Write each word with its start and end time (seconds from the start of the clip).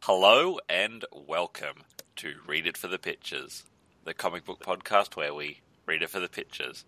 Hello 0.00 0.58
and 0.68 1.04
welcome 1.12 1.84
to 2.16 2.34
Read 2.46 2.66
It 2.66 2.76
for 2.76 2.88
the 2.88 2.98
Pictures, 2.98 3.64
the 4.04 4.14
comic 4.14 4.44
book 4.44 4.60
podcast 4.60 5.16
where 5.16 5.34
we 5.34 5.60
read 5.84 6.02
it 6.02 6.10
for 6.10 6.18
the 6.18 6.28
pictures. 6.28 6.84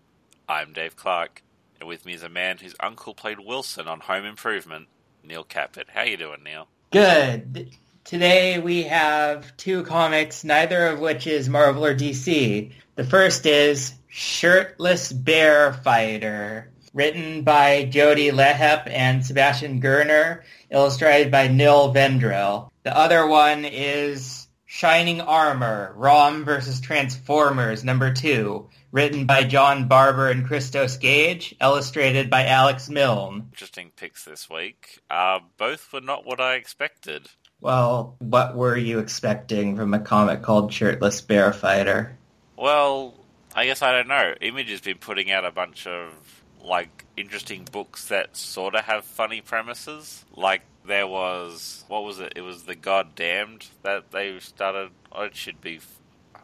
I'm 0.47 0.73
Dave 0.73 0.95
Clarke, 0.95 1.43
and 1.79 1.87
with 1.87 2.05
me 2.05 2.13
is 2.13 2.23
a 2.23 2.29
man 2.29 2.57
whose 2.57 2.75
uncle 2.79 3.13
played 3.13 3.39
Wilson 3.39 3.87
on 3.87 3.99
Home 4.01 4.25
Improvement, 4.25 4.87
Neil 5.23 5.43
Kapit. 5.43 5.89
How 5.93 6.01
you 6.01 6.17
doing, 6.17 6.43
Neil? 6.43 6.67
Good. 6.91 7.69
Today 8.03 8.59
we 8.59 8.83
have 8.83 9.55
two 9.55 9.83
comics, 9.83 10.43
neither 10.43 10.87
of 10.87 10.99
which 10.99 11.27
is 11.27 11.47
Marvel 11.47 11.85
or 11.85 11.95
DC. 11.95 12.71
The 12.95 13.03
first 13.03 13.45
is 13.45 13.93
Shirtless 14.07 15.11
Bear 15.11 15.73
Fighter, 15.73 16.71
written 16.93 17.43
by 17.43 17.85
Jody 17.85 18.31
Leheup 18.31 18.89
and 18.89 19.23
Sebastian 19.23 19.79
Girner, 19.79 20.43
illustrated 20.71 21.31
by 21.31 21.47
Nil 21.47 21.93
Vendrell. 21.93 22.71
The 22.89 22.97
other 22.97 23.27
one 23.27 23.65
is 23.65 24.47
Shining 24.65 25.21
Armor, 25.21 25.93
ROM 25.95 26.43
versus 26.43 26.81
Transformers, 26.81 27.83
number 27.83 28.11
two, 28.11 28.67
written 28.91 29.27
by 29.27 29.43
John 29.43 29.87
Barber 29.87 30.31
and 30.31 30.43
Christos 30.43 30.97
Gage, 30.97 31.53
illustrated 31.61 32.31
by 32.31 32.47
Alex 32.47 32.89
Milne. 32.89 33.49
Interesting 33.51 33.91
picks 33.95 34.25
this 34.25 34.49
week. 34.49 35.01
Uh, 35.07 35.41
both 35.57 35.93
were 35.93 36.01
not 36.01 36.25
what 36.25 36.41
I 36.41 36.55
expected. 36.55 37.27
Well, 37.61 38.15
what 38.17 38.55
were 38.55 38.75
you 38.75 38.97
expecting 38.97 39.75
from 39.75 39.93
a 39.93 39.99
comic 39.99 40.41
called 40.41 40.73
Shirtless 40.73 41.21
Bear 41.21 41.53
Fighter? 41.53 42.17
Well, 42.57 43.13
I 43.53 43.67
guess 43.67 43.83
I 43.83 43.91
don't 43.91 44.07
know. 44.07 44.33
Image 44.41 44.71
has 44.71 44.81
been 44.81 44.97
putting 44.97 45.29
out 45.29 45.45
a 45.45 45.51
bunch 45.51 45.85
of 45.85 46.11
like 46.59 47.05
interesting 47.15 47.67
books 47.71 48.07
that 48.07 48.35
sort 48.35 48.73
of 48.73 48.85
have 48.85 49.05
funny 49.05 49.41
premises. 49.41 50.25
Like 50.35 50.63
there 50.89 51.07
was 51.07 51.85
what 51.87 52.03
was 52.03 52.19
it? 52.19 52.33
It 52.35 52.41
was 52.41 52.63
the 52.63 52.75
Goddamned 52.75 53.67
that 53.83 54.11
they 54.11 54.37
started. 54.39 54.91
Oh, 55.11 55.23
it 55.23 55.35
should 55.35 55.61
be 55.61 55.79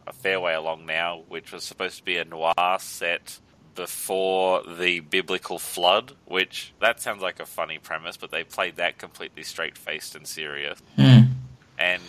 a 0.07 0.13
fair 0.13 0.39
way 0.39 0.53
along 0.53 0.85
now, 0.85 1.23
which 1.27 1.51
was 1.51 1.63
supposed 1.63 1.97
to 1.97 2.03
be 2.03 2.17
a 2.17 2.23
noir 2.23 2.77
set 2.79 3.39
before 3.73 4.63
the 4.63 5.01
biblical 5.01 5.59
flood. 5.59 6.13
Which 6.25 6.73
that 6.79 7.01
sounds 7.01 7.21
like 7.21 7.39
a 7.39 7.45
funny 7.45 7.79
premise, 7.79 8.15
but 8.15 8.31
they 8.31 8.43
played 8.43 8.77
that 8.77 8.97
completely 8.97 9.43
straight 9.43 9.77
faced 9.77 10.15
and 10.15 10.25
serious. 10.27 10.79
Hmm. 10.95 11.21
And 11.77 12.01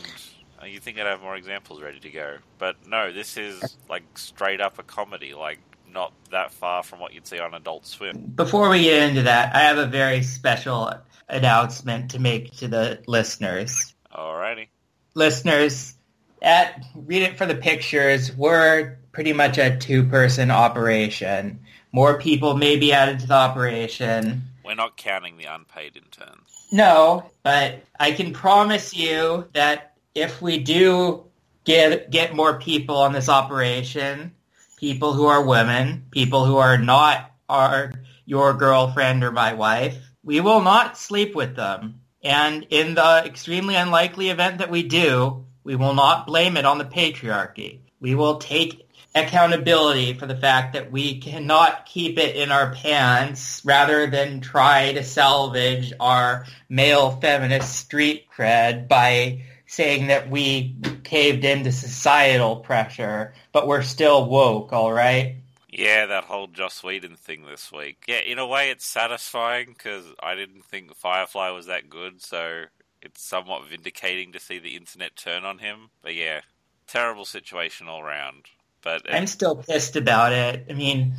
uh, 0.63 0.67
you 0.67 0.79
think 0.79 0.99
I'd 0.99 1.07
have 1.07 1.23
more 1.23 1.37
examples 1.37 1.83
ready 1.83 1.99
to 2.01 2.11
go, 2.11 2.37
but 2.59 2.87
no, 2.87 3.13
this 3.13 3.37
is 3.37 3.77
like 3.89 4.05
straight 4.17 4.61
up 4.61 4.79
a 4.79 4.83
comedy. 4.83 5.35
Like 5.35 5.59
not 5.93 6.13
that 6.31 6.53
far 6.53 6.83
from 6.83 7.01
what 7.01 7.15
you'd 7.15 7.27
see 7.27 7.39
on 7.39 7.55
Adult 7.55 7.87
Swim. 7.87 8.33
Before 8.35 8.69
we 8.69 8.83
get 8.83 9.09
into 9.09 9.23
that, 9.23 9.55
I 9.55 9.61
have 9.61 9.79
a 9.79 9.87
very 9.87 10.23
special 10.23 10.93
announcement 11.29 12.13
to 12.13 12.19
make 12.19 12.57
to 12.59 12.69
the 12.69 13.03
listeners. 13.07 13.95
Alrighty. 14.15 14.69
Listeners, 15.15 15.95
at 16.43 16.85
Read 16.95 17.23
It 17.23 17.39
for 17.39 17.47
the 17.47 17.55
Pictures, 17.55 18.35
we're 18.37 18.99
pretty 19.13 19.33
much 19.33 19.59
a 19.59 19.77
two-person 19.77 20.51
operation. 20.51 21.61
More 21.93 22.19
people 22.19 22.57
may 22.57 22.77
be 22.77 22.93
added 22.93 23.21
to 23.21 23.27
the 23.27 23.35
operation. 23.35 24.43
We're 24.65 24.75
not 24.75 24.97
counting 24.97 25.39
the 25.39 25.45
unpaid 25.45 25.97
interns. 25.97 26.67
No, 26.71 27.31
but 27.43 27.83
I 27.99 28.13
can 28.13 28.33
promise 28.33 28.95
you 28.95 29.49
that 29.55 29.95
if 30.15 30.43
we 30.43 30.59
do 30.59 31.25
get 31.65 32.11
get 32.11 32.35
more 32.35 32.59
people 32.59 32.97
on 32.97 33.13
this 33.13 33.29
operation, 33.29 34.33
people 34.77 35.13
who 35.13 35.27
are 35.27 35.45
women, 35.45 36.07
people 36.11 36.45
who 36.45 36.57
are 36.59 36.79
not 36.79 37.31
are 37.49 37.93
your 38.25 38.55
girlfriend 38.55 39.25
or 39.25 39.33
my 39.33 39.55
wife, 39.55 39.97
we 40.23 40.41
will 40.41 40.61
not 40.61 40.99
sleep 40.99 41.35
with 41.35 41.57
them. 41.57 42.01
And 42.23 42.67
in 42.71 42.95
the 42.95 43.23
extremely 43.25 43.77
unlikely 43.77 44.31
event 44.31 44.59
that 44.59 44.71
we 44.71 44.83
do, 44.83 45.47
we 45.65 45.77
will 45.77 45.95
not 45.95 46.27
blame 46.27 46.57
it 46.57 46.65
on 46.65 46.79
the 46.79 46.85
patriarchy. 46.85 47.81
We 48.01 48.15
will 48.15 48.39
take 48.39 48.87
accountability 49.15 50.13
for 50.15 50.27
the 50.27 50.37
fact 50.37 50.75
that 50.75 50.93
we 50.93 51.21
cannot 51.21 51.87
keep 51.87 52.19
it 52.19 52.37
in 52.37 52.53
our 52.53 52.73
pants 52.75 53.63
rather 53.65 54.07
than 54.09 54.41
try 54.41 54.93
to 54.93 55.03
salvage 55.03 55.93
our 55.99 56.45
male 56.69 57.13
feminist 57.13 57.75
street 57.77 58.27
cred 58.37 58.89
by 58.89 59.43
saying 59.67 60.09
that 60.09 60.31
we 60.31 60.77
caved 61.05 61.45
into 61.45 61.73
societal 61.73 62.57
pressure, 62.57 63.35
but 63.53 63.67
we're 63.67 63.83
still 63.83 64.29
woke, 64.29 64.73
all 64.73 64.93
right? 64.93 65.37
Yeah, 65.69 66.07
that 66.07 66.25
whole 66.25 66.47
Joss 66.47 66.83
Whedon 66.83 67.17
thing 67.17 67.45
this 67.45 67.71
week. 67.71 68.05
Yeah, 68.09 68.21
in 68.21 68.39
a 68.39 68.47
way, 68.47 68.71
it's 68.71 68.87
satisfying 68.87 69.69
because 69.69 70.05
I 70.21 70.35
didn't 70.35 70.65
think 70.65 70.95
Firefly 70.95 71.51
was 71.51 71.67
that 71.67 71.91
good, 71.91 72.23
so 72.23 72.65
it's 73.03 73.23
somewhat 73.23 73.69
vindicating 73.69 74.33
to 74.33 74.41
see 74.41 74.59
the 74.59 74.77
internet 74.77 75.17
turn 75.17 75.45
on 75.45 75.59
him. 75.59 75.91
But 76.03 76.15
yeah, 76.15 76.41
terrible 76.87 77.25
situation 77.25 77.89
all 77.89 78.03
round. 78.03 78.45
But 78.83 79.03
I'm 79.13 79.27
still 79.27 79.57
pissed 79.57 79.97
about 79.97 80.33
it. 80.33 80.67
I 80.71 80.73
mean, 80.73 81.15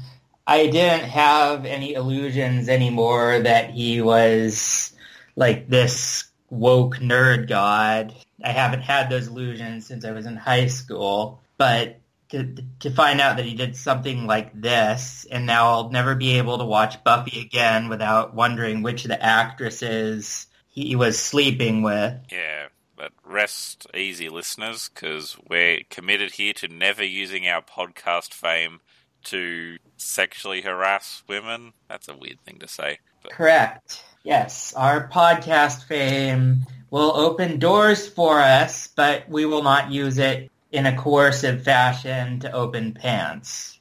I 0.48 0.68
didn't 0.68 1.10
have 1.10 1.66
any 1.66 1.94
illusions 1.94 2.70
anymore 2.70 3.40
that 3.40 3.72
he 3.72 4.02
was 4.02 4.94
like 5.36 5.68
this 5.68 6.27
woke 6.50 6.98
nerd 6.98 7.48
god. 7.48 8.14
I 8.44 8.52
haven't 8.52 8.82
had 8.82 9.10
those 9.10 9.28
illusions 9.28 9.86
since 9.86 10.06
I 10.06 10.12
was 10.12 10.26
in 10.26 10.36
high 10.36 10.68
school, 10.68 11.42
but 11.58 12.00
to, 12.30 12.56
to 12.80 12.92
find 12.92 13.22
out 13.22 13.38
that 13.38 13.46
he 13.46 13.54
did 13.54 13.76
something 13.76 14.28
like 14.28 14.60
this, 14.60 15.26
and 15.32 15.46
now 15.46 15.70
I'll 15.70 15.90
never 15.90 16.16
be 16.16 16.38
able 16.38 16.58
to 16.58 16.66
watch 16.66 17.04
Buffy 17.04 17.42
again 17.42 17.90
without 17.90 18.34
wondering 18.34 18.82
which 18.82 19.06
of 19.06 19.10
the 19.10 19.24
actresses 19.24 20.48
he 20.68 20.96
was 20.96 21.18
sleeping 21.18 21.84
with. 21.84 22.14
Yeah, 22.32 22.68
but 22.96 23.14
rest 23.24 23.88
easy, 23.96 24.30
listeners, 24.30 24.90
because 24.94 25.38
we're 25.50 25.82
committed 25.90 26.34
here 26.34 26.54
to 26.54 26.68
never 26.68 27.04
using 27.04 27.48
our 27.48 27.62
podcast 27.62 28.34
fame 28.34 28.82
to 29.26 29.78
sexually 29.96 30.62
harass 30.62 31.24
women. 31.28 31.74
That's 31.88 32.08
a 32.08 32.16
weird 32.16 32.42
thing 32.42 32.60
to 32.60 32.68
say. 32.68 33.00
But 33.24 33.32
Correct. 33.32 34.04
Yes, 34.28 34.74
our 34.74 35.08
podcast 35.08 35.86
fame 35.86 36.66
will 36.92 37.16
open 37.16 37.60
doors 37.60 38.10
for 38.10 38.42
us, 38.42 38.90
but 38.94 39.30
we 39.30 39.46
will 39.46 39.64
not 39.64 39.90
use 39.90 40.18
it 40.18 40.52
in 40.70 40.86
a 40.86 40.98
coercive 40.98 41.64
fashion 41.64 42.42
to 42.42 42.52
open 42.52 42.92
pants. 42.92 43.80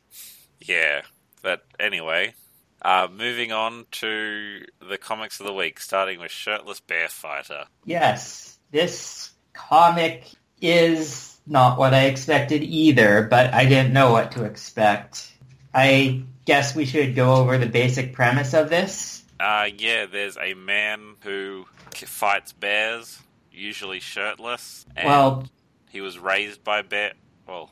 yeah, 0.61 1.03
but 1.43 1.65
anyway, 1.81 2.33
uh, 2.81 3.09
moving 3.11 3.51
on 3.51 3.87
to 3.91 4.65
the 4.89 4.97
comics 4.97 5.41
of 5.41 5.47
the 5.47 5.53
week, 5.53 5.81
starting 5.81 6.21
with 6.21 6.31
Shirtless 6.31 6.78
Bear 6.78 7.09
Fighter. 7.09 7.65
Yes, 7.84 8.57
this 8.71 9.33
comic 9.53 10.31
is 10.61 11.41
not 11.45 11.77
what 11.77 11.93
I 11.93 12.05
expected 12.05 12.63
either, 12.63 13.25
but 13.28 13.53
I 13.53 13.67
didn't 13.67 13.93
know 13.93 14.13
what 14.13 14.31
to 14.33 14.45
expect. 14.45 15.28
I 15.75 16.23
guess 16.45 16.77
we 16.77 16.87
should 16.87 17.17
go 17.17 17.34
over 17.34 17.59
the 17.59 17.67
basic 17.67 18.13
premise 18.13 18.55
of 18.55 18.71
this. 18.71 19.16
Uh, 19.39 19.69
yeah, 19.77 20.07
there's 20.07 20.37
a 20.39 20.55
man 20.55 21.17
who 21.23 21.67
fights 21.95 22.53
bears, 22.53 23.21
usually 23.53 24.01
shirtless, 24.01 24.87
and 24.97 25.09
Well, 25.09 25.49
he 25.91 26.01
was 26.01 26.19
raised 26.19 26.65
by 26.65 26.83
bear. 26.83 27.13
Well, 27.47 27.71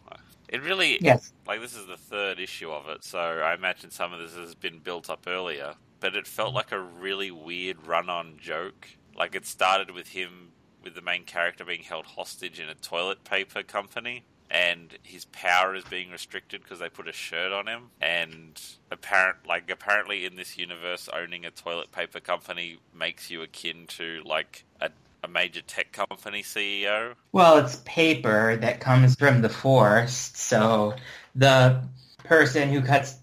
it 0.49 0.63
really 0.63 0.99
yes. 1.01 1.33
like 1.47 1.61
this 1.61 1.75
is 1.75 1.87
the 1.87 1.97
third 1.97 2.39
issue 2.39 2.71
of 2.71 2.89
it, 2.89 3.05
so 3.05 3.19
I 3.19 3.55
imagine 3.55 3.91
some 3.91 4.13
of 4.13 4.21
this 4.21 4.35
has 4.35 4.55
been 4.55 4.79
built 4.79 5.09
up 5.11 5.25
earlier. 5.27 5.75
But 6.01 6.17
it 6.17 6.27
felt 6.27 6.55
like 6.55 6.71
a 6.71 6.79
really 6.79 7.31
weird 7.31 7.87
run-on 7.87 8.37
joke. 8.39 8.89
Like 9.17 9.35
it 9.35 9.47
started 9.47 9.91
with 9.91 10.09
him, 10.09 10.51
with 10.83 10.95
the 10.95 11.01
main 11.01 11.25
character 11.25 11.65
being 11.65 11.83
held 11.83 12.05
hostage 12.05 12.61
in 12.61 12.69
a 12.69 12.75
toilet 12.75 13.25
paper 13.25 13.63
company, 13.63 14.25
and 14.55 14.97
his 15.03 15.25
power 15.27 15.75
is 15.75 15.83
being 15.85 16.13
restricted 16.13 16.63
because 16.63 16.79
they 16.79 16.89
put 16.89 17.09
a 17.09 17.13
shirt 17.13 17.51
on 17.51 17.67
him. 17.67 17.91
And 18.01 18.61
apparent, 18.91 19.39
like 19.49 19.69
apparently 19.69 20.25
in 20.25 20.37
this 20.37 20.57
universe, 20.57 21.09
owning 21.13 21.45
a 21.45 21.51
toilet 21.51 21.91
paper 21.91 22.21
company 22.21 22.79
makes 22.97 23.31
you 23.31 23.43
akin 23.43 23.87
to 23.89 24.23
like 24.25 24.65
a, 24.81 24.91
a 25.25 25.29
major 25.29 25.61
tech 25.63 25.91
company 25.91 26.45
CEO. 26.45 27.15
Well, 27.33 27.59
it's 27.59 27.83
paper 27.85 28.57
that 28.57 28.79
comes 28.79 29.17
from 29.17 29.43
the 29.43 29.49
forest, 29.49 30.37
so 30.37 30.95
the 31.35 31.83
person 32.19 32.71
who 32.71 32.81
cuts 32.81 33.17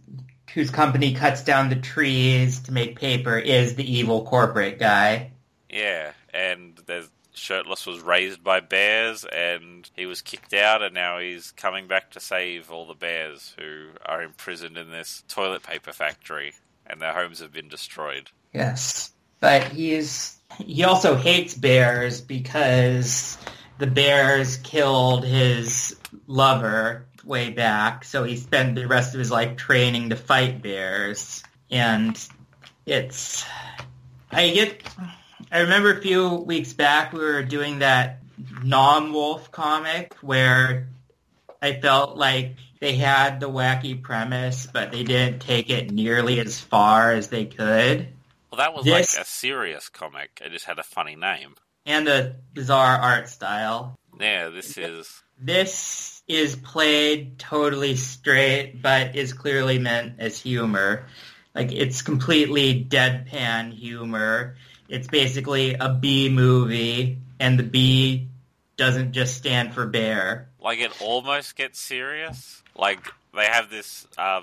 whose 0.54 0.70
company 0.70 1.14
cuts 1.14 1.46
down 1.46 1.70
the 1.70 1.78
trees 1.78 2.60
to 2.60 2.74
make 2.74 3.00
paper 3.00 3.38
is 3.38 3.76
the 3.76 3.90
evil 3.90 4.26
corporate 4.26 4.80
guy. 4.80 5.32
Yeah, 5.70 6.12
and 6.34 6.78
there's 6.88 7.10
Shirtless 7.42 7.88
was 7.88 8.02
raised 8.02 8.44
by 8.44 8.60
bears, 8.60 9.26
and 9.26 9.90
he 9.96 10.06
was 10.06 10.22
kicked 10.22 10.54
out, 10.54 10.84
and 10.84 10.94
now 10.94 11.18
he's 11.18 11.52
coming 11.52 11.88
back 11.88 12.12
to 12.12 12.20
save 12.20 12.70
all 12.70 12.86
the 12.86 12.94
bears 12.94 13.56
who 13.58 13.88
are 14.06 14.22
imprisoned 14.22 14.78
in 14.78 14.92
this 14.92 15.24
toilet 15.28 15.64
paper 15.64 15.92
factory, 15.92 16.54
and 16.86 17.02
their 17.02 17.14
homes 17.14 17.40
have 17.40 17.52
been 17.52 17.68
destroyed. 17.68 18.30
Yes. 18.54 19.12
But 19.40 19.64
he's 19.70 20.38
he 20.60 20.84
also 20.84 21.16
hates 21.16 21.56
bears 21.56 22.22
because 22.22 23.40
the 23.80 23.88
bears 23.88 24.58
killed 24.58 25.26
his 25.26 25.96
lover 26.28 27.08
way 27.26 27.50
back, 27.50 28.04
so 28.04 28.24
he 28.24 28.38
spent 28.38 28.76
the 28.76 28.88
rest 28.88 29.16
of 29.16 29.20
his 29.20 29.32
life 29.32 29.58
training 29.58 30.12
to 30.12 30.16
fight 30.16 30.62
bears. 30.62 31.42
And 31.72 32.24
it's 32.86 33.44
I 34.32 34.52
get 34.52 34.84
I 35.52 35.60
remember 35.60 35.92
a 35.92 36.02
few 36.02 36.30
weeks 36.36 36.74
back 36.74 37.12
we 37.12 37.20
were 37.20 37.44
doing 37.44 37.80
that 37.80 38.20
non-wolf 38.64 39.52
comic 39.52 40.16
where 40.22 40.88
I 41.62 41.74
felt 41.80 42.18
like 42.18 42.56
they 42.80 42.96
had 42.96 43.40
the 43.40 43.50
wacky 43.50 44.02
premise, 44.02 44.68
but 44.72 44.92
they 44.92 45.04
didn't 45.04 45.40
take 45.40 45.70
it 45.70 45.92
nearly 45.92 46.40
as 46.40 46.60
far 46.60 47.12
as 47.12 47.28
they 47.28 47.46
could. 47.46 48.08
Well, 48.50 48.58
that 48.58 48.74
was 48.74 48.86
This- 48.86 49.16
like 49.16 49.24
a 49.24 49.28
serious 49.28 49.90
comic. 49.90 50.42
It 50.44 50.52
just 50.52 50.66
had 50.66 50.80
a 50.80 50.84
funny 50.84 51.16
name. 51.16 51.56
And 51.86 52.08
a 52.08 52.36
bizarre 52.54 52.98
art 52.98 53.28
style. 53.30 54.00
Yeah, 54.20 54.50
this 54.50 54.78
is. 54.78 55.22
This 55.40 56.22
is 56.28 56.56
played 56.56 57.40
totally 57.40 57.96
straight, 57.96 58.82
but 58.82 59.16
is 59.16 59.34
clearly 59.34 59.80
meant 59.80 60.20
as 60.20 60.40
humor. 60.40 61.08
Like, 61.54 61.72
it's 61.72 62.02
completely 62.02 62.86
deadpan 62.86 63.74
humor. 63.74 64.56
It's 64.88 65.08
basically 65.08 65.74
a 65.74 65.90
B 65.90 66.30
movie, 66.30 67.18
and 67.40 67.58
the 67.58 67.64
B 67.64 68.28
doesn't 68.78 69.12
just 69.12 69.38
stand 69.38 69.74
for 69.74 69.86
bear. 69.86 70.50
like 70.60 70.80
it 70.80 70.92
almost 71.02 71.56
gets 71.56 71.80
serious. 71.80 72.64
Like 72.76 73.12
they 73.36 73.46
have 73.46 73.70
this, 73.70 74.08
uh, 74.18 74.42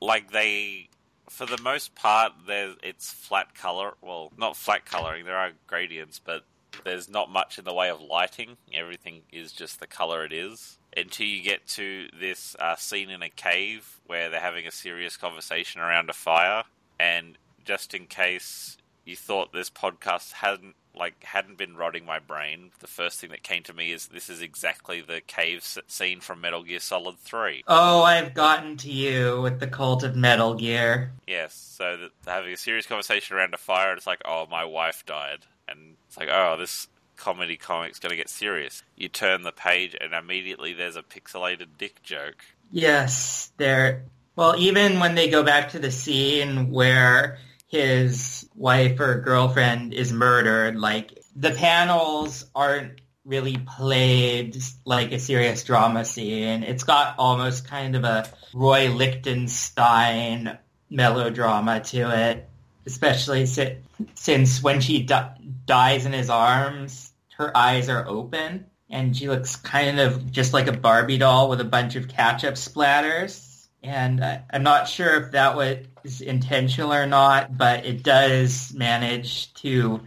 like 0.00 0.30
they, 0.30 0.88
for 1.30 1.46
the 1.46 1.60
most 1.62 1.94
part, 1.94 2.32
there's 2.46 2.76
it's 2.82 3.10
flat 3.10 3.54
color. 3.54 3.94
Well, 4.02 4.30
not 4.36 4.56
flat 4.56 4.84
coloring. 4.84 5.24
There 5.24 5.36
are 5.36 5.52
gradients, 5.66 6.20
but 6.22 6.44
there's 6.84 7.08
not 7.08 7.30
much 7.30 7.58
in 7.58 7.64
the 7.64 7.72
way 7.72 7.88
of 7.88 8.00
lighting. 8.00 8.56
Everything 8.74 9.22
is 9.32 9.52
just 9.52 9.80
the 9.80 9.86
color 9.86 10.24
it 10.24 10.32
is. 10.32 10.78
Until 10.96 11.26
you 11.26 11.42
get 11.42 11.66
to 11.68 12.08
this 12.18 12.54
uh, 12.58 12.76
scene 12.76 13.10
in 13.10 13.22
a 13.22 13.30
cave 13.30 14.00
where 14.06 14.28
they're 14.28 14.40
having 14.40 14.66
a 14.66 14.70
serious 14.70 15.16
conversation 15.16 15.80
around 15.80 16.10
a 16.10 16.12
fire, 16.12 16.64
and 17.00 17.38
just 17.64 17.94
in 17.94 18.06
case 18.06 18.76
you 19.04 19.16
thought 19.16 19.52
this 19.52 19.70
podcast 19.70 20.32
hadn't 20.32 20.74
like 20.94 21.24
hadn't 21.24 21.56
been 21.56 21.76
rotting 21.76 22.04
my 22.04 22.18
brain, 22.18 22.70
the 22.80 22.86
first 22.86 23.20
thing 23.20 23.30
that 23.30 23.42
came 23.42 23.62
to 23.62 23.72
me 23.72 23.92
is 23.92 24.08
this 24.08 24.28
is 24.28 24.42
exactly 24.42 25.00
the 25.00 25.22
cave 25.26 25.64
scene 25.86 26.20
from 26.20 26.40
Metal 26.40 26.62
Gear 26.62 26.80
Solid 26.80 27.18
Three. 27.18 27.64
Oh, 27.66 28.02
I've 28.02 28.34
gotten 28.34 28.76
to 28.78 28.90
you 28.90 29.40
with 29.40 29.60
the 29.60 29.66
cult 29.66 30.02
of 30.02 30.14
Metal 30.14 30.54
Gear. 30.54 31.12
Yes, 31.26 31.54
so 31.54 32.08
having 32.26 32.52
a 32.52 32.56
serious 32.56 32.86
conversation 32.86 33.36
around 33.36 33.54
a 33.54 33.58
fire, 33.58 33.90
and 33.90 33.96
it's 33.96 34.06
like, 34.06 34.22
oh, 34.26 34.46
my 34.50 34.64
wife 34.64 35.06
died, 35.06 35.46
and 35.66 35.96
it's 36.06 36.18
like, 36.18 36.28
oh, 36.30 36.56
this 36.58 36.88
comedy 37.22 37.56
comic's 37.56 38.00
going 38.00 38.10
to 38.10 38.16
get 38.16 38.28
serious. 38.28 38.82
You 38.96 39.08
turn 39.08 39.42
the 39.42 39.52
page, 39.52 39.96
and 39.98 40.12
immediately 40.12 40.72
there's 40.72 40.96
a 40.96 41.02
pixelated 41.02 41.68
dick 41.78 42.02
joke. 42.02 42.44
Yes, 42.72 43.52
there. 43.58 44.02
Well, 44.34 44.56
even 44.58 44.98
when 44.98 45.14
they 45.14 45.30
go 45.30 45.44
back 45.44 45.70
to 45.70 45.78
the 45.78 45.92
scene 45.92 46.70
where 46.70 47.38
his 47.68 48.48
wife 48.56 48.98
or 48.98 49.20
girlfriend 49.20 49.94
is 49.94 50.12
murdered, 50.12 50.76
like 50.76 51.16
the 51.36 51.52
panels 51.52 52.44
aren't 52.56 53.00
really 53.24 53.56
played 53.56 54.56
like 54.84 55.12
a 55.12 55.18
serious 55.20 55.62
drama 55.62 56.04
scene. 56.04 56.64
It's 56.64 56.82
got 56.82 57.14
almost 57.18 57.68
kind 57.68 57.94
of 57.94 58.02
a 58.02 58.28
Roy 58.52 58.90
Lichtenstein 58.90 60.58
melodrama 60.90 61.80
to 61.80 62.10
it, 62.30 62.48
especially 62.84 63.46
si- 63.46 63.76
since 64.14 64.60
when 64.60 64.80
she 64.80 65.04
di- 65.04 65.36
dies 65.66 66.04
in 66.04 66.12
his 66.12 66.28
arms, 66.28 67.11
her 67.42 67.56
eyes 67.56 67.88
are 67.88 68.06
open 68.06 68.66
and 68.88 69.16
she 69.16 69.28
looks 69.28 69.56
kind 69.56 69.98
of 69.98 70.30
just 70.30 70.52
like 70.52 70.68
a 70.68 70.72
Barbie 70.72 71.18
doll 71.18 71.48
with 71.48 71.60
a 71.60 71.64
bunch 71.64 71.96
of 71.96 72.08
ketchup 72.08 72.54
splatters. 72.54 73.66
And 73.82 74.22
I, 74.22 74.44
I'm 74.52 74.62
not 74.62 74.86
sure 74.86 75.20
if 75.20 75.32
that 75.32 75.56
was 75.56 76.20
intentional 76.20 76.92
or 76.92 77.06
not, 77.06 77.56
but 77.56 77.84
it 77.84 78.02
does 78.02 78.72
manage 78.74 79.52
to 79.54 80.00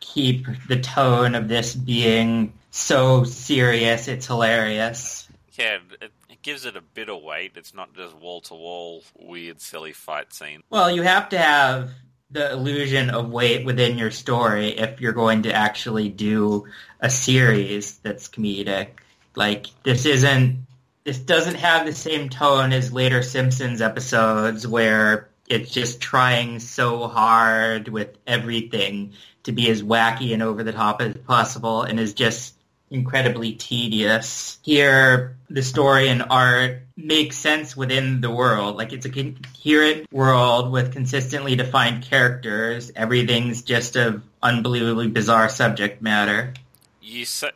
keep 0.00 0.46
the 0.66 0.80
tone 0.80 1.34
of 1.34 1.46
this 1.46 1.74
being 1.74 2.54
so 2.70 3.22
serious. 3.24 4.08
It's 4.08 4.26
hilarious. 4.26 5.28
Yeah, 5.52 5.78
it, 6.00 6.10
it 6.28 6.42
gives 6.42 6.64
it 6.64 6.74
a 6.74 6.80
bit 6.80 7.08
of 7.08 7.22
weight. 7.22 7.52
It's 7.54 7.74
not 7.74 7.94
just 7.94 8.16
wall 8.16 8.40
to 8.42 8.54
wall 8.54 9.04
weird, 9.16 9.60
silly 9.60 9.92
fight 9.92 10.32
scene. 10.32 10.62
Well, 10.70 10.90
you 10.90 11.02
have 11.02 11.28
to 11.28 11.38
have 11.38 11.90
the 12.32 12.50
illusion 12.52 13.10
of 13.10 13.30
weight 13.30 13.64
within 13.64 13.98
your 13.98 14.10
story 14.10 14.70
if 14.70 15.00
you're 15.00 15.12
going 15.12 15.42
to 15.42 15.52
actually 15.52 16.08
do 16.08 16.66
a 17.00 17.10
series 17.10 17.98
that's 17.98 18.28
comedic. 18.28 18.88
Like 19.36 19.66
this 19.82 20.06
isn't 20.06 20.66
this 21.04 21.18
doesn't 21.18 21.56
have 21.56 21.84
the 21.84 21.92
same 21.92 22.28
tone 22.28 22.72
as 22.72 22.92
later 22.92 23.22
Simpsons 23.22 23.80
episodes 23.80 24.66
where 24.66 25.28
it's 25.48 25.70
just 25.70 26.00
trying 26.00 26.60
so 26.60 27.08
hard 27.08 27.88
with 27.88 28.16
everything 28.26 29.12
to 29.42 29.52
be 29.52 29.68
as 29.68 29.82
wacky 29.82 30.32
and 30.32 30.42
over 30.42 30.62
the 30.62 30.72
top 30.72 31.02
as 31.02 31.14
possible 31.14 31.82
and 31.82 31.98
is 31.98 32.14
just 32.14 32.54
incredibly 32.92 33.54
tedious. 33.54 34.58
Here, 34.62 35.36
the 35.48 35.62
story 35.62 36.08
and 36.08 36.22
art 36.30 36.82
makes 36.96 37.36
sense 37.36 37.76
within 37.76 38.20
the 38.20 38.30
world. 38.30 38.76
Like 38.76 38.92
it's 38.92 39.06
a 39.06 39.10
coherent 39.10 40.12
world 40.12 40.70
with 40.70 40.92
consistently 40.92 41.56
defined 41.56 42.04
characters. 42.04 42.92
Everything's 42.94 43.62
just 43.62 43.96
of 43.96 44.22
unbelievably 44.42 45.08
bizarre 45.08 45.48
subject 45.48 46.02
matter. 46.02 46.54
You 47.00 47.24
say 47.24 47.50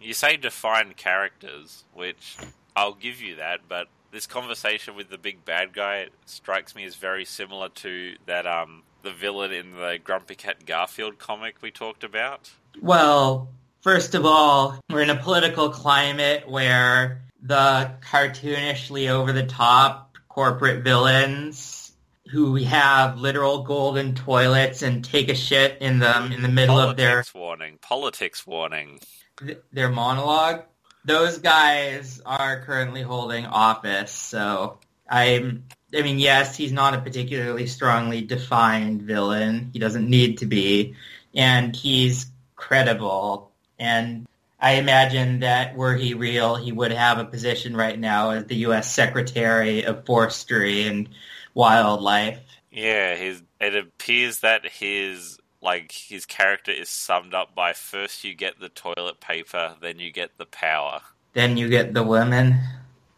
you 0.00 0.14
say 0.14 0.36
define 0.36 0.94
characters, 0.94 1.84
which 1.94 2.36
I'll 2.74 2.94
give 2.94 3.20
you 3.20 3.36
that, 3.36 3.60
but 3.68 3.88
this 4.10 4.26
conversation 4.26 4.96
with 4.96 5.10
the 5.10 5.18
big 5.18 5.44
bad 5.44 5.72
guy 5.72 6.08
strikes 6.24 6.74
me 6.74 6.84
as 6.84 6.94
very 6.94 7.24
similar 7.24 7.68
to 7.68 8.14
that 8.26 8.46
um 8.46 8.82
the 9.02 9.12
villain 9.12 9.52
in 9.52 9.72
the 9.72 9.98
Grumpy 10.02 10.34
Cat 10.34 10.66
Garfield 10.66 11.18
comic 11.18 11.56
we 11.62 11.70
talked 11.70 12.02
about. 12.02 12.50
Well, 12.80 13.48
first 13.80 14.14
of 14.14 14.24
all, 14.24 14.78
we're 14.90 15.02
in 15.02 15.10
a 15.10 15.16
political 15.16 15.70
climate 15.70 16.48
where 16.48 17.22
the 17.42 17.92
cartoonishly 18.00 19.08
over 19.08 19.32
the 19.32 19.46
top 19.46 20.16
corporate 20.28 20.84
villains 20.84 21.92
who 22.30 22.56
have 22.56 23.18
literal 23.18 23.62
golden 23.62 24.14
toilets 24.14 24.82
and 24.82 25.04
take 25.04 25.28
a 25.28 25.34
shit 25.34 25.78
in 25.80 25.98
them 25.98 26.30
in 26.32 26.42
the 26.42 26.48
middle 26.48 26.78
of 26.78 26.96
their 26.96 27.08
Politics 27.22 27.34
warning. 27.34 27.78
Politics 27.80 28.46
warning. 28.46 29.00
th- 29.38 29.58
their 29.72 29.88
monologue. 29.88 30.64
Those 31.04 31.38
guys 31.38 32.20
are 32.26 32.62
currently 32.62 33.02
holding 33.02 33.46
office, 33.46 34.10
so 34.12 34.78
I'm. 35.08 35.64
I 35.96 36.02
mean, 36.02 36.18
yes, 36.18 36.54
he's 36.54 36.72
not 36.72 36.92
a 36.92 37.00
particularly 37.00 37.66
strongly 37.66 38.20
defined 38.20 39.02
villain. 39.02 39.70
He 39.72 39.78
doesn't 39.78 40.08
need 40.08 40.38
to 40.38 40.46
be, 40.46 40.96
and 41.34 41.74
he's 41.74 42.26
credible. 42.56 43.47
And 43.78 44.26
I 44.60 44.72
imagine 44.74 45.40
that 45.40 45.76
were 45.76 45.94
he 45.94 46.14
real, 46.14 46.56
he 46.56 46.72
would 46.72 46.92
have 46.92 47.18
a 47.18 47.24
position 47.24 47.76
right 47.76 47.98
now 47.98 48.30
as 48.30 48.46
the 48.46 48.56
U.S. 48.56 48.92
Secretary 48.92 49.84
of 49.84 50.04
Forestry 50.04 50.86
and 50.86 51.08
Wildlife. 51.54 52.40
Yeah, 52.70 53.14
his 53.14 53.42
it 53.60 53.74
appears 53.74 54.40
that 54.40 54.66
his 54.66 55.38
like 55.60 55.92
his 55.92 56.26
character 56.26 56.70
is 56.70 56.88
summed 56.88 57.34
up 57.34 57.54
by 57.54 57.72
first 57.72 58.24
you 58.24 58.34
get 58.34 58.60
the 58.60 58.68
toilet 58.68 59.20
paper, 59.20 59.74
then 59.80 59.98
you 59.98 60.12
get 60.12 60.36
the 60.38 60.46
power. 60.46 61.00
Then 61.32 61.56
you 61.56 61.68
get 61.68 61.94
the 61.94 62.02
women. 62.02 62.58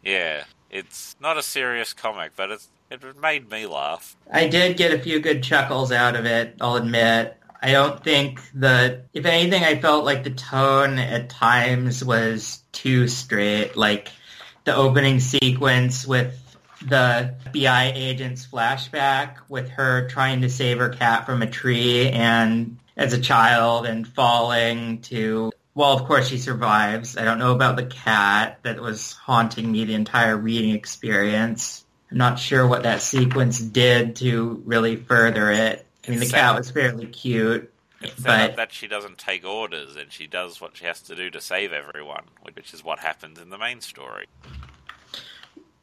Yeah, 0.03 0.43
it's 0.69 1.15
not 1.19 1.37
a 1.37 1.43
serious 1.43 1.93
comic, 1.93 2.33
but 2.35 2.51
it's 2.51 2.69
it 2.89 3.01
made 3.21 3.49
me 3.49 3.65
laugh. 3.65 4.17
I 4.31 4.47
did 4.47 4.75
get 4.75 4.93
a 4.93 4.99
few 4.99 5.19
good 5.19 5.43
chuckles 5.43 5.91
out 5.91 6.15
of 6.15 6.25
it, 6.25 6.57
I'll 6.59 6.75
admit. 6.75 7.37
I 7.61 7.71
don't 7.71 8.03
think 8.03 8.41
that, 8.55 9.05
if 9.13 9.25
anything, 9.25 9.63
I 9.63 9.79
felt 9.79 10.03
like 10.03 10.23
the 10.23 10.31
tone 10.31 10.97
at 10.97 11.29
times 11.29 12.03
was 12.03 12.63
too 12.71 13.07
straight. 13.07 13.77
Like 13.77 14.09
the 14.63 14.75
opening 14.75 15.19
sequence 15.19 16.07
with 16.07 16.37
the 16.87 17.35
FBI 17.45 17.93
agent's 17.93 18.47
flashback 18.47 19.37
with 19.47 19.69
her 19.69 20.07
trying 20.07 20.41
to 20.41 20.49
save 20.49 20.79
her 20.79 20.89
cat 20.89 21.25
from 21.25 21.41
a 21.43 21.47
tree 21.47 22.09
and 22.09 22.77
as 22.97 23.13
a 23.13 23.21
child 23.21 23.85
and 23.85 24.07
falling 24.07 25.01
to 25.01 25.51
well, 25.73 25.97
of 25.97 26.05
course 26.05 26.27
she 26.27 26.37
survives. 26.37 27.15
I 27.15 27.23
don't 27.23 27.39
know 27.39 27.53
about 27.53 27.77
the 27.77 27.85
cat 27.85 28.59
that 28.63 28.81
was 28.81 29.13
haunting 29.13 29.71
me 29.71 29.85
the 29.85 29.93
entire 29.93 30.35
reading 30.35 30.75
experience. 30.75 31.85
I'm 32.11 32.17
not 32.17 32.39
sure 32.39 32.67
what 32.67 32.83
that 32.83 33.01
sequence 33.01 33.57
did 33.57 34.17
to 34.17 34.61
really 34.65 34.97
further 34.97 35.49
it. 35.49 35.85
I 36.11 36.19
mean, 36.19 36.27
the 36.27 36.33
cow 36.33 36.57
is 36.57 36.71
fairly 36.71 37.07
cute, 37.07 37.71
but 38.21 38.55
that 38.55 38.73
she 38.73 38.87
doesn't 38.87 39.17
take 39.17 39.45
orders 39.45 39.95
and 39.95 40.11
she 40.11 40.27
does 40.27 40.59
what 40.59 40.75
she 40.75 40.85
has 40.85 41.01
to 41.03 41.15
do 41.15 41.29
to 41.29 41.41
save 41.41 41.71
everyone, 41.71 42.23
which 42.53 42.73
is 42.73 42.83
what 42.83 42.99
happens 42.99 43.39
in 43.39 43.49
the 43.49 43.57
main 43.57 43.81
story. 43.81 44.25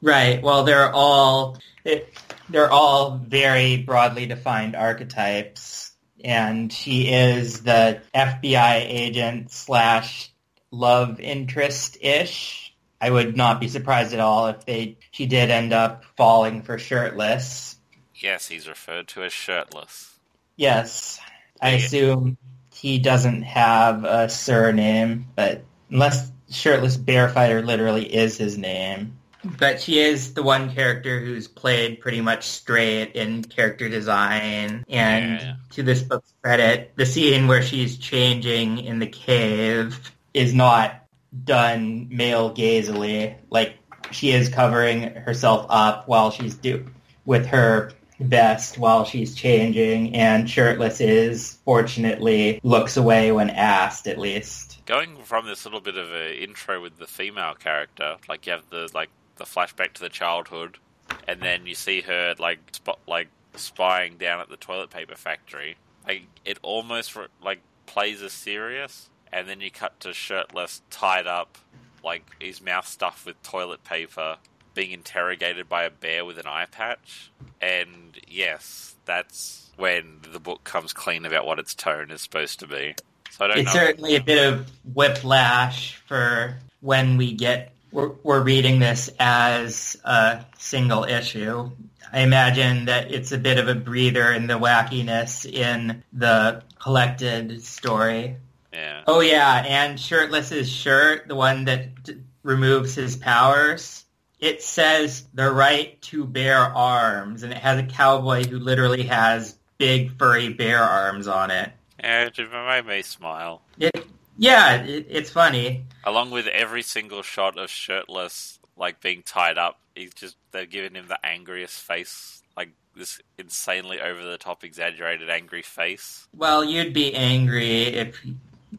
right. 0.02 0.42
Well, 0.42 0.64
they're 0.64 0.92
all 0.92 1.58
it, 1.84 2.12
they're 2.48 2.70
all 2.70 3.18
very 3.18 3.78
broadly 3.78 4.26
defined 4.26 4.76
archetypes, 4.76 5.92
and 6.22 6.72
she 6.72 7.08
is 7.08 7.62
the 7.62 8.02
FBI 8.14 8.84
agent 8.86 9.50
slash 9.50 10.30
love 10.70 11.20
interest 11.20 11.96
ish. 12.00 12.74
I 13.00 13.10
would 13.10 13.36
not 13.36 13.60
be 13.60 13.68
surprised 13.68 14.12
at 14.12 14.20
all 14.20 14.48
if 14.48 14.66
they 14.66 14.98
she 15.12 15.26
did 15.26 15.50
end 15.50 15.72
up 15.72 16.04
falling 16.16 16.62
for 16.62 16.78
shirtless. 16.78 17.76
Yes, 18.14 18.48
he's 18.48 18.68
referred 18.68 19.06
to 19.08 19.22
as 19.22 19.32
shirtless. 19.32 20.17
Yes, 20.58 21.20
I 21.62 21.70
assume 21.70 22.36
he 22.74 22.98
doesn't 22.98 23.42
have 23.42 24.04
a 24.04 24.28
surname, 24.28 25.26
but 25.36 25.62
unless 25.88 26.32
Shirtless 26.50 26.96
Bear 26.96 27.28
Fighter 27.28 27.62
literally 27.62 28.12
is 28.12 28.36
his 28.36 28.58
name. 28.58 29.16
But 29.44 29.80
she 29.80 30.00
is 30.00 30.34
the 30.34 30.42
one 30.42 30.74
character 30.74 31.20
who's 31.20 31.46
played 31.46 32.00
pretty 32.00 32.20
much 32.20 32.44
straight 32.48 33.12
in 33.12 33.44
character 33.44 33.88
design. 33.88 34.84
And 34.88 35.40
Yeah. 35.40 35.54
to 35.74 35.84
this 35.84 36.02
book's 36.02 36.34
credit, 36.42 36.92
the 36.96 37.06
scene 37.06 37.46
where 37.46 37.62
she's 37.62 37.96
changing 37.96 38.78
in 38.78 38.98
the 38.98 39.06
cave 39.06 40.12
is 40.34 40.52
not 40.52 41.04
done 41.44 42.08
male 42.10 42.50
gazily. 42.50 43.36
Like 43.48 43.76
she 44.10 44.32
is 44.32 44.48
covering 44.48 45.02
herself 45.14 45.66
up 45.68 46.08
while 46.08 46.32
she's 46.32 46.54
do 46.54 46.84
with 47.24 47.46
her 47.46 47.92
vest 48.20 48.78
while 48.78 49.04
she's 49.04 49.34
changing, 49.34 50.14
and 50.14 50.48
shirtless 50.48 51.00
is 51.00 51.58
fortunately 51.64 52.60
looks 52.62 52.96
away 52.96 53.32
when 53.32 53.50
asked, 53.50 54.06
at 54.06 54.18
least. 54.18 54.80
Going 54.86 55.16
from 55.24 55.46
this 55.46 55.64
little 55.64 55.80
bit 55.80 55.96
of 55.96 56.10
a 56.10 56.42
intro 56.42 56.80
with 56.80 56.98
the 56.98 57.06
female 57.06 57.54
character, 57.54 58.16
like 58.28 58.46
you 58.46 58.52
have 58.52 58.68
the 58.70 58.88
like 58.94 59.10
the 59.36 59.44
flashback 59.44 59.92
to 59.94 60.00
the 60.00 60.08
childhood, 60.08 60.78
and 61.26 61.40
then 61.40 61.66
you 61.66 61.74
see 61.74 62.00
her 62.02 62.34
like 62.38 62.58
spot 62.72 62.98
like 63.06 63.28
spying 63.54 64.16
down 64.16 64.40
at 64.40 64.48
the 64.48 64.56
toilet 64.56 64.90
paper 64.90 65.16
factory. 65.16 65.76
Like 66.06 66.24
it 66.44 66.58
almost 66.62 67.16
like 67.42 67.60
plays 67.86 68.22
as 68.22 68.32
serious, 68.32 69.10
and 69.32 69.48
then 69.48 69.60
you 69.60 69.70
cut 69.70 70.00
to 70.00 70.12
shirtless, 70.12 70.82
tied 70.90 71.26
up, 71.26 71.58
like 72.04 72.24
his 72.40 72.62
mouth 72.62 72.86
stuffed 72.86 73.26
with 73.26 73.42
toilet 73.42 73.84
paper, 73.84 74.38
being 74.74 74.92
interrogated 74.92 75.68
by 75.68 75.84
a 75.84 75.90
bear 75.90 76.24
with 76.24 76.38
an 76.38 76.46
eye 76.46 76.66
patch. 76.70 77.30
And 77.60 78.18
yes, 78.28 78.94
that's 79.04 79.70
when 79.76 80.20
the 80.32 80.40
book 80.40 80.64
comes 80.64 80.92
clean 80.92 81.24
about 81.26 81.46
what 81.46 81.58
its 81.58 81.74
tone 81.74 82.10
is 82.10 82.20
supposed 82.22 82.60
to 82.60 82.66
be. 82.66 82.94
So 83.30 83.44
I 83.44 83.48
don't 83.48 83.58
It's 83.58 83.74
know. 83.74 83.80
certainly 83.80 84.16
a 84.16 84.22
bit 84.22 84.52
of 84.52 84.70
whiplash 84.94 85.96
for 86.06 86.58
when 86.80 87.16
we 87.16 87.32
get 87.32 87.72
we're, 87.90 88.10
we're 88.22 88.42
reading 88.42 88.80
this 88.80 89.08
as 89.18 89.96
a 90.04 90.44
single 90.58 91.04
issue. 91.04 91.70
I 92.12 92.20
imagine 92.20 92.86
that 92.86 93.10
it's 93.12 93.32
a 93.32 93.38
bit 93.38 93.58
of 93.58 93.68
a 93.68 93.74
breather 93.74 94.30
in 94.32 94.46
the 94.46 94.58
wackiness 94.58 95.46
in 95.50 96.02
the 96.12 96.62
collected 96.78 97.62
story. 97.62 98.36
Yeah. 98.72 99.02
Oh 99.06 99.20
yeah, 99.20 99.64
and 99.66 99.98
shirtless's 99.98 100.70
shirt, 100.70 101.28
the 101.28 101.34
one 101.34 101.64
that 101.64 102.02
d- 102.02 102.18
removes 102.42 102.94
his 102.94 103.16
powers, 103.16 104.04
it 104.40 104.62
says 104.62 105.24
the 105.34 105.50
right 105.50 106.00
to 106.02 106.24
bear 106.24 106.58
arms, 106.58 107.42
and 107.42 107.52
it 107.52 107.58
has 107.58 107.78
a 107.78 107.86
cowboy 107.86 108.44
who 108.44 108.58
literally 108.58 109.04
has 109.04 109.56
big 109.78 110.16
furry 110.18 110.48
bear 110.52 110.82
arms 110.82 111.26
on 111.26 111.50
it. 111.50 111.72
Yeah, 112.00 112.28
it 112.32 112.38
made 112.52 112.86
me 112.86 113.02
smile. 113.02 113.62
It, 113.78 114.06
yeah, 114.36 114.82
it, 114.82 115.06
it's 115.08 115.30
funny. 115.30 115.84
Along 116.04 116.30
with 116.30 116.46
every 116.46 116.82
single 116.82 117.22
shot 117.22 117.58
of 117.58 117.70
shirtless, 117.70 118.60
like 118.76 119.00
being 119.00 119.22
tied 119.22 119.58
up, 119.58 119.80
he's 119.94 120.14
just 120.14 120.36
they've 120.52 120.70
given 120.70 120.94
him 120.94 121.08
the 121.08 121.24
angriest 121.26 121.80
face, 121.80 122.42
like 122.56 122.70
this 122.94 123.20
insanely 123.36 124.00
over 124.00 124.22
the 124.22 124.38
top, 124.38 124.62
exaggerated 124.62 125.28
angry 125.28 125.62
face. 125.62 126.28
Well, 126.36 126.64
you'd 126.64 126.94
be 126.94 127.14
angry 127.14 127.86
if 127.86 128.24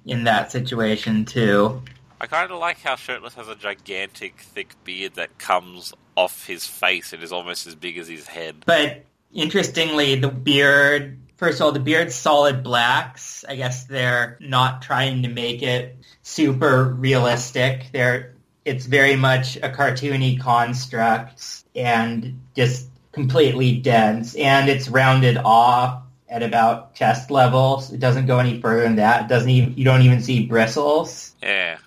in 0.05 0.23
that 0.23 0.51
situation 0.51 1.25
too. 1.25 1.81
I 2.21 2.27
kind 2.27 2.51
of 2.51 2.59
like 2.59 2.79
how 2.81 2.95
shirtless 2.95 3.35
has 3.35 3.47
a 3.47 3.55
gigantic, 3.55 4.39
thick 4.39 4.75
beard 4.83 5.15
that 5.15 5.37
comes 5.37 5.93
off 6.15 6.45
his 6.45 6.65
face. 6.65 7.13
It 7.13 7.23
is 7.23 7.31
almost 7.31 7.65
as 7.65 7.75
big 7.75 7.97
as 7.97 8.07
his 8.07 8.27
head. 8.27 8.63
But 8.65 9.05
interestingly, 9.33 10.15
the 10.15 10.27
beard. 10.27 11.17
First 11.37 11.61
of 11.61 11.65
all, 11.65 11.71
the 11.71 11.79
beard's 11.79 12.15
solid 12.15 12.63
blacks. 12.63 13.45
I 13.47 13.55
guess 13.55 13.85
they're 13.85 14.37
not 14.41 14.81
trying 14.81 15.23
to 15.23 15.29
make 15.29 15.63
it 15.63 15.95
super 16.21 16.83
realistic. 16.83 17.87
They're 17.93 18.35
it's 18.65 18.85
very 18.85 19.15
much 19.15 19.55
a 19.55 19.69
cartoony 19.69 20.39
construct 20.39 21.63
and 21.75 22.39
just 22.55 22.87
completely 23.13 23.77
dense. 23.77 24.35
And 24.35 24.69
it's 24.69 24.89
rounded 24.89 25.37
off 25.37 26.03
at 26.27 26.43
about 26.43 26.93
chest 26.93 27.31
level. 27.31 27.81
So 27.81 27.95
it 27.95 27.99
doesn't 27.99 28.27
go 28.27 28.37
any 28.39 28.61
further 28.61 28.83
than 28.83 28.97
that. 28.97 29.23
It 29.23 29.27
doesn't 29.29 29.49
even 29.49 29.77
you 29.77 29.85
don't 29.85 30.01
even 30.01 30.21
see 30.21 30.45
bristles. 30.45 31.33
Yeah. 31.41 31.78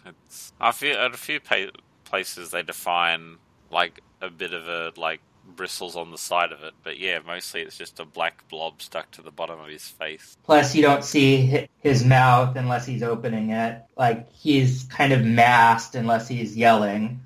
I 0.63 0.73
feel 0.73 0.97
at 0.97 1.13
a 1.13 1.19
few 1.19 1.41
pa- 1.41 1.73
places 2.05 2.51
they 2.51 2.63
define 2.63 3.39
like 3.71 4.01
a 4.21 4.31
bit 4.31 4.55
of 4.55 4.69
a 4.69 4.93
like 4.99 5.21
bristles 5.45 5.97
on 5.97 6.13
the 6.13 6.19
side 6.19 6.53
of 6.53 6.63
it, 6.63 6.73
but 6.85 6.99
yeah, 6.99 7.19
mostly 7.27 7.63
it's 7.63 7.77
just 7.77 7.99
a 7.99 8.05
black 8.05 8.49
blob 8.49 8.81
stuck 8.81 9.11
to 9.13 9.23
the 9.23 9.33
bottom 9.33 9.59
of 9.59 9.67
his 9.67 9.89
face. 9.89 10.37
Plus, 10.45 10.75
you 10.75 10.83
don't 10.83 11.05
see 11.05 11.67
his 11.81 12.05
mouth 12.05 12.57
unless 12.57 12.87
he's 12.87 13.03
opening 13.03 13.51
it. 13.51 13.83
Like 13.97 14.31
he's 14.33 14.85
kind 14.85 15.13
of 15.13 15.25
masked 15.25 15.97
unless 15.97 16.29
he's 16.29 16.57
yelling. 16.57 17.21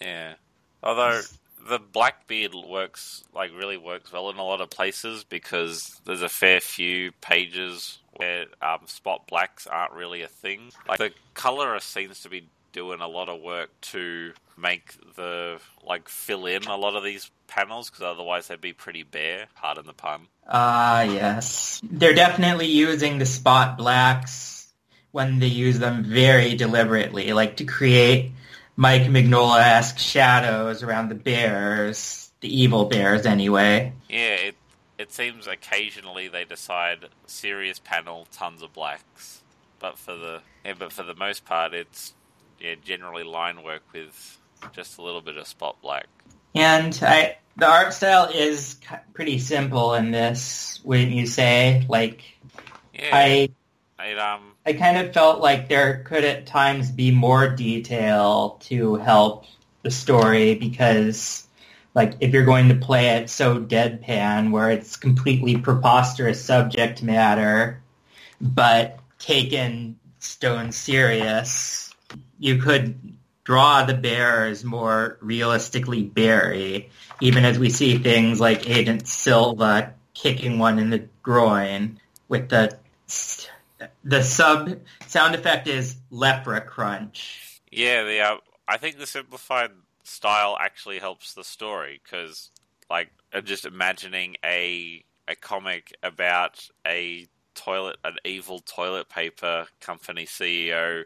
Yeah. 0.00 0.34
Although 0.82 1.22
the 1.66 1.78
black 1.78 2.26
beard 2.26 2.54
works 2.54 3.24
like 3.34 3.50
really 3.56 3.78
works 3.78 4.12
well 4.12 4.28
in 4.28 4.36
a 4.36 4.44
lot 4.44 4.60
of 4.60 4.68
places 4.68 5.24
because 5.24 6.00
there's 6.04 6.22
a 6.22 6.28
fair 6.28 6.60
few 6.60 7.12
pages 7.22 7.98
where 8.16 8.44
um, 8.60 8.80
spot 8.86 9.26
blacks 9.26 9.66
aren't 9.66 9.92
really 9.92 10.22
a 10.22 10.28
thing. 10.28 10.70
Like 10.86 10.98
the 10.98 11.12
colorist 11.32 11.90
seems 11.90 12.20
to 12.20 12.28
be 12.28 12.48
doing 12.74 13.00
a 13.00 13.08
lot 13.08 13.30
of 13.30 13.40
work 13.40 13.70
to 13.80 14.32
make 14.58 14.94
the 15.16 15.58
like 15.82 16.08
fill 16.08 16.44
in 16.44 16.64
a 16.64 16.76
lot 16.76 16.94
of 16.94 17.02
these 17.02 17.30
panels 17.46 17.88
because 17.88 18.02
otherwise 18.02 18.48
they'd 18.48 18.60
be 18.60 18.74
pretty 18.74 19.02
bare. 19.02 19.46
Pardon 19.54 19.86
the 19.86 19.94
pun. 19.94 20.26
Ah, 20.46 21.02
yes. 21.02 21.80
They're 21.82 22.14
definitely 22.14 22.66
using 22.66 23.18
the 23.18 23.26
spot 23.26 23.78
blacks 23.78 24.68
when 25.12 25.38
they 25.38 25.46
use 25.46 25.78
them 25.78 26.04
very 26.04 26.56
deliberately, 26.56 27.32
like 27.32 27.56
to 27.58 27.64
create 27.64 28.32
Mike 28.76 29.02
Mignola-esque 29.02 29.98
shadows 29.98 30.82
around 30.82 31.08
the 31.08 31.14
bears, 31.14 32.32
the 32.40 32.62
evil 32.62 32.86
bears 32.86 33.24
anyway. 33.24 33.92
Yeah, 34.10 34.34
it 34.34 34.56
it 34.98 35.12
seems 35.12 35.46
occasionally 35.46 36.28
they 36.28 36.44
decide 36.44 37.06
serious 37.26 37.78
panel, 37.78 38.26
tons 38.32 38.62
of 38.62 38.72
blacks, 38.72 39.42
but 39.78 39.98
for 39.98 40.16
the 40.16 40.40
yeah, 40.64 40.74
but 40.76 40.92
for 40.92 41.04
the 41.04 41.14
most 41.14 41.44
part, 41.44 41.74
it's 41.74 42.14
yeah 42.64 42.74
generally 42.82 43.24
line 43.24 43.62
work 43.62 43.82
with 43.92 44.38
just 44.72 44.98
a 44.98 45.02
little 45.02 45.20
bit 45.20 45.36
of 45.36 45.46
spot 45.46 45.76
black. 45.82 46.06
And 46.54 46.98
I, 47.02 47.36
the 47.56 47.66
art 47.66 47.92
style 47.92 48.30
is 48.32 48.76
pretty 49.12 49.38
simple 49.38 49.94
in 49.94 50.10
this, 50.10 50.80
wouldn't 50.84 51.12
you 51.12 51.26
say? 51.26 51.84
Like, 51.88 52.22
Yeah, 52.94 53.10
I 53.12 53.48
it, 54.00 54.18
um 54.18 54.52
I 54.66 54.72
kind 54.72 54.98
of 54.98 55.12
felt 55.12 55.40
like 55.40 55.68
there 55.68 56.04
could 56.04 56.24
at 56.24 56.46
times 56.46 56.90
be 56.90 57.10
more 57.10 57.48
detail 57.48 58.58
to 58.64 58.96
help 58.96 59.44
the 59.82 59.90
story 59.90 60.54
because 60.54 61.46
like 61.94 62.14
if 62.20 62.32
you're 62.32 62.44
going 62.44 62.70
to 62.70 62.74
play 62.74 63.08
it 63.16 63.28
so 63.28 63.60
deadpan 63.60 64.50
where 64.50 64.70
it's 64.70 64.96
completely 64.96 65.58
preposterous 65.58 66.42
subject 66.42 67.02
matter 67.02 67.82
but 68.40 68.98
taken 69.18 69.98
stone 70.18 70.72
serious 70.72 71.83
you 72.44 72.58
could 72.58 73.16
draw 73.42 73.84
the 73.84 73.94
bears 73.94 74.64
more 74.64 75.16
realistically 75.22 76.02
berry 76.02 76.90
even 77.20 77.44
as 77.44 77.58
we 77.58 77.70
see 77.70 77.96
things 77.96 78.38
like 78.38 78.68
agent 78.68 79.08
silva 79.08 79.94
kicking 80.12 80.58
one 80.58 80.78
in 80.78 80.90
the 80.90 81.08
groin 81.22 81.98
with 82.28 82.50
the 82.50 82.76
the 84.04 84.22
sub 84.22 84.78
sound 85.06 85.34
effect 85.34 85.66
is 85.66 85.96
lepra 86.12 86.64
crunch. 86.64 87.60
yeah 87.72 88.02
the 88.04 88.20
uh, 88.20 88.36
I 88.68 88.76
think 88.76 88.98
the 88.98 89.06
simplified 89.06 89.70
style 90.02 90.56
actually 90.60 90.98
helps 90.98 91.32
the 91.32 91.44
story 91.44 92.00
because 92.02 92.50
like 92.90 93.10
I'm 93.32 93.44
just 93.44 93.64
imagining 93.64 94.36
a 94.44 95.02
a 95.28 95.34
comic 95.34 95.96
about 96.02 96.68
a 96.86 97.26
toilet 97.54 97.96
an 98.04 98.16
evil 98.24 98.58
toilet 98.60 99.08
paper 99.08 99.66
company 99.80 100.26
CEO 100.26 101.04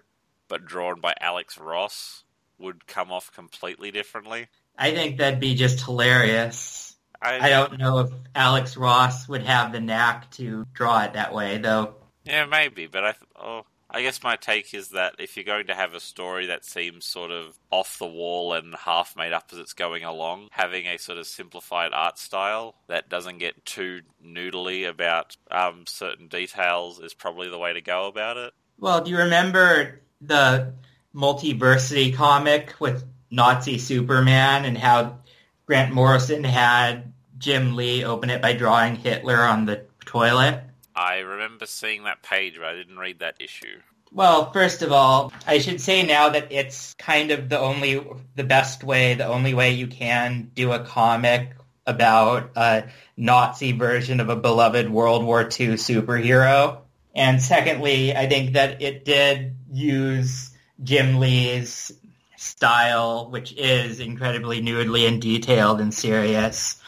but 0.49 0.65
drawn 0.65 1.01
by 1.01 1.15
Alex 1.21 1.59
Ross 1.59 2.25
would 2.59 2.87
come 2.87 3.13
off 3.13 3.33
completely 3.33 3.91
differently. 3.91 4.49
I 4.77 4.93
think 4.93 5.19
that'd 5.19 5.41
be 5.41 5.55
just 5.55 5.85
hilarious. 5.85 6.97
I, 7.21 7.39
I 7.41 7.49
don't 7.49 7.79
know 7.79 7.99
if 8.01 8.11
Alex 8.35 8.77
Ross 8.77 9.29
would 9.29 9.43
have 9.43 9.73
the 9.73 9.81
knack 9.81 10.31
to 10.33 10.65
draw 10.73 11.03
it 11.03 11.15
that 11.15 11.35
way, 11.35 11.59
though. 11.59 11.95
Yeah, 12.25 12.47
maybe, 12.47 12.87
but 12.87 13.05
I, 13.05 13.15
oh, 13.37 13.65
I 13.91 14.03
guess 14.03 14.23
my 14.23 14.37
take 14.37 14.75
is 14.75 14.91
that 14.91 15.15
if 15.19 15.37
you're 15.37 15.45
going 15.45 15.69
to 15.69 15.75
have 15.75 15.95
a 15.95 16.01
story 16.01 16.47
that 16.47 16.65
seems 16.65 17.07
sort 17.07 17.31
of 17.31 17.59
off 17.71 17.99
the 17.99 18.07
wall 18.07 18.53
and 18.53 18.75
half 18.75 19.17
made 19.17 19.33
up 19.33 19.49
as 19.51 19.59
it's 19.59 19.73
going 19.73 20.05
along, 20.05 20.49
having 20.53 20.87
a 20.87 20.99
sort 20.99 21.19
of 21.19 21.27
simplified 21.27 21.93
art 21.93 22.19
style 22.19 22.77
that 22.87 23.09
doesn't 23.09 23.39
get 23.39 23.65
too 23.65 24.03
noodly 24.25 24.89
about 24.89 25.37
um, 25.51 25.85
certain 25.87 26.29
details 26.29 27.01
is 27.01 27.15
probably 27.15 27.49
the 27.49 27.59
way 27.59 27.73
to 27.73 27.81
go 27.81 28.07
about 28.07 28.37
it. 28.37 28.53
Well, 28.79 29.01
do 29.01 29.11
you 29.11 29.19
remember 29.19 30.03
the 30.21 30.73
multiversity 31.15 32.15
comic 32.15 32.75
with 32.81 33.05
Nazi 33.31 33.79
Superman 33.79 34.65
and 34.65 34.77
how 34.77 35.19
Grant 35.67 35.93
Morrison 35.93 36.45
had 36.45 37.13
Jim 37.37 37.77
Lee 37.77 38.05
open 38.05 38.31
it 38.31 38.43
by 38.43 38.53
drawing 38.53 38.97
Hitler 38.97 39.37
on 39.37 39.67
the 39.67 39.85
toilet? 40.05 40.63
I 40.95 41.19
remember 41.19 41.67
seeing 41.67 42.05
that 42.05 42.23
page, 42.23 42.55
but 42.57 42.67
I 42.67 42.75
didn't 42.75 42.99
read 42.99 43.21
that 43.21 43.37
issue. 43.41 43.79
Well, 44.11 44.51
first 44.53 44.83
of 44.83 44.91
all, 44.91 45.33
I 45.47 45.59
should 45.59 45.81
say 45.81 46.03
now 46.03 46.31
that 46.31 46.51
it's 46.51 46.95
kind 46.95 47.31
of 47.31 47.49
the 47.49 47.59
only, 47.59 48.03
the 48.35 48.45
best 48.45 48.83
way, 48.83 49.15
the 49.15 49.27
only 49.27 49.55
way 49.55 49.73
you 49.73 49.87
can 49.87 50.51
do 50.55 50.73
a 50.73 50.81
comic 50.81 51.51
about 51.87 52.51
a 52.57 52.85
Nazi 53.17 53.73
version 53.73 54.21
of 54.21 54.31
a 54.31 54.37
beloved 54.37 54.89
World 54.89 55.25
War 55.25 55.43
II 55.43 55.75
superhero. 55.75 56.79
And 57.15 57.41
secondly, 57.43 58.17
I 58.17 58.29
think 58.29 58.55
that 58.55 58.81
it 58.81 59.05
did 59.05 59.57
use 59.73 60.51
Jim 60.83 61.19
Lee's 61.19 61.93
style, 62.37 63.31
which 63.31 63.53
is 63.57 64.01
incredibly 64.01 64.63
noodly 64.63 65.07
and 65.09 65.21
detailed 65.21 65.81
and 65.81 65.93
serious, 65.93 66.81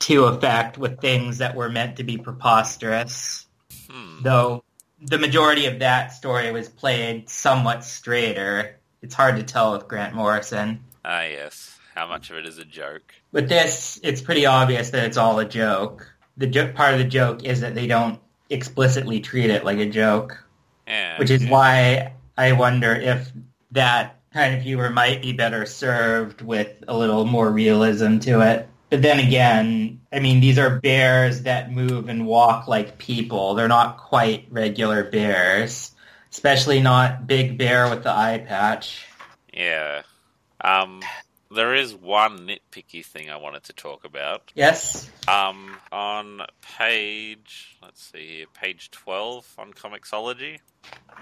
to 0.00 0.24
effect 0.24 0.78
with 0.78 1.00
things 1.00 1.38
that 1.38 1.54
were 1.54 1.68
meant 1.68 1.96
to 1.96 2.04
be 2.04 2.16
preposterous. 2.18 3.46
Hmm. 3.90 4.22
Though 4.22 4.64
the 5.00 5.18
majority 5.18 5.66
of 5.66 5.80
that 5.80 6.12
story 6.12 6.50
was 6.52 6.68
played 6.68 7.28
somewhat 7.28 7.84
straighter. 7.84 8.78
It's 9.02 9.14
hard 9.14 9.36
to 9.36 9.42
tell 9.42 9.72
with 9.72 9.86
Grant 9.86 10.14
Morrison. 10.14 10.82
Ah, 11.04 11.24
yes. 11.24 11.78
How 11.94 12.08
much 12.08 12.30
of 12.30 12.36
it 12.38 12.46
is 12.46 12.58
a 12.58 12.64
joke? 12.64 13.14
With 13.30 13.48
this, 13.48 14.00
it's 14.02 14.22
pretty 14.22 14.46
obvious 14.46 14.90
that 14.90 15.04
it's 15.04 15.16
all 15.18 15.38
a 15.38 15.44
joke. 15.44 16.10
The 16.36 16.46
jo- 16.46 16.72
part 16.72 16.94
of 16.94 16.98
the 16.98 17.04
joke 17.04 17.44
is 17.44 17.60
that 17.60 17.74
they 17.74 17.86
don't 17.86 18.18
explicitly 18.50 19.20
treat 19.20 19.50
it 19.50 19.64
like 19.64 19.78
a 19.78 19.86
joke, 19.86 20.42
Yeah. 20.88 21.18
which 21.18 21.30
is 21.30 21.44
yeah. 21.44 21.50
why 21.50 22.12
I 22.36 22.52
wonder 22.52 22.92
if 22.92 23.32
that 23.72 24.20
kind 24.32 24.54
of 24.54 24.62
humor 24.62 24.90
might 24.90 25.22
be 25.22 25.32
better 25.32 25.64
served 25.64 26.42
with 26.42 26.82
a 26.88 26.96
little 26.96 27.24
more 27.24 27.50
realism 27.50 28.18
to 28.18 28.40
it. 28.40 28.68
But 28.90 29.02
then 29.02 29.18
again, 29.18 30.00
I 30.12 30.20
mean, 30.20 30.40
these 30.40 30.58
are 30.58 30.80
bears 30.80 31.42
that 31.42 31.72
move 31.72 32.08
and 32.08 32.26
walk 32.26 32.68
like 32.68 32.98
people. 32.98 33.54
They're 33.54 33.68
not 33.68 33.98
quite 33.98 34.46
regular 34.50 35.04
bears, 35.04 35.92
especially 36.30 36.80
not 36.80 37.26
Big 37.26 37.58
Bear 37.58 37.88
with 37.88 38.02
the 38.02 38.10
eye 38.10 38.44
patch. 38.46 39.06
Yeah. 39.52 40.02
Um, 40.60 41.00
there 41.54 41.74
is 41.74 41.94
one 41.94 42.48
nitpicky 42.48 43.04
thing 43.04 43.30
I 43.30 43.36
wanted 43.36 43.64
to 43.64 43.72
talk 43.72 44.04
about. 44.04 44.52
Yes? 44.54 45.08
Um, 45.28 45.76
on 45.92 46.42
page, 46.60 47.76
let's 47.82 48.02
see 48.12 48.38
here, 48.38 48.46
page 48.52 48.90
12 48.90 49.54
on 49.58 49.72
Comixology, 49.72 50.58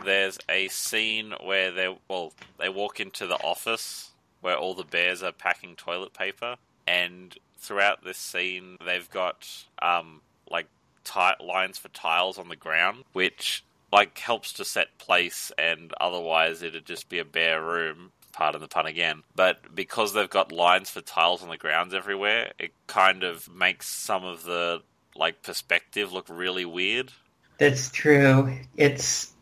there's 0.05 0.39
a 0.49 0.69
scene 0.69 1.35
where 1.43 1.71
they, 1.71 1.97
well, 2.09 2.33
they 2.59 2.69
walk 2.69 2.99
into 3.01 3.27
the 3.27 3.37
office 3.37 4.11
where 4.41 4.57
all 4.57 4.75
the 4.75 4.85
bears 4.85 5.23
are 5.23 5.33
packing 5.33 5.77
toilet 5.77 6.13
paper, 6.13 6.57
and 6.87 7.39
throughout 7.59 8.05
this 8.05 8.19
scene, 8.19 8.77
they've 8.85 9.09
got, 9.11 9.49
um, 9.81 10.21
like, 10.51 10.67
ti- 11.05 11.45
lines 11.45 11.79
for 11.79 11.89
tiles 11.89 12.39
on 12.39 12.49
the 12.49 12.57
ground, 12.57 13.05
which, 13.13 13.63
like, 13.93 14.19
helps 14.19 14.53
to 14.55 14.65
set 14.65 14.99
place, 14.99 15.53
and 15.57 15.93
otherwise 16.01 16.61
it'd 16.63 16.87
just 16.87 17.09
be 17.09 17.21
a 17.21 17.25
bare 17.25 17.63
room 17.63 18.11
pardon 18.33 18.61
the 18.61 18.69
pun 18.69 18.87
again. 18.87 19.23
But 19.35 19.75
because 19.75 20.13
they've 20.13 20.29
got 20.29 20.53
lines 20.53 20.91
for 20.91 21.01
tiles 21.01 21.43
on 21.43 21.49
the 21.49 21.57
grounds 21.57 21.95
everywhere, 21.95 22.53
it 22.59 22.73
kind 22.87 23.23
of 23.25 23.49
makes 23.55 23.89
some 23.89 24.25
of 24.25 24.45
the 24.45 24.83
like 25.15 25.43
perspective 25.43 26.13
look 26.13 26.27
really 26.29 26.65
weird. 26.65 27.13
That's 27.59 27.91
true. 27.91 28.59
It's 28.77 29.33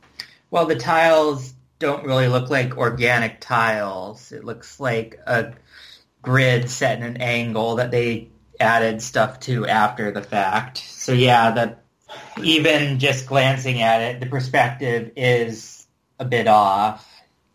well, 0.50 0.66
the 0.66 0.76
tiles 0.76 1.54
don't 1.78 2.04
really 2.04 2.28
look 2.28 2.50
like 2.50 2.76
organic 2.76 3.40
tiles. 3.40 4.32
It 4.32 4.44
looks 4.44 4.80
like 4.80 5.18
a 5.26 5.54
grid 6.22 6.68
set 6.68 6.98
in 6.98 7.04
an 7.04 7.16
angle 7.18 7.76
that 7.76 7.90
they 7.90 8.28
added 8.58 9.00
stuff 9.00 9.40
to 9.40 9.66
after 9.66 10.10
the 10.10 10.22
fact. 10.22 10.78
So 10.78 11.12
yeah, 11.12 11.52
that 11.52 11.82
even 12.42 12.98
just 12.98 13.26
glancing 13.26 13.80
at 13.80 14.02
it, 14.02 14.20
the 14.20 14.26
perspective 14.26 15.12
is 15.16 15.86
a 16.18 16.24
bit 16.24 16.46
off. 16.48 17.06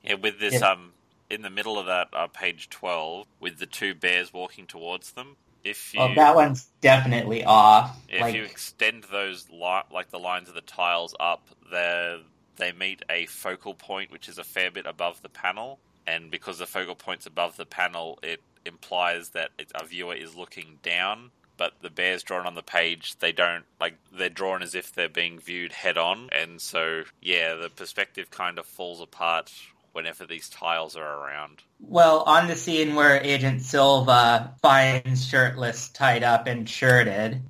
Yeah, 0.03 0.15
with 0.15 0.39
this 0.39 0.53
Yeah. 0.55 0.71
um 0.71 0.93
in 1.29 1.41
the 1.41 1.49
middle 1.49 1.79
of 1.79 1.87
that 1.87 2.09
uh, 2.13 2.27
page 2.27 2.69
twelve 2.69 3.27
with 3.39 3.59
the 3.59 3.65
two 3.67 3.95
bears 3.95 4.33
walking 4.33 4.67
towards 4.67 5.11
them. 5.13 5.37
If 5.63 5.93
you 5.93 5.99
Well, 5.99 6.15
that 6.15 6.35
one's 6.35 6.67
definitely 6.81 7.43
off. 7.43 7.97
if 8.07 8.19
like, 8.21 8.35
you 8.35 8.43
extend 8.43 9.05
those 9.05 9.49
li- 9.49 9.83
like 9.91 10.09
the 10.11 10.19
lines 10.19 10.49
of 10.49 10.55
the 10.55 10.61
tiles 10.61 11.15
up, 11.19 11.49
they 11.71 12.21
they 12.57 12.71
meet 12.71 13.03
a 13.09 13.25
focal 13.27 13.73
point 13.75 14.11
which 14.11 14.29
is 14.29 14.37
a 14.37 14.43
fair 14.43 14.71
bit 14.71 14.85
above 14.85 15.21
the 15.21 15.29
panel, 15.29 15.79
and 16.07 16.31
because 16.31 16.59
the 16.59 16.67
focal 16.67 16.95
point's 16.95 17.25
above 17.25 17.57
the 17.57 17.65
panel, 17.65 18.19
it 18.23 18.41
implies 18.65 19.29
that 19.31 19.51
it, 19.59 19.71
a 19.75 19.85
viewer 19.85 20.15
is 20.15 20.35
looking 20.35 20.79
down. 20.83 21.31
But 21.57 21.73
the 21.81 21.89
bears 21.89 22.23
drawn 22.23 22.45
on 22.45 22.55
the 22.55 22.63
page, 22.63 23.15
they 23.19 23.31
don't 23.31 23.65
like 23.79 23.95
they're 24.11 24.29
drawn 24.29 24.61
as 24.61 24.75
if 24.75 24.93
they're 24.93 25.09
being 25.09 25.39
viewed 25.39 25.71
head 25.73 25.97
on, 25.97 26.29
and 26.31 26.61
so 26.61 27.03
yeah, 27.21 27.55
the 27.55 27.69
perspective 27.69 28.29
kind 28.31 28.59
of 28.59 28.65
falls 28.65 29.01
apart 29.01 29.51
whenever 29.95 30.25
these 30.25 30.49
tiles 30.49 30.97
are 30.97 31.23
around. 31.23 31.63
Well, 31.79 32.23
on 32.23 32.47
the 32.47 32.55
scene 32.55 32.95
where 32.95 33.21
Agent 33.23 33.61
Silva 33.61 34.53
finds 34.61 35.25
shirtless, 35.25 35.87
tied 35.89 36.21
up, 36.21 36.47
and 36.47 36.67
shirted, 36.69 37.41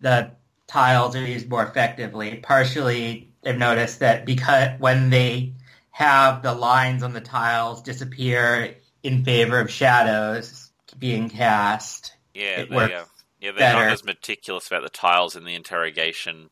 the 0.00 0.30
tiles 0.68 1.16
are 1.16 1.26
used 1.26 1.48
more 1.50 1.64
effectively. 1.64 2.36
Partially, 2.36 3.32
I've 3.44 3.58
noticed 3.58 3.98
that 3.98 4.24
because 4.24 4.78
when 4.78 5.10
they 5.10 5.54
have 5.90 6.42
the 6.42 6.54
lines 6.54 7.02
on 7.02 7.12
the 7.12 7.20
tiles 7.20 7.82
disappear 7.82 8.76
in 9.02 9.24
favor 9.24 9.58
of 9.58 9.68
shadows 9.70 10.70
being 11.00 11.28
cast, 11.28 12.12
Yeah, 12.32 12.60
It 12.60 12.70
they 12.70 12.76
works 12.76 12.92
uh, 12.94 13.04
yeah 13.40 13.50
they're 13.50 13.72
better. 13.72 13.84
not 13.86 13.92
as 13.92 14.04
meticulous 14.04 14.68
about 14.68 14.84
the 14.84 14.88
tiles 14.88 15.34
in 15.34 15.44
the 15.44 15.54
interrogation 15.56 16.50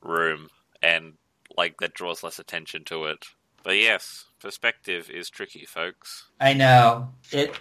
room, 0.00 0.48
and 0.82 1.14
like 1.56 1.78
that 1.80 1.92
draws 1.94 2.22
less 2.22 2.38
attention 2.38 2.84
to 2.84 3.04
it. 3.06 3.26
But 3.62 3.76
yes, 3.76 4.24
perspective 4.46 5.10
is 5.10 5.28
tricky, 5.28 5.64
folks. 5.64 6.26
I 6.40 6.52
know 6.52 7.08
it. 7.32 7.52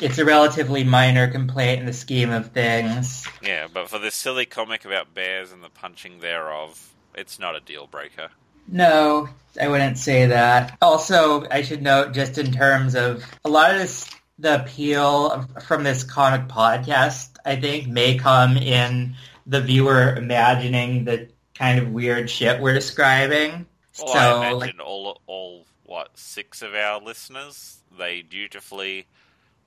It's 0.00 0.16
a 0.16 0.24
relatively 0.24 0.82
minor 0.82 1.30
complaint 1.30 1.80
in 1.80 1.86
the 1.86 1.92
scheme 1.92 2.30
of 2.30 2.50
things. 2.50 3.28
Yeah, 3.42 3.66
but 3.70 3.90
for 3.90 3.98
this 3.98 4.14
silly 4.14 4.46
comic 4.46 4.86
about 4.86 5.12
bears 5.12 5.52
and 5.52 5.62
the 5.62 5.68
punching 5.68 6.20
thereof, 6.20 6.94
it's 7.14 7.38
not 7.38 7.56
a 7.56 7.60
deal 7.60 7.86
breaker. 7.86 8.30
No, 8.66 9.28
I 9.60 9.68
wouldn't 9.68 9.98
say 9.98 10.24
that. 10.24 10.78
Also, 10.80 11.46
I 11.50 11.60
should 11.60 11.82
note 11.82 12.14
just 12.14 12.38
in 12.38 12.52
terms 12.52 12.94
of 12.94 13.22
a 13.44 13.50
lot 13.50 13.72
of 13.72 13.80
this, 13.80 14.08
the 14.38 14.62
appeal 14.62 15.46
from 15.66 15.84
this 15.84 16.04
comic 16.04 16.48
podcast, 16.48 17.36
I 17.44 17.56
think, 17.56 17.86
may 17.86 18.16
come 18.16 18.56
in 18.56 19.14
the 19.46 19.60
viewer 19.60 20.16
imagining 20.16 21.04
the 21.04 21.28
kind 21.54 21.78
of 21.78 21.90
weird 21.90 22.30
shit 22.30 22.62
we're 22.62 22.72
describing. 22.72 23.66
Well, 23.98 24.08
so, 24.08 24.18
I 24.18 24.48
imagine 24.48 24.58
like, 24.58 24.74
all 24.82 25.20
all 25.26 25.66
what 25.94 26.18
six 26.18 26.60
of 26.60 26.74
our 26.74 27.00
listeners 27.00 27.78
they 27.96 28.20
dutifully 28.20 29.06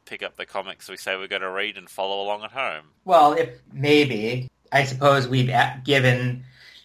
pick 0.04 0.22
up 0.22 0.36
the 0.36 0.46
comics 0.46 0.90
we 0.90 0.98
say 0.98 1.16
we're 1.16 1.26
going 1.26 1.42
to 1.42 1.50
read 1.50 1.78
and 1.78 1.90
follow 1.90 2.22
along 2.22 2.44
at 2.44 2.52
home. 2.52 2.84
well, 3.06 3.32
if 3.32 3.50
maybe, 3.72 4.50
I 4.70 4.84
suppose 4.84 5.26
we've 5.26 5.50
given, 5.86 6.44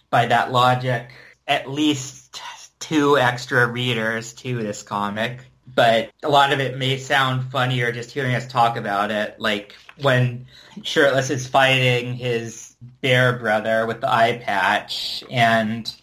by 0.09 0.27
that 0.27 0.53
logic, 0.53 1.11
at 1.45 1.69
least 1.69 2.41
two 2.79 3.17
extra 3.17 3.67
readers 3.67 4.31
to 4.31 4.63
this 4.63 4.81
comic. 4.81 5.39
But 5.75 6.11
a 6.23 6.29
lot 6.29 6.53
of 6.53 6.61
it 6.61 6.77
may 6.77 6.97
sound 6.97 7.51
funnier 7.51 7.91
just 7.91 8.11
hearing 8.11 8.35
us 8.35 8.47
talk 8.47 8.77
about 8.77 9.11
it. 9.11 9.41
Like 9.41 9.75
when 10.01 10.45
Shirtless 10.83 11.29
is 11.29 11.47
fighting 11.47 12.13
his 12.13 12.77
bear 13.01 13.37
brother 13.39 13.85
with 13.87 13.99
the 13.99 14.09
eye 14.09 14.41
patch 14.41 15.21
and 15.29 15.93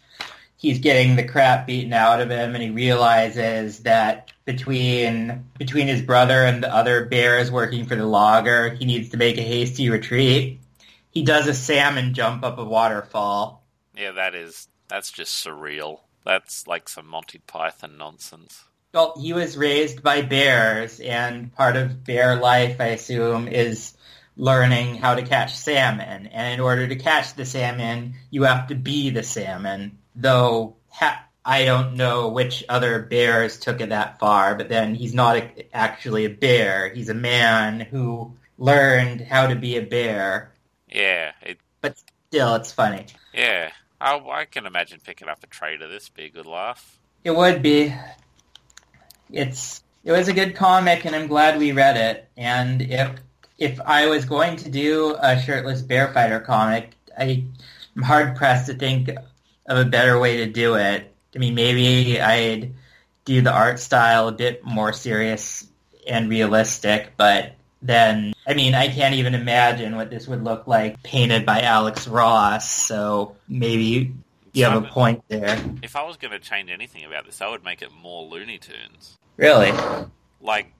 he's 0.60 0.78
getting 0.78 1.16
the 1.16 1.26
crap 1.26 1.66
beaten 1.66 1.94
out 1.94 2.20
of 2.20 2.30
him 2.30 2.54
and 2.54 2.62
he 2.62 2.68
realizes 2.68 3.80
that 3.80 4.30
between 4.44 5.46
between 5.58 5.88
his 5.88 6.02
brother 6.02 6.44
and 6.44 6.62
the 6.62 6.72
other 6.72 7.06
bears 7.06 7.50
working 7.50 7.86
for 7.86 7.96
the 7.96 8.04
logger, 8.04 8.74
he 8.74 8.84
needs 8.84 9.08
to 9.08 9.16
make 9.16 9.38
a 9.38 9.42
hasty 9.42 9.88
retreat. 9.88 10.60
He 11.10 11.22
does 11.22 11.48
a 11.48 11.54
salmon 11.54 12.12
jump 12.12 12.44
up 12.44 12.58
a 12.58 12.64
waterfall. 12.64 13.64
Yeah, 13.96 14.12
that 14.12 14.34
is 14.34 14.68
that's 14.88 15.10
just 15.10 15.44
surreal. 15.44 16.00
That's 16.26 16.66
like 16.66 16.90
some 16.90 17.06
Monty 17.06 17.38
Python 17.38 17.96
nonsense. 17.96 18.64
Well, 18.92 19.14
he 19.18 19.32
was 19.32 19.56
raised 19.56 20.02
by 20.02 20.22
bears, 20.22 21.00
and 21.00 21.54
part 21.54 21.76
of 21.76 22.04
bear 22.04 22.36
life, 22.36 22.80
I 22.80 22.88
assume, 22.88 23.48
is 23.48 23.94
learning 24.36 24.96
how 24.96 25.14
to 25.14 25.22
catch 25.22 25.56
salmon. 25.56 26.26
And 26.26 26.54
in 26.54 26.60
order 26.60 26.86
to 26.86 26.96
catch 26.96 27.34
the 27.34 27.46
salmon, 27.46 28.14
you 28.30 28.42
have 28.42 28.66
to 28.68 28.74
be 28.74 29.10
the 29.10 29.22
salmon. 29.22 29.98
Though 30.20 30.76
ha- 30.90 31.24
I 31.44 31.64
don't 31.64 31.96
know 31.96 32.28
which 32.28 32.64
other 32.68 33.00
bears 33.00 33.58
took 33.58 33.80
it 33.80 33.88
that 33.88 34.18
far, 34.18 34.54
but 34.54 34.68
then 34.68 34.94
he's 34.94 35.14
not 35.14 35.36
a- 35.36 35.66
actually 35.74 36.26
a 36.26 36.30
bear. 36.30 36.90
He's 36.90 37.08
a 37.08 37.14
man 37.14 37.80
who 37.80 38.36
learned 38.58 39.22
how 39.22 39.46
to 39.46 39.56
be 39.56 39.76
a 39.76 39.82
bear. 39.82 40.52
Yeah, 40.88 41.32
it 41.42 41.58
But 41.80 41.96
Still, 42.28 42.54
it's 42.56 42.70
funny. 42.72 43.06
yeah. 43.32 43.70
I, 44.00 44.16
I 44.16 44.44
can 44.44 44.64
imagine 44.66 45.00
picking 45.04 45.28
up 45.28 45.42
a 45.42 45.46
trade 45.46 45.82
of 45.82 45.90
this 45.90 46.08
be 46.08 46.24
a 46.24 46.30
good 46.30 46.46
laugh. 46.46 46.98
It 47.24 47.32
would 47.32 47.62
be. 47.62 47.94
It's 49.30 49.82
it 50.04 50.12
was 50.12 50.28
a 50.28 50.32
good 50.32 50.56
comic, 50.56 51.04
and 51.04 51.14
I'm 51.14 51.26
glad 51.26 51.58
we 51.58 51.72
read 51.72 51.96
it. 51.96 52.28
And 52.36 52.82
if 52.82 53.10
if 53.58 53.80
I 53.80 54.06
was 54.06 54.24
going 54.24 54.56
to 54.58 54.70
do 54.70 55.16
a 55.20 55.40
shirtless 55.40 55.82
bear 55.82 56.12
fighter 56.12 56.40
comic, 56.40 56.92
I, 57.18 57.44
I'm 57.94 58.02
hard 58.02 58.36
pressed 58.36 58.66
to 58.66 58.74
think 58.74 59.10
of 59.70 59.78
a 59.78 59.88
better 59.88 60.18
way 60.18 60.38
to 60.38 60.46
do 60.46 60.74
it. 60.74 61.14
I 61.34 61.38
mean, 61.38 61.54
maybe 61.54 62.20
I'd 62.20 62.74
do 63.24 63.40
the 63.40 63.52
art 63.52 63.78
style 63.78 64.28
a 64.28 64.32
bit 64.32 64.64
more 64.64 64.92
serious 64.92 65.66
and 66.08 66.28
realistic, 66.28 67.12
but 67.16 67.52
then, 67.80 68.34
I 68.46 68.54
mean, 68.54 68.74
I 68.74 68.88
can't 68.88 69.14
even 69.14 69.34
imagine 69.34 69.94
what 69.94 70.10
this 70.10 70.26
would 70.26 70.42
look 70.42 70.66
like 70.66 71.00
painted 71.04 71.46
by 71.46 71.62
Alex 71.62 72.08
Ross, 72.08 72.68
so 72.68 73.36
maybe 73.48 74.12
you 74.52 74.64
have 74.64 74.82
a 74.82 74.86
point 74.86 75.22
there. 75.28 75.62
If 75.82 75.94
I 75.94 76.02
was 76.02 76.16
going 76.16 76.32
to 76.32 76.40
change 76.40 76.70
anything 76.70 77.04
about 77.04 77.24
this, 77.24 77.40
I 77.40 77.48
would 77.48 77.64
make 77.64 77.80
it 77.80 77.92
more 77.92 78.24
Looney 78.24 78.58
Tunes. 78.58 79.16
Really? 79.36 79.72
Like 80.40 80.72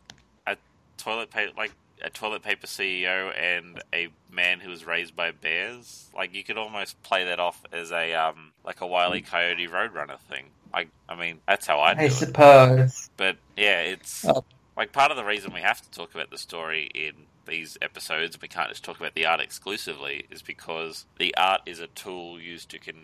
a 0.48 0.56
toilet 0.98 1.30
paper, 1.30 1.52
like 1.56 1.70
a 2.02 2.10
toilet 2.10 2.42
paper 2.42 2.66
CEO 2.66 3.32
and 3.38 3.82
a 3.92 4.08
man 4.30 4.60
who 4.60 4.70
was 4.70 4.84
raised 4.84 5.14
by 5.16 5.30
bears. 5.32 6.08
Like 6.14 6.34
you 6.34 6.44
could 6.44 6.58
almost 6.58 7.02
play 7.02 7.24
that 7.24 7.40
off 7.40 7.60
as 7.72 7.90
a 7.92 8.14
um 8.14 8.52
like 8.64 8.80
a 8.80 8.86
Wiley 8.86 9.22
Coyote 9.22 9.68
Roadrunner 9.68 10.18
thing. 10.20 10.46
I 10.72 10.86
I 11.08 11.16
mean 11.16 11.40
that's 11.46 11.66
how 11.66 11.80
I 11.80 11.94
do 11.94 12.00
I 12.02 12.04
it. 12.04 12.10
suppose. 12.10 13.10
But 13.16 13.36
yeah, 13.56 13.80
it's 13.80 14.24
Oh. 14.26 14.44
like 14.76 14.92
part 14.92 15.10
of 15.10 15.16
the 15.16 15.24
reason 15.24 15.52
we 15.52 15.60
have 15.60 15.80
to 15.82 15.90
talk 15.90 16.14
about 16.14 16.30
the 16.30 16.38
story 16.38 16.90
in 16.94 17.12
these 17.46 17.76
episodes. 17.82 18.40
We 18.40 18.46
can't 18.48 18.68
just 18.68 18.84
talk 18.84 19.00
about 19.00 19.14
the 19.14 19.26
art 19.26 19.40
exclusively, 19.40 20.26
is 20.30 20.42
because 20.42 21.06
the 21.18 21.34
art 21.36 21.62
is 21.66 21.80
a 21.80 21.88
tool 21.88 22.40
used 22.40 22.68
to 22.70 22.78
con 22.78 22.94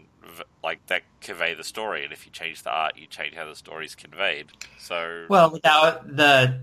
like 0.63 0.87
that 0.87 1.03
convey 1.21 1.55
the 1.55 1.65
story. 1.65 2.05
And 2.05 2.13
if 2.13 2.27
you 2.27 2.33
change 2.33 2.63
the 2.63 2.71
art, 2.71 2.97
you 2.97 3.07
change 3.07 3.35
how 3.35 3.47
the 3.47 3.57
story 3.57 3.87
is 3.87 3.95
conveyed. 3.95 4.47
So 4.79 5.27
Well, 5.29 5.51
without 5.51 6.17
the 6.17 6.61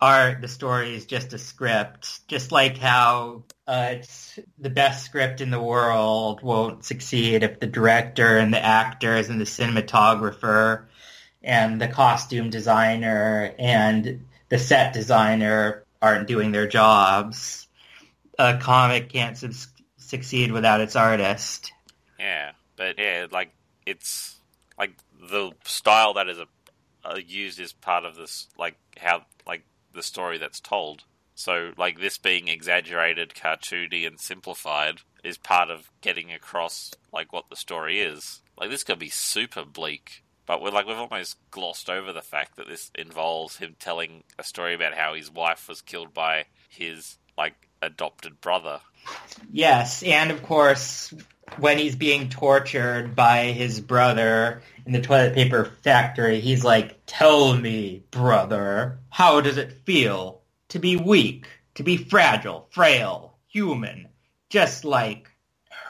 art, 0.00 0.40
the 0.40 0.48
story 0.48 0.94
is 0.94 1.06
just 1.06 1.32
a 1.32 1.38
script. 1.38 2.26
Just 2.28 2.52
like 2.52 2.78
how 2.78 3.44
uh, 3.66 3.88
it's 3.92 4.38
the 4.58 4.70
best 4.70 5.04
script 5.04 5.40
in 5.40 5.50
the 5.50 5.60
world 5.60 6.42
won't 6.42 6.84
succeed 6.84 7.42
if 7.42 7.60
the 7.60 7.66
director 7.66 8.38
and 8.38 8.52
the 8.52 8.62
actors 8.62 9.28
and 9.28 9.40
the 9.40 9.44
cinematographer 9.44 10.86
and 11.42 11.80
the 11.80 11.88
costume 11.88 12.50
designer 12.50 13.54
and 13.58 14.26
the 14.48 14.58
set 14.58 14.92
designer 14.92 15.84
aren't 16.00 16.28
doing 16.28 16.52
their 16.52 16.66
jobs. 16.66 17.68
A 18.38 18.58
comic 18.58 19.10
can't 19.10 19.38
succeed 19.96 20.52
without 20.52 20.80
its 20.80 20.96
artist. 20.96 21.72
Yeah, 22.18 22.52
but 22.76 22.98
yeah, 22.98 23.26
like 23.30 23.52
it's 23.86 24.36
like 24.78 24.92
the 25.30 25.52
style 25.64 26.14
that 26.14 26.28
is 26.28 26.38
a, 26.38 26.46
uh, 27.04 27.18
used 27.24 27.60
is 27.60 27.72
part 27.72 28.04
of 28.04 28.16
this, 28.16 28.48
like 28.58 28.76
how 28.96 29.24
like 29.46 29.64
the 29.94 30.02
story 30.02 30.38
that's 30.38 30.60
told. 30.60 31.04
So 31.34 31.72
like 31.76 32.00
this 32.00 32.18
being 32.18 32.48
exaggerated, 32.48 33.34
cartoony, 33.34 34.06
and 34.06 34.20
simplified 34.20 35.00
is 35.24 35.38
part 35.38 35.70
of 35.70 35.90
getting 36.00 36.32
across 36.32 36.92
like 37.12 37.32
what 37.32 37.48
the 37.50 37.56
story 37.56 38.00
is. 38.00 38.42
Like 38.58 38.70
this 38.70 38.84
could 38.84 38.98
be 38.98 39.08
super 39.08 39.64
bleak, 39.64 40.24
but 40.46 40.60
we're 40.60 40.70
like 40.70 40.86
we've 40.86 40.96
almost 40.96 41.36
glossed 41.50 41.88
over 41.88 42.12
the 42.12 42.22
fact 42.22 42.56
that 42.56 42.68
this 42.68 42.90
involves 42.94 43.56
him 43.56 43.76
telling 43.78 44.24
a 44.38 44.44
story 44.44 44.74
about 44.74 44.94
how 44.94 45.14
his 45.14 45.30
wife 45.30 45.68
was 45.68 45.80
killed 45.80 46.12
by 46.12 46.46
his 46.68 47.18
like 47.36 47.54
adopted 47.80 48.40
brother. 48.40 48.80
Yes, 49.50 50.02
and 50.02 50.30
of 50.30 50.42
course, 50.42 51.12
when 51.58 51.78
he's 51.78 51.96
being 51.96 52.28
tortured 52.28 53.16
by 53.16 53.46
his 53.46 53.80
brother 53.80 54.62
in 54.86 54.92
the 54.92 55.00
toilet 55.00 55.34
paper 55.34 55.64
factory, 55.64 56.40
he's 56.40 56.64
like, 56.64 56.98
Tell 57.06 57.56
me, 57.56 58.04
brother, 58.10 58.98
how 59.10 59.40
does 59.40 59.56
it 59.56 59.72
feel 59.84 60.42
to 60.68 60.78
be 60.78 60.96
weak, 60.96 61.46
to 61.74 61.82
be 61.82 61.96
fragile, 61.96 62.68
frail, 62.70 63.36
human, 63.48 64.08
just 64.50 64.84
like 64.84 65.30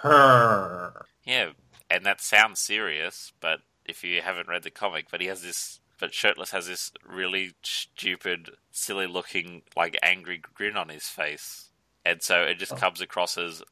her? 0.03 1.07
Yeah, 1.25 1.51
and 1.91 2.05
that 2.07 2.21
sounds 2.21 2.61
serious, 2.61 3.33
but 3.41 3.61
if 3.85 4.03
you 4.05 4.23
haven't 4.23 4.49
read 4.49 4.63
the 4.63 4.71
comic, 4.71 5.07
but 5.11 5.21
he 5.21 5.27
has 5.29 5.43
this, 5.43 5.81
but 5.99 6.15
Shirtless 6.15 6.51
has 6.51 6.67
this 6.67 6.93
really 7.07 7.53
stupid, 7.63 8.51
silly 8.71 9.07
looking, 9.07 9.63
like 9.77 9.99
angry 10.03 10.41
grin 10.55 10.77
on 10.77 10.89
his 10.89 11.05
face. 11.07 11.71
And 12.05 12.23
so 12.23 12.43
it 12.43 12.59
just 12.59 12.73
Oh. 12.73 12.77
comes 12.77 13.01
across 13.01 13.39
as 13.39 13.63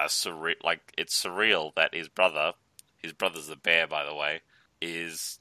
a 0.00 0.06
surreal, 0.06 0.56
like 0.64 0.92
it's 0.98 1.20
surreal 1.22 1.74
that 1.76 1.94
his 1.94 2.08
brother, 2.08 2.52
his 2.98 3.12
brother's 3.12 3.46
the 3.46 3.56
bear, 3.56 3.86
by 3.86 4.04
the 4.04 4.14
way, 4.14 4.40
is 4.80 5.38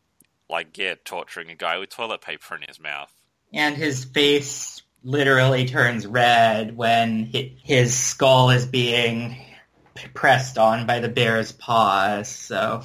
like, 0.49 0.77
yeah, 0.77 0.95
torturing 1.03 1.49
a 1.49 1.55
guy 1.55 1.77
with 1.77 1.89
toilet 1.89 2.21
paper 2.21 2.55
in 2.55 2.61
his 2.67 2.79
mouth. 2.79 3.11
And 3.53 3.75
his 3.75 4.05
face 4.05 4.81
literally 5.03 5.65
turns 5.65 6.05
red 6.05 6.75
when 6.75 7.25
his 7.63 7.95
skull 7.97 8.49
is 8.49 8.65
being 8.65 9.37
pressed 10.13 10.57
on 10.57 10.85
by 10.85 10.99
the 10.99 11.07
bear's 11.09 11.51
paws, 11.51 12.27
so, 12.27 12.81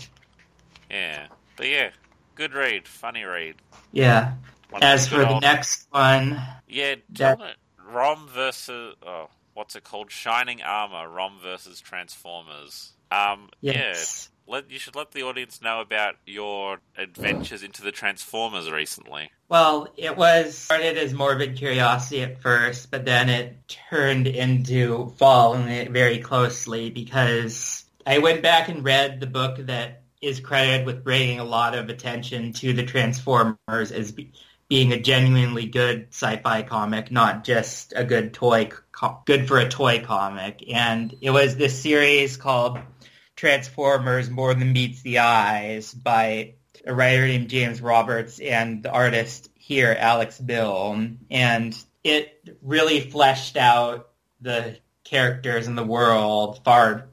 Yeah. 0.90 1.26
But 1.56 1.68
yeah, 1.68 1.90
good 2.34 2.54
read, 2.54 2.86
funny 2.88 3.24
read. 3.24 3.56
yeah. 3.92 4.34
One 4.70 4.82
As 4.84 5.08
for 5.08 5.18
the 5.18 5.28
old- 5.28 5.42
next 5.42 5.86
one, 5.90 6.40
Yeah, 6.68 6.94
That- 7.10 7.56
Rom 7.84 8.28
versus 8.28 8.94
oh, 9.04 9.28
what's 9.54 9.74
it 9.74 9.82
called? 9.82 10.12
Shining 10.12 10.62
Armor. 10.62 11.08
Rom 11.08 11.40
versus 11.42 11.80
Transformers. 11.80 12.92
Um, 13.10 13.50
yes. 13.60 14.29
Let 14.50 14.68
you 14.68 14.80
should 14.80 14.96
let 14.96 15.12
the 15.12 15.22
audience 15.22 15.62
know 15.62 15.80
about 15.80 16.16
your 16.26 16.80
adventures 16.98 17.62
into 17.62 17.82
the 17.82 17.92
Transformers 17.92 18.68
recently. 18.68 19.30
Well, 19.48 19.86
it 19.96 20.16
was 20.16 20.58
started 20.58 20.98
as 20.98 21.14
morbid 21.14 21.56
curiosity 21.56 22.22
at 22.22 22.40
first, 22.40 22.90
but 22.90 23.04
then 23.04 23.28
it 23.28 23.56
turned 23.88 24.26
into 24.26 25.14
following 25.18 25.68
it 25.68 25.92
very 25.92 26.18
closely 26.18 26.90
because 26.90 27.84
I 28.04 28.18
went 28.18 28.42
back 28.42 28.68
and 28.68 28.82
read 28.82 29.20
the 29.20 29.28
book 29.28 29.58
that 29.66 30.02
is 30.20 30.40
credited 30.40 30.84
with 30.84 31.04
bringing 31.04 31.38
a 31.38 31.44
lot 31.44 31.78
of 31.78 31.88
attention 31.88 32.52
to 32.54 32.72
the 32.72 32.82
Transformers 32.82 33.92
as 33.92 34.10
be- 34.10 34.32
being 34.68 34.92
a 34.92 35.00
genuinely 35.00 35.66
good 35.66 36.08
sci-fi 36.10 36.62
comic, 36.62 37.12
not 37.12 37.44
just 37.44 37.92
a 37.94 38.02
good 38.02 38.34
toy, 38.34 38.68
co- 38.90 39.22
good 39.26 39.46
for 39.46 39.58
a 39.58 39.68
toy 39.68 40.00
comic. 40.00 40.64
And 40.72 41.14
it 41.20 41.30
was 41.30 41.54
this 41.54 41.80
series 41.80 42.36
called 42.36 42.80
Transformers 43.40 44.28
More 44.28 44.52
Than 44.52 44.74
Meets 44.74 45.00
the 45.00 45.20
Eyes 45.20 45.94
by 45.94 46.56
a 46.86 46.92
writer 46.92 47.26
named 47.26 47.48
James 47.48 47.80
Roberts 47.80 48.38
and 48.38 48.82
the 48.82 48.90
artist 48.90 49.48
here, 49.54 49.96
Alex 49.98 50.42
Milne. 50.42 51.20
And 51.30 51.74
it 52.04 52.58
really 52.60 53.00
fleshed 53.00 53.56
out 53.56 54.10
the 54.42 54.76
characters 55.04 55.68
in 55.68 55.74
the 55.74 55.82
world 55.82 56.60
far 56.66 57.08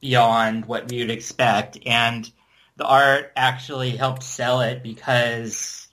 beyond 0.00 0.66
what 0.66 0.84
would 0.84 1.10
expect. 1.10 1.78
And 1.84 2.30
the 2.76 2.86
art 2.86 3.32
actually 3.34 3.90
helped 3.90 4.22
sell 4.22 4.60
it 4.60 4.84
because 4.84 5.88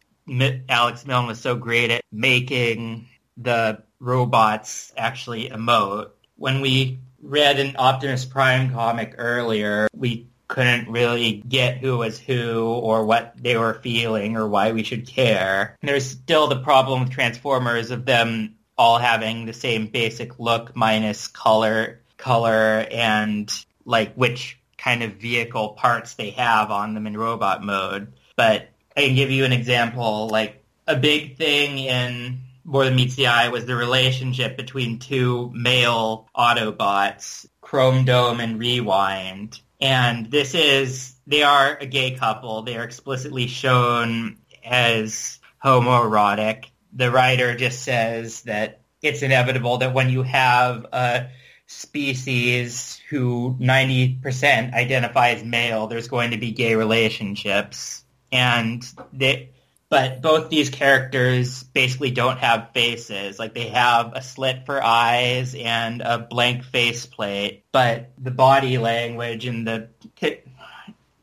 Alex 0.70 1.04
Milne 1.08 1.26
was 1.26 1.40
so 1.40 1.56
great 1.56 1.90
at 1.90 2.04
making 2.12 3.08
the 3.38 3.82
robots 4.00 4.94
actually 4.96 5.50
emote. 5.50 6.12
When 6.36 6.62
we 6.62 7.00
read 7.24 7.60
an 7.60 7.76
Optimus 7.78 8.26
Prime 8.26 8.72
comic 8.72 9.16
earlier, 9.18 9.88
we 9.96 10.28
couldn't 10.48 10.90
really 10.90 11.42
get 11.48 11.78
who 11.78 11.98
was 11.98 12.20
who 12.20 12.66
or 12.66 13.06
what 13.06 13.34
they 13.42 13.58
were 13.58 13.80
feeling 13.82 14.36
or 14.36 14.48
why 14.48 14.72
we 14.72 14.84
should 14.84 15.08
care. 15.08 15.76
There's 15.82 16.06
still 16.06 16.48
the 16.48 16.60
problem 16.60 17.02
with 17.02 17.12
Transformers 17.12 17.90
of 17.90 18.06
them 18.06 18.56
all 18.78 18.98
having 18.98 19.46
the 19.46 19.54
same 19.54 19.88
basic 19.88 20.40
look 20.40 20.76
minus 20.76 21.28
color 21.28 22.02
color 22.18 22.86
and 22.92 23.52
like 23.86 24.14
which 24.14 24.60
kind 24.78 25.04
of 25.04 25.14
vehicle 25.14 25.70
parts 25.70 26.14
they 26.14 26.32
have 26.32 26.72
on 26.72 26.94
them 26.94 27.08
in 27.08 27.18
robot 27.18 27.64
mode. 27.64 28.14
But 28.36 28.70
I 28.96 29.02
can 29.02 29.16
give 29.16 29.32
you 29.32 29.46
an 29.46 29.54
example, 29.54 30.28
like 30.28 30.64
a 30.88 30.96
big 30.96 31.38
thing 31.38 31.80
in 31.80 32.43
More 32.66 32.86
Than 32.86 32.96
Meets 32.96 33.16
the 33.16 33.28
Eye 33.28 33.50
was 33.50 33.66
the 33.66 33.76
relationship 33.76 34.56
between 34.58 35.00
two 35.00 35.52
male 35.54 36.30
Autobots, 36.36 37.46
Chrome 37.62 38.06
Dome 38.06 38.40
and 38.40 38.58
Rewind. 38.60 39.60
And 39.82 40.32
this 40.32 40.56
is, 40.56 41.16
they 41.28 41.44
are 41.44 41.78
a 41.78 41.86
gay 41.86 42.12
couple. 42.12 42.62
They 42.62 42.78
are 42.78 42.84
explicitly 42.84 43.48
shown 43.48 44.38
as 44.64 45.40
homoerotic. 45.64 46.66
The 46.94 47.12
writer 47.12 47.56
just 47.56 47.82
says 47.82 48.44
that 48.44 48.82
it's 49.02 49.22
inevitable 49.22 49.80
that 49.80 49.94
when 49.94 50.10
you 50.10 50.24
have 50.24 50.86
a 50.94 51.30
species 51.68 53.02
who 53.10 53.58
90% 53.60 54.74
identify 54.74 55.30
as 55.30 55.44
male, 55.44 55.88
there's 55.88 56.08
going 56.08 56.32
to 56.32 56.38
be 56.38 56.52
gay 56.52 56.76
relationships. 56.76 58.04
And 58.32 58.84
they, 59.12 59.50
but 59.94 60.24
both 60.24 60.50
these 60.50 60.72
characters 60.72 61.62
basically 61.62 62.10
don't 62.10 62.40
have 62.40 62.72
faces. 62.74 63.38
Like 63.38 63.54
they 63.54 63.68
have 63.68 64.14
a 64.16 64.24
slit 64.24 64.66
for 64.66 64.84
eyes 64.84 65.54
and 65.54 66.02
a 66.02 66.18
blank 66.18 66.64
faceplate, 66.64 67.64
but 67.72 68.10
the 68.18 68.32
body 68.32 68.80
language 68.80 69.46
and 69.46 69.68
the 69.68 69.90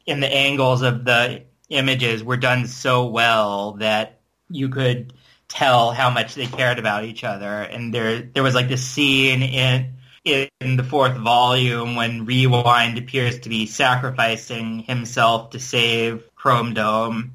in 0.07 0.21
the 0.21 0.33
angles 0.33 0.83
of 0.83 1.05
the 1.05 1.43
images 1.69 2.23
were 2.23 2.37
done 2.37 2.69
so 2.69 3.07
well 3.07 3.73
that 3.81 4.21
you 4.49 4.69
could 4.69 5.15
tell 5.49 5.91
how 5.91 6.11
much 6.11 6.37
they 6.37 6.47
cared 6.47 6.79
about 6.79 7.03
each 7.03 7.25
other. 7.25 7.63
And 7.63 7.93
there 7.93 8.23
there 8.23 8.45
was 8.45 8.55
like 8.55 8.69
this 8.69 8.87
scene 8.87 9.43
in 9.43 9.95
in 10.25 10.77
the 10.77 10.85
fourth 10.85 11.17
volume 11.17 11.97
when 11.97 12.25
Rewind 12.25 12.99
appears 12.99 13.41
to 13.41 13.49
be 13.49 13.67
sacrificing 13.67 14.85
himself 14.85 15.51
to 15.51 15.59
save 15.59 16.23
Chrome 16.37 16.73
Dome. 16.73 17.33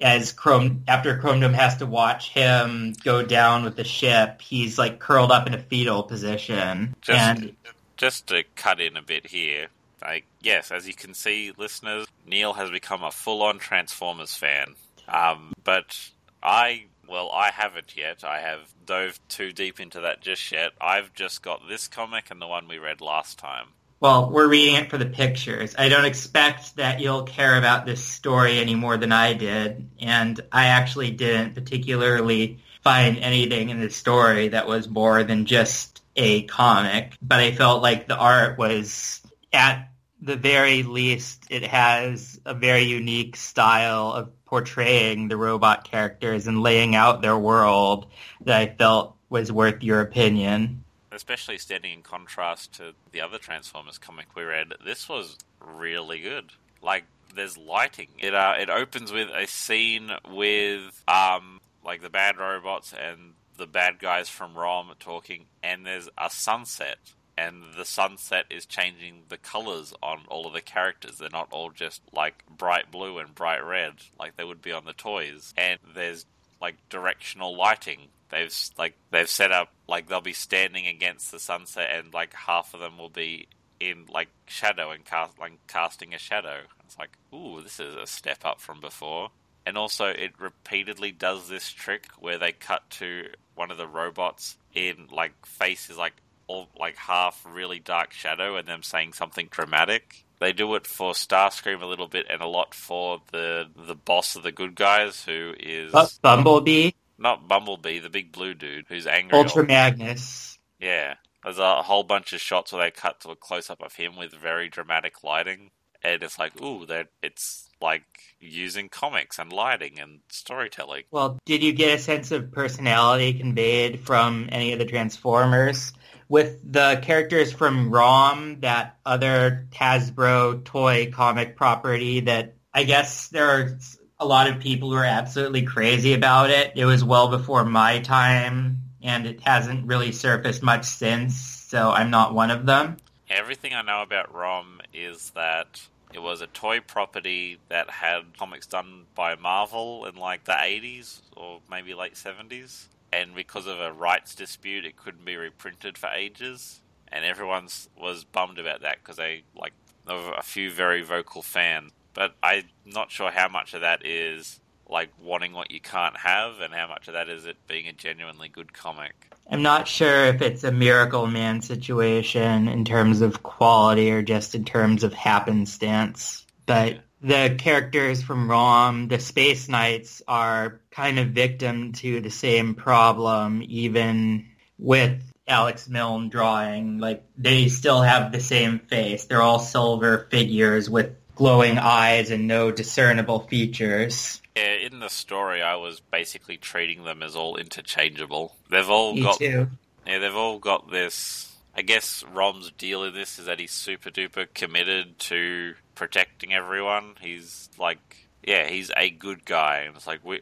As 0.00 0.32
Chrome, 0.32 0.84
after 0.88 1.18
Chrome 1.18 1.40
Dome 1.40 1.52
has 1.52 1.76
to 1.76 1.86
watch 1.86 2.30
him 2.30 2.94
go 3.04 3.22
down 3.22 3.64
with 3.64 3.76
the 3.76 3.84
ship, 3.84 4.40
he's 4.40 4.78
like 4.78 4.98
curled 4.98 5.30
up 5.30 5.46
in 5.46 5.54
a 5.54 5.58
fetal 5.58 6.02
position. 6.02 6.94
Just, 7.02 7.20
and 7.20 7.56
just 7.96 8.28
to 8.28 8.44
cut 8.56 8.80
in 8.80 8.96
a 8.96 9.02
bit 9.02 9.26
here, 9.26 9.68
like 10.02 10.24
yes, 10.40 10.70
as 10.70 10.86
you 10.86 10.94
can 10.94 11.12
see, 11.12 11.52
listeners, 11.58 12.06
Neil 12.26 12.54
has 12.54 12.70
become 12.70 13.02
a 13.02 13.10
full-on 13.10 13.58
Transformers 13.58 14.34
fan. 14.34 14.74
Um, 15.06 15.52
but 15.64 16.10
I, 16.42 16.86
well, 17.06 17.30
I 17.30 17.50
haven't 17.50 17.96
yet. 17.96 18.24
I 18.24 18.40
have 18.40 18.72
dove 18.86 19.20
too 19.28 19.52
deep 19.52 19.80
into 19.80 20.00
that 20.00 20.22
just 20.22 20.50
yet. 20.50 20.72
I've 20.80 21.12
just 21.12 21.42
got 21.42 21.68
this 21.68 21.88
comic 21.88 22.30
and 22.30 22.40
the 22.40 22.46
one 22.46 22.68
we 22.68 22.78
read 22.78 23.00
last 23.00 23.38
time. 23.38 23.66
Well, 24.00 24.30
we're 24.30 24.48
reading 24.48 24.76
it 24.76 24.90
for 24.90 24.96
the 24.96 25.06
pictures. 25.06 25.74
I 25.78 25.90
don't 25.90 26.06
expect 26.06 26.76
that 26.76 27.00
you'll 27.00 27.24
care 27.24 27.58
about 27.58 27.84
this 27.84 28.02
story 28.02 28.58
any 28.58 28.74
more 28.74 28.96
than 28.96 29.12
I 29.12 29.34
did, 29.34 29.90
and 30.00 30.40
I 30.50 30.66
actually 30.66 31.10
didn't 31.10 31.54
particularly 31.54 32.60
find 32.82 33.18
anything 33.18 33.68
in 33.68 33.78
the 33.78 33.90
story 33.90 34.48
that 34.48 34.66
was 34.66 34.88
more 34.88 35.22
than 35.22 35.44
just 35.44 36.00
a 36.16 36.42
comic, 36.44 37.12
but 37.20 37.40
I 37.40 37.52
felt 37.52 37.82
like 37.82 38.08
the 38.08 38.16
art 38.16 38.58
was 38.58 39.20
at 39.52 39.90
the 40.22 40.36
very 40.36 40.82
least 40.82 41.46
it 41.50 41.64
has 41.64 42.40
a 42.44 42.54
very 42.54 42.84
unique 42.84 43.36
style 43.36 44.12
of 44.12 44.44
portraying 44.44 45.28
the 45.28 45.36
robot 45.36 45.84
characters 45.84 46.46
and 46.46 46.62
laying 46.62 46.94
out 46.94 47.22
their 47.22 47.38
world 47.38 48.06
that 48.42 48.60
I 48.60 48.74
felt 48.74 49.16
was 49.28 49.52
worth 49.52 49.82
your 49.82 50.00
opinion. 50.00 50.84
Especially 51.12 51.58
standing 51.58 51.92
in 51.92 52.02
contrast 52.02 52.72
to 52.74 52.92
the 53.12 53.20
other 53.20 53.38
Transformers 53.38 53.98
comic 53.98 54.34
we 54.36 54.42
read, 54.42 54.74
this 54.84 55.08
was 55.08 55.38
really 55.60 56.20
good. 56.20 56.52
Like, 56.82 57.04
there's 57.34 57.56
lighting. 57.56 58.08
It 58.18 58.34
uh, 58.34 58.54
it 58.58 58.70
opens 58.70 59.12
with 59.12 59.28
a 59.30 59.46
scene 59.46 60.10
with 60.28 61.02
um 61.06 61.60
like 61.84 62.02
the 62.02 62.10
bad 62.10 62.38
robots 62.38 62.92
and 62.92 63.34
the 63.56 63.66
bad 63.66 63.98
guys 63.98 64.28
from 64.28 64.54
ROM 64.54 64.92
talking, 64.98 65.46
and 65.62 65.86
there's 65.86 66.08
a 66.18 66.30
sunset. 66.30 66.98
And 67.38 67.62
the 67.74 67.86
sunset 67.86 68.44
is 68.50 68.66
changing 68.66 69.22
the 69.28 69.38
colors 69.38 69.94
on 70.02 70.20
all 70.28 70.46
of 70.46 70.52
the 70.52 70.60
characters. 70.60 71.16
They're 71.16 71.30
not 71.30 71.48
all 71.50 71.70
just 71.70 72.02
like 72.12 72.44
bright 72.46 72.90
blue 72.90 73.18
and 73.18 73.34
bright 73.34 73.64
red 73.64 73.94
like 74.18 74.36
they 74.36 74.44
would 74.44 74.60
be 74.60 74.72
on 74.72 74.84
the 74.84 74.92
toys. 74.92 75.54
And 75.56 75.78
there's 75.94 76.26
like 76.60 76.76
directional 76.88 77.56
lighting. 77.56 78.08
They've 78.30 78.54
like 78.78 78.94
they've 79.10 79.28
set 79.28 79.52
up 79.52 79.72
like 79.88 80.08
they'll 80.08 80.20
be 80.20 80.32
standing 80.32 80.86
against 80.86 81.32
the 81.32 81.40
sunset, 81.40 81.90
and 81.92 82.14
like 82.14 82.34
half 82.34 82.74
of 82.74 82.80
them 82.80 82.98
will 82.98 83.08
be 83.08 83.48
in 83.80 84.06
like 84.08 84.28
shadow 84.46 84.90
and 84.90 85.04
cast 85.04 85.38
like 85.38 85.58
casting 85.66 86.14
a 86.14 86.18
shadow. 86.18 86.60
It's 86.84 86.98
like, 86.98 87.16
ooh, 87.34 87.60
this 87.62 87.80
is 87.80 87.94
a 87.94 88.06
step 88.06 88.44
up 88.44 88.60
from 88.60 88.80
before. 88.80 89.30
And 89.66 89.76
also, 89.76 90.06
it 90.06 90.32
repeatedly 90.38 91.12
does 91.12 91.48
this 91.48 91.70
trick 91.70 92.06
where 92.18 92.38
they 92.38 92.52
cut 92.52 92.88
to 92.90 93.28
one 93.54 93.70
of 93.70 93.76
the 93.76 93.86
robots 93.86 94.56
in 94.74 95.08
like 95.10 95.44
faces 95.44 95.96
like 95.98 96.14
all 96.46 96.68
like 96.78 96.96
half 96.96 97.44
really 97.48 97.78
dark 97.78 98.12
shadow, 98.12 98.56
and 98.56 98.66
them 98.66 98.82
saying 98.82 99.12
something 99.12 99.48
dramatic. 99.50 100.24
They 100.40 100.52
do 100.52 100.74
it 100.74 100.86
for 100.86 101.12
Starscream 101.12 101.82
a 101.82 101.86
little 101.86 102.08
bit, 102.08 102.26
and 102.30 102.40
a 102.40 102.46
lot 102.46 102.74
for 102.74 103.20
the 103.30 103.66
the 103.76 103.94
boss 103.94 104.36
of 104.36 104.42
the 104.42 104.52
good 104.52 104.74
guys, 104.74 105.22
who 105.24 105.52
is 105.60 105.92
Bu- 105.92 106.06
Bumblebee, 106.22 106.92
not 107.18 107.46
Bumblebee, 107.46 107.98
the 108.00 108.08
big 108.08 108.32
blue 108.32 108.54
dude 108.54 108.86
who's 108.88 109.06
angry. 109.06 109.38
Ultra 109.38 109.66
Magnus. 109.66 110.58
yeah, 110.80 111.14
there's 111.44 111.58
a 111.58 111.82
whole 111.82 112.04
bunch 112.04 112.32
of 112.32 112.40
shots 112.40 112.72
where 112.72 112.82
they 112.82 112.90
cut 112.90 113.20
to 113.20 113.30
a 113.30 113.36
close 113.36 113.68
up 113.68 113.82
of 113.82 113.94
him 113.94 114.16
with 114.16 114.32
very 114.32 114.68
dramatic 114.70 115.22
lighting, 115.22 115.70
and 116.02 116.22
it's 116.22 116.38
like, 116.38 116.58
ooh, 116.62 116.86
that 116.86 117.08
it's 117.22 117.68
like 117.82 118.04
using 118.40 118.88
comics 118.88 119.38
and 119.38 119.52
lighting 119.52 120.00
and 120.00 120.20
storytelling. 120.30 121.02
Well, 121.10 121.38
did 121.44 121.62
you 121.62 121.72
get 121.74 121.98
a 121.98 122.02
sense 122.02 122.30
of 122.30 122.50
personality 122.52 123.34
conveyed 123.34 124.00
from 124.00 124.48
any 124.50 124.72
of 124.72 124.78
the 124.78 124.84
Transformers? 124.86 125.92
With 126.30 126.72
the 126.72 127.00
characters 127.02 127.52
from 127.52 127.90
ROM, 127.90 128.60
that 128.60 129.00
other 129.04 129.66
Hasbro 129.72 130.64
toy 130.64 131.10
comic 131.12 131.56
property 131.56 132.20
that 132.20 132.54
I 132.72 132.84
guess 132.84 133.26
there 133.28 133.48
are 133.48 133.78
a 134.20 134.24
lot 134.24 134.48
of 134.48 134.60
people 134.60 134.90
who 134.90 134.96
are 134.96 135.04
absolutely 135.04 135.62
crazy 135.62 136.14
about 136.14 136.50
it. 136.50 136.74
It 136.76 136.84
was 136.84 137.02
well 137.02 137.30
before 137.30 137.64
my 137.64 137.98
time 137.98 138.82
and 139.02 139.26
it 139.26 139.40
hasn't 139.40 139.88
really 139.88 140.12
surfaced 140.12 140.62
much 140.62 140.84
since, 140.84 141.34
so 141.36 141.90
I'm 141.90 142.10
not 142.10 142.32
one 142.32 142.52
of 142.52 142.64
them. 142.64 142.98
Everything 143.28 143.74
I 143.74 143.82
know 143.82 144.02
about 144.02 144.32
ROM 144.32 144.82
is 144.94 145.30
that 145.30 145.82
it 146.12 146.20
was 146.20 146.42
a 146.42 146.46
toy 146.46 146.78
property 146.78 147.58
that 147.70 147.90
had 147.90 148.38
comics 148.38 148.68
done 148.68 149.06
by 149.16 149.34
Marvel 149.34 150.06
in 150.06 150.14
like 150.14 150.44
the 150.44 150.52
80s 150.52 151.22
or 151.36 151.58
maybe 151.68 151.92
late 151.92 152.14
70s. 152.14 152.86
And 153.12 153.34
because 153.34 153.66
of 153.66 153.80
a 153.80 153.92
rights 153.92 154.34
dispute, 154.34 154.84
it 154.84 154.96
couldn't 154.96 155.24
be 155.24 155.36
reprinted 155.36 155.98
for 155.98 156.08
ages. 156.08 156.80
And 157.08 157.24
everyone 157.24 157.68
was 158.00 158.24
bummed 158.24 158.58
about 158.58 158.82
that 158.82 158.98
because 159.02 159.16
they, 159.16 159.42
like, 159.56 159.72
there 160.06 160.16
were 160.16 160.32
a 160.32 160.42
few 160.42 160.70
very 160.70 161.02
vocal 161.02 161.42
fans. 161.42 161.90
But 162.14 162.34
I'm 162.42 162.64
not 162.84 163.10
sure 163.10 163.30
how 163.30 163.48
much 163.48 163.74
of 163.74 163.80
that 163.80 164.06
is, 164.06 164.60
like, 164.88 165.10
wanting 165.20 165.52
what 165.52 165.70
you 165.70 165.80
can't 165.80 166.16
have 166.16 166.60
and 166.60 166.72
how 166.72 166.86
much 166.86 167.08
of 167.08 167.14
that 167.14 167.28
is 167.28 167.46
it 167.46 167.56
being 167.66 167.88
a 167.88 167.92
genuinely 167.92 168.48
good 168.48 168.72
comic. 168.72 169.34
I'm 169.50 169.62
not 169.62 169.88
sure 169.88 170.26
if 170.26 170.40
it's 170.42 170.62
a 170.62 170.70
Miracle 170.70 171.26
Man 171.26 171.62
situation 171.62 172.68
in 172.68 172.84
terms 172.84 173.20
of 173.20 173.42
quality 173.42 174.10
or 174.10 174.22
just 174.22 174.54
in 174.54 174.64
terms 174.64 175.02
of 175.02 175.12
happenstance, 175.12 176.46
but 176.66 177.00
the 177.22 177.54
characters 177.58 178.22
from 178.22 178.50
ROM, 178.50 179.08
the 179.08 179.18
Space 179.18 179.68
Knights, 179.68 180.22
are 180.26 180.80
kind 180.90 181.18
of 181.18 181.28
victim 181.28 181.92
to 181.94 182.20
the 182.20 182.30
same 182.30 182.74
problem, 182.74 183.62
even 183.66 184.46
with 184.78 185.22
Alex 185.46 185.88
Milne 185.88 186.28
drawing. 186.28 186.98
Like, 186.98 187.24
they 187.36 187.68
still 187.68 188.02
have 188.02 188.32
the 188.32 188.40
same 188.40 188.78
face. 188.78 189.26
They're 189.26 189.42
all 189.42 189.58
silver 189.58 190.26
figures 190.30 190.88
with 190.88 191.14
glowing 191.34 191.78
eyes 191.78 192.30
and 192.30 192.46
no 192.46 192.70
discernible 192.70 193.40
features. 193.40 194.40
Yeah, 194.56 194.74
in 194.74 195.00
the 195.00 195.08
story, 195.08 195.62
I 195.62 195.76
was 195.76 196.00
basically 196.00 196.56
treating 196.56 197.04
them 197.04 197.22
as 197.22 197.34
all 197.36 197.56
interchangeable. 197.56 198.56
They've 198.70 198.88
all 198.88 199.14
Me 199.14 199.22
got 199.22 199.38
too. 199.38 199.68
yeah, 200.06 200.18
they've 200.18 200.34
all 200.36 200.58
got 200.58 200.90
this. 200.90 201.54
I 201.74 201.82
guess 201.82 202.24
Rom's 202.32 202.72
deal 202.72 203.04
in 203.04 203.14
this 203.14 203.38
is 203.38 203.46
that 203.46 203.58
he's 203.60 203.70
super 203.70 204.10
duper 204.10 204.46
committed 204.52 205.18
to 205.20 205.74
protecting 206.00 206.54
everyone. 206.54 207.12
He's 207.20 207.68
like, 207.76 208.30
yeah, 208.42 208.66
he's 208.68 208.90
a 208.96 209.10
good 209.10 209.44
guy, 209.44 209.80
and 209.80 209.94
it's 209.94 210.06
like 210.06 210.24
we 210.24 210.40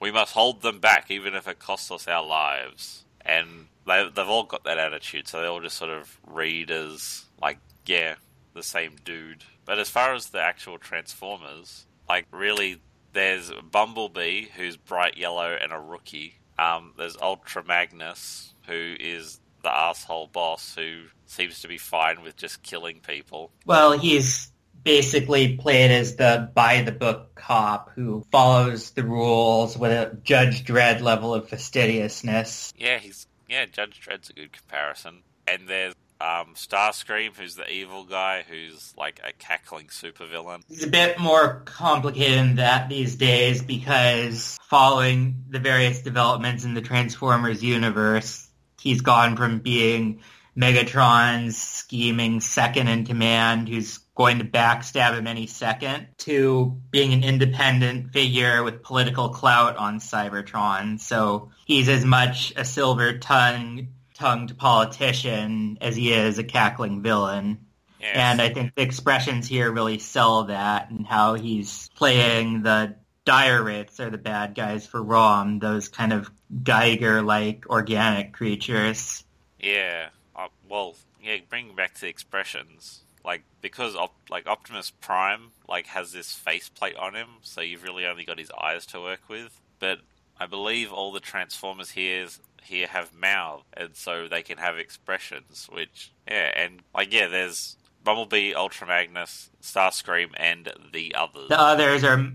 we 0.00 0.10
must 0.10 0.32
hold 0.32 0.62
them 0.62 0.80
back 0.80 1.10
even 1.10 1.34
if 1.34 1.46
it 1.46 1.58
costs 1.58 1.90
us 1.90 2.08
our 2.08 2.24
lives. 2.24 3.04
And 3.20 3.66
they 3.86 4.08
they've 4.14 4.26
all 4.26 4.44
got 4.44 4.64
that 4.64 4.78
attitude, 4.78 5.28
so 5.28 5.42
they 5.42 5.46
all 5.46 5.60
just 5.60 5.76
sort 5.76 5.90
of 5.90 6.18
read 6.26 6.70
as 6.70 7.26
like, 7.40 7.58
yeah, 7.84 8.14
the 8.54 8.62
same 8.62 8.96
dude. 9.04 9.44
But 9.66 9.78
as 9.78 9.90
far 9.90 10.14
as 10.14 10.30
the 10.30 10.40
actual 10.40 10.78
Transformers, 10.78 11.84
like 12.08 12.26
really, 12.30 12.80
there's 13.12 13.52
Bumblebee, 13.70 14.46
who's 14.56 14.78
bright 14.78 15.18
yellow 15.18 15.54
and 15.60 15.70
a 15.70 15.78
rookie. 15.78 16.36
Um, 16.58 16.94
there's 16.96 17.18
Ultra 17.20 17.62
Magnus, 17.62 18.54
who 18.66 18.94
is 18.98 19.38
the 19.62 19.70
asshole 19.74 20.28
boss 20.28 20.74
who 20.74 21.02
seems 21.26 21.60
to 21.60 21.68
be 21.68 21.78
fine 21.78 22.22
with 22.22 22.36
just 22.36 22.62
killing 22.62 23.00
people. 23.00 23.50
Well, 23.66 23.98
he's 23.98 24.50
basically 24.84 25.56
played 25.56 25.90
as 25.90 26.16
the 26.16 26.50
by 26.54 26.82
the 26.82 26.92
book 26.92 27.34
cop 27.34 27.90
who 27.94 28.24
follows 28.30 28.90
the 28.90 29.02
rules 29.02 29.76
with 29.76 29.90
a 29.90 30.16
Judge 30.22 30.64
Dredd 30.64 31.00
level 31.00 31.34
of 31.34 31.48
fastidiousness. 31.48 32.72
Yeah, 32.76 32.98
he's 32.98 33.26
yeah. 33.48 33.66
Judge 33.66 34.00
Dredd's 34.00 34.30
a 34.30 34.34
good 34.34 34.52
comparison. 34.52 35.22
And 35.46 35.68
there's 35.68 35.94
um, 36.20 36.54
Starscream, 36.54 37.36
who's 37.36 37.54
the 37.54 37.68
evil 37.68 38.04
guy, 38.04 38.44
who's 38.48 38.94
like 38.96 39.20
a 39.24 39.32
cackling 39.32 39.88
supervillain. 39.88 40.62
He's 40.68 40.84
a 40.84 40.90
bit 40.90 41.18
more 41.18 41.62
complicated 41.64 42.38
than 42.38 42.54
that 42.56 42.88
these 42.88 43.16
days 43.16 43.62
because 43.62 44.58
following 44.68 45.44
the 45.50 45.58
various 45.58 46.02
developments 46.02 46.64
in 46.64 46.74
the 46.74 46.80
Transformers 46.80 47.62
universe, 47.62 48.48
he's 48.80 49.02
gone 49.02 49.36
from 49.36 49.58
being 49.58 50.20
Megatron's 50.56 51.56
scheming 51.56 52.40
second 52.40 52.88
in 52.88 53.04
command 53.04 53.68
who's 53.68 53.98
going 54.14 54.38
to 54.38 54.44
backstab 54.44 55.16
him 55.16 55.26
any 55.26 55.46
second 55.46 56.06
to 56.18 56.80
being 56.90 57.12
an 57.12 57.24
independent 57.24 58.12
figure 58.12 58.62
with 58.62 58.82
political 58.82 59.30
clout 59.30 59.76
on 59.76 59.98
Cybertron. 59.98 61.00
So 61.00 61.50
he's 61.64 61.88
as 61.88 62.04
much 62.04 62.52
a 62.56 62.64
silver 62.64 63.18
tongue 63.18 63.88
tongued 64.14 64.56
politician 64.56 65.78
as 65.80 65.96
he 65.96 66.12
is 66.12 66.38
a 66.38 66.44
cackling 66.44 67.02
villain. 67.02 67.58
Yes. 68.00 68.12
And 68.14 68.40
I 68.40 68.50
think 68.50 68.74
the 68.74 68.82
expressions 68.82 69.48
here 69.48 69.72
really 69.72 69.98
sell 69.98 70.44
that 70.44 70.90
and 70.90 71.06
how 71.06 71.34
he's 71.34 71.88
playing 71.96 72.62
the 72.62 72.94
dire 73.24 73.62
wraiths 73.62 73.98
are 73.98 74.10
the 74.10 74.18
bad 74.18 74.54
guys 74.54 74.86
for 74.86 75.02
Rom, 75.02 75.58
those 75.58 75.88
kind 75.88 76.12
of 76.12 76.30
Geiger-like 76.62 77.64
organic 77.68 78.32
creatures. 78.32 79.24
Yeah. 79.58 80.10
Uh, 80.36 80.48
well, 80.68 80.94
yeah, 81.22 81.38
bring 81.48 81.74
back 81.74 81.98
the 81.98 82.06
expressions. 82.06 83.00
Like 83.24 83.42
because 83.60 83.96
op- 83.96 84.14
like 84.28 84.46
Optimus 84.46 84.90
Prime 84.90 85.52
like 85.68 85.86
has 85.86 86.12
this 86.12 86.32
faceplate 86.32 86.96
on 86.96 87.14
him, 87.14 87.28
so 87.42 87.60
you've 87.60 87.82
really 87.82 88.06
only 88.06 88.24
got 88.24 88.38
his 88.38 88.50
eyes 88.60 88.84
to 88.86 89.00
work 89.00 89.28
with. 89.28 89.60
But 89.78 90.00
I 90.38 90.46
believe 90.46 90.92
all 90.92 91.12
the 91.12 91.20
Transformers 91.20 91.90
here 91.90 92.26
here 92.62 92.86
have 92.86 93.14
mouths, 93.14 93.64
and 93.74 93.96
so 93.96 94.28
they 94.28 94.42
can 94.42 94.58
have 94.58 94.76
expressions. 94.76 95.68
Which 95.72 96.12
yeah, 96.28 96.50
and 96.54 96.80
like 96.94 97.12
yeah, 97.12 97.28
there's 97.28 97.76
Bumblebee, 98.04 98.52
Ultra 98.54 98.86
Magnus, 98.86 99.50
Starscream, 99.62 100.30
and 100.36 100.70
the 100.92 101.14
others. 101.14 101.48
The 101.48 101.60
others 101.60 102.04
are 102.04 102.32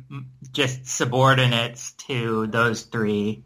just 0.52 0.88
subordinates 0.88 1.91
to 2.08 2.47
those 2.47 2.84
three, 2.84 3.43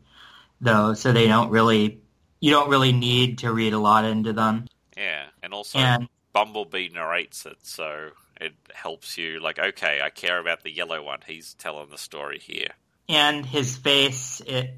though, 0.62 0.93
so 0.93 1.12
they 1.12 1.27
don't 1.27 1.49
really. 1.49 1.99
You 2.39 2.51
don't 2.51 2.69
really 2.69 2.91
need 2.91 3.39
to 3.39 3.53
read 3.53 3.73
a 3.73 3.79
lot 3.79 4.03
into 4.03 4.34
them. 4.34 4.67
Yeah, 4.97 5.25
and 5.41 5.53
also 5.53 5.79
And 5.79 6.10
Bumblebee 6.34 6.89
narrates 6.89 7.46
it, 7.46 7.58
so 7.62 8.10
it 8.41 8.54
helps 8.74 9.17
you. 9.17 9.39
Like, 9.39 9.60
okay, 9.60 10.02
I 10.04 10.10
care 10.10 10.39
about 10.39 10.63
the 10.63 10.72
yellow 10.72 11.02
one. 11.04 11.19
He's 11.26 11.54
telling 11.54 11.89
the 11.89 11.98
story 11.98 12.39
here. 12.39 12.72
and 13.08 13.46
his 13.46 13.78
face, 13.78 14.41
it, 14.46 14.74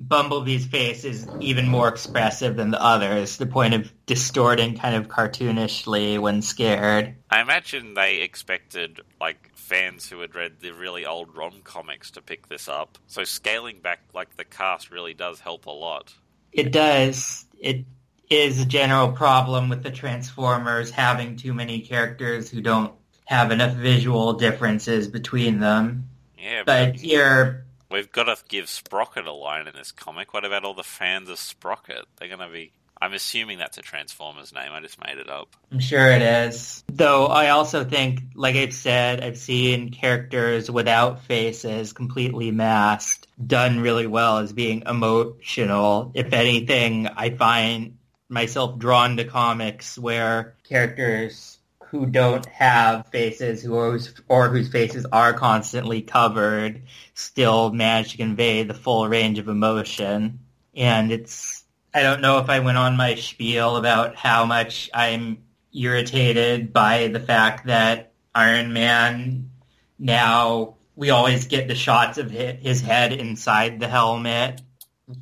Bumblebee's 0.00 0.66
face 0.66 1.04
is 1.04 1.26
even 1.40 1.68
more 1.68 1.88
expressive 1.88 2.56
than 2.56 2.70
the 2.70 2.82
others, 2.82 3.36
the 3.36 3.46
point 3.46 3.74
of 3.74 3.92
distorting 4.06 4.76
kind 4.76 4.94
of 4.94 5.08
cartoonishly 5.08 6.18
when 6.18 6.40
scared. 6.42 7.14
I 7.30 7.40
imagine 7.40 7.94
they 7.94 8.20
expected 8.20 9.00
like 9.20 9.50
fans 9.54 10.08
who 10.08 10.20
had 10.20 10.34
read 10.34 10.60
the 10.60 10.72
really 10.72 11.04
old 11.04 11.36
rom 11.36 11.60
comics 11.64 12.10
to 12.12 12.22
pick 12.22 12.48
this 12.48 12.68
up. 12.68 12.98
So 13.06 13.24
scaling 13.24 13.80
back 13.80 14.00
like 14.14 14.36
the 14.36 14.44
cast 14.44 14.90
really 14.90 15.14
does 15.14 15.40
help 15.40 15.66
a 15.66 15.70
lot. 15.70 16.14
It 16.52 16.70
does. 16.70 17.46
It 17.58 17.84
is 18.30 18.60
a 18.60 18.64
general 18.64 19.12
problem 19.12 19.68
with 19.68 19.82
the 19.82 19.90
Transformers 19.90 20.90
having 20.90 21.36
too 21.36 21.54
many 21.54 21.80
characters 21.80 22.50
who 22.50 22.60
don't 22.60 22.92
have 23.26 23.50
enough 23.50 23.74
visual 23.74 24.34
differences 24.34 25.08
between 25.08 25.60
them. 25.60 26.08
Yeah, 26.38 26.62
But 26.64 26.96
here, 26.96 27.64
we've 27.90 28.12
got 28.12 28.24
to 28.24 28.36
give 28.48 28.68
Sprocket 28.68 29.26
a 29.26 29.32
line 29.32 29.66
in 29.66 29.74
this 29.74 29.92
comic. 29.92 30.34
What 30.34 30.44
about 30.44 30.64
all 30.64 30.74
the 30.74 30.82
fans 30.82 31.30
of 31.30 31.38
Sprocket? 31.38 32.04
They're 32.16 32.28
going 32.28 32.40
to 32.40 32.48
be. 32.48 32.72
I'm 33.00 33.12
assuming 33.12 33.58
that's 33.58 33.76
a 33.76 33.82
Transformers 33.82 34.54
name. 34.54 34.72
I 34.72 34.80
just 34.80 35.02
made 35.04 35.18
it 35.18 35.28
up. 35.28 35.48
I'm 35.70 35.80
sure 35.80 36.10
it 36.10 36.22
is. 36.22 36.84
Though 36.86 37.26
I 37.26 37.50
also 37.50 37.84
think, 37.84 38.20
like 38.34 38.56
I've 38.56 38.72
said, 38.72 39.22
I've 39.22 39.36
seen 39.36 39.90
characters 39.90 40.70
without 40.70 41.22
faces, 41.24 41.92
completely 41.92 42.50
masked, 42.50 43.26
done 43.44 43.80
really 43.80 44.06
well 44.06 44.38
as 44.38 44.52
being 44.52 44.84
emotional. 44.86 46.12
If 46.14 46.32
anything, 46.32 47.08
I 47.08 47.30
find 47.30 47.98
myself 48.34 48.78
drawn 48.78 49.16
to 49.16 49.24
comics 49.24 49.96
where 49.96 50.54
characters 50.68 51.58
who 51.86 52.06
don't 52.06 52.44
have 52.46 53.06
faces, 53.06 53.62
who 53.62 53.76
are, 53.76 53.98
or 54.28 54.48
whose 54.48 54.68
faces 54.68 55.06
are 55.12 55.32
constantly 55.32 56.02
covered, 56.02 56.82
still 57.14 57.72
manage 57.72 58.10
to 58.10 58.16
convey 58.16 58.64
the 58.64 58.74
full 58.74 59.08
range 59.08 59.38
of 59.38 59.48
emotion. 59.48 60.40
And 60.74 61.12
it's 61.12 61.64
I 61.94 62.02
don't 62.02 62.20
know 62.20 62.38
if 62.38 62.50
I 62.50 62.58
went 62.58 62.76
on 62.76 62.96
my 62.96 63.14
spiel 63.14 63.76
about 63.76 64.16
how 64.16 64.44
much 64.44 64.90
I'm 64.92 65.38
irritated 65.72 66.72
by 66.72 67.06
the 67.06 67.20
fact 67.20 67.66
that 67.66 68.12
Iron 68.34 68.72
Man 68.72 69.50
now 69.98 70.74
we 70.96 71.10
always 71.10 71.46
get 71.46 71.68
the 71.68 71.74
shots 71.74 72.18
of 72.18 72.30
his 72.30 72.80
head 72.80 73.12
inside 73.12 73.78
the 73.78 73.88
helmet 73.88 74.60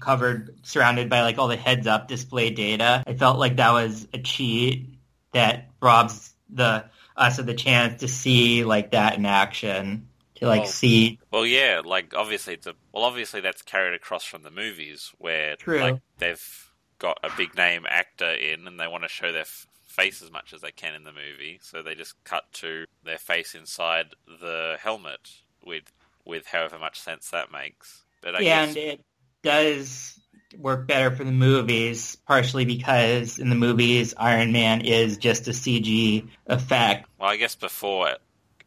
covered 0.01 0.55
surrounded 0.67 1.09
by 1.11 1.23
like 1.23 1.39
all 1.39 1.49
the 1.49 1.57
heads 1.57 1.87
up 1.87 2.09
display 2.09 2.51
data. 2.51 3.03
I 3.07 3.15
felt 3.15 3.39
like 3.39 3.57
that 3.57 3.73
was 3.73 4.07
a 4.13 4.19
cheat 4.19 4.99
that 5.33 5.71
robs 5.81 6.35
the 6.51 6.85
us 7.17 7.39
of 7.39 7.47
the 7.47 7.55
chance 7.55 8.01
to 8.01 8.09
see 8.09 8.65
like 8.65 8.93
that 8.93 9.17
in 9.17 9.27
action. 9.27 10.09
To 10.37 10.47
like 10.47 10.65
Oh. 10.65 10.67
see 10.67 11.19
Well, 11.31 11.47
yeah, 11.47 11.83
like 11.85 12.15
obviously 12.15 12.55
it's 12.55 12.67
a 12.67 12.75
well, 12.93 13.05
obviously 13.05 13.41
that's 13.41 13.63
carried 13.63 13.95
across 13.95 14.25
from 14.25 14.43
the 14.43 14.51
movies 14.51 15.13
where 15.19 15.57
True. 15.57 15.81
like 15.81 16.01
they've 16.19 16.71
got 16.99 17.19
a 17.23 17.31
big 17.31 17.57
name 17.57 17.87
actor 17.89 18.31
in 18.31 18.67
and 18.67 18.79
they 18.79 18.87
want 18.87 19.03
to 19.05 19.09
show 19.09 19.33
their 19.33 19.43
f- 19.43 19.67
face 19.87 20.23
as 20.23 20.31
much 20.31 20.53
as 20.53 20.61
they 20.61 20.71
can 20.73 20.95
in 20.95 21.05
the 21.05 21.13
movie, 21.13 21.59
so 21.63 21.83
they 21.83 21.95
just 21.95 22.23
cut 22.25 22.45
to 22.55 22.87
their 23.05 23.19
face 23.19 23.55
inside 23.55 24.15
the 24.27 24.77
helmet 24.81 25.31
with 25.65 25.93
with 26.25 26.47
however 26.47 26.79
much 26.79 27.01
sense 27.01 27.31
that 27.31 27.51
makes. 27.53 28.05
But 28.21 28.37
I 28.37 28.41
yeah, 28.41 28.67
guess 28.67 28.77
and 28.77 28.77
it 28.77 29.01
does 29.43 30.19
work 30.59 30.87
better 30.87 31.15
for 31.15 31.25
the 31.25 31.33
movies, 31.33 32.17
partially 32.27 32.65
because 32.65 33.39
in 33.39 33.49
the 33.49 33.55
movies 33.55 34.15
Iron 34.17 34.53
Man 34.53 34.83
is 34.83 35.17
just 35.17 35.49
a 35.49 35.53
CG 35.53 36.29
effect. 36.47 37.09
well, 37.19 37.31
I 37.31 37.37
guess 37.37 37.55
before 37.55 38.17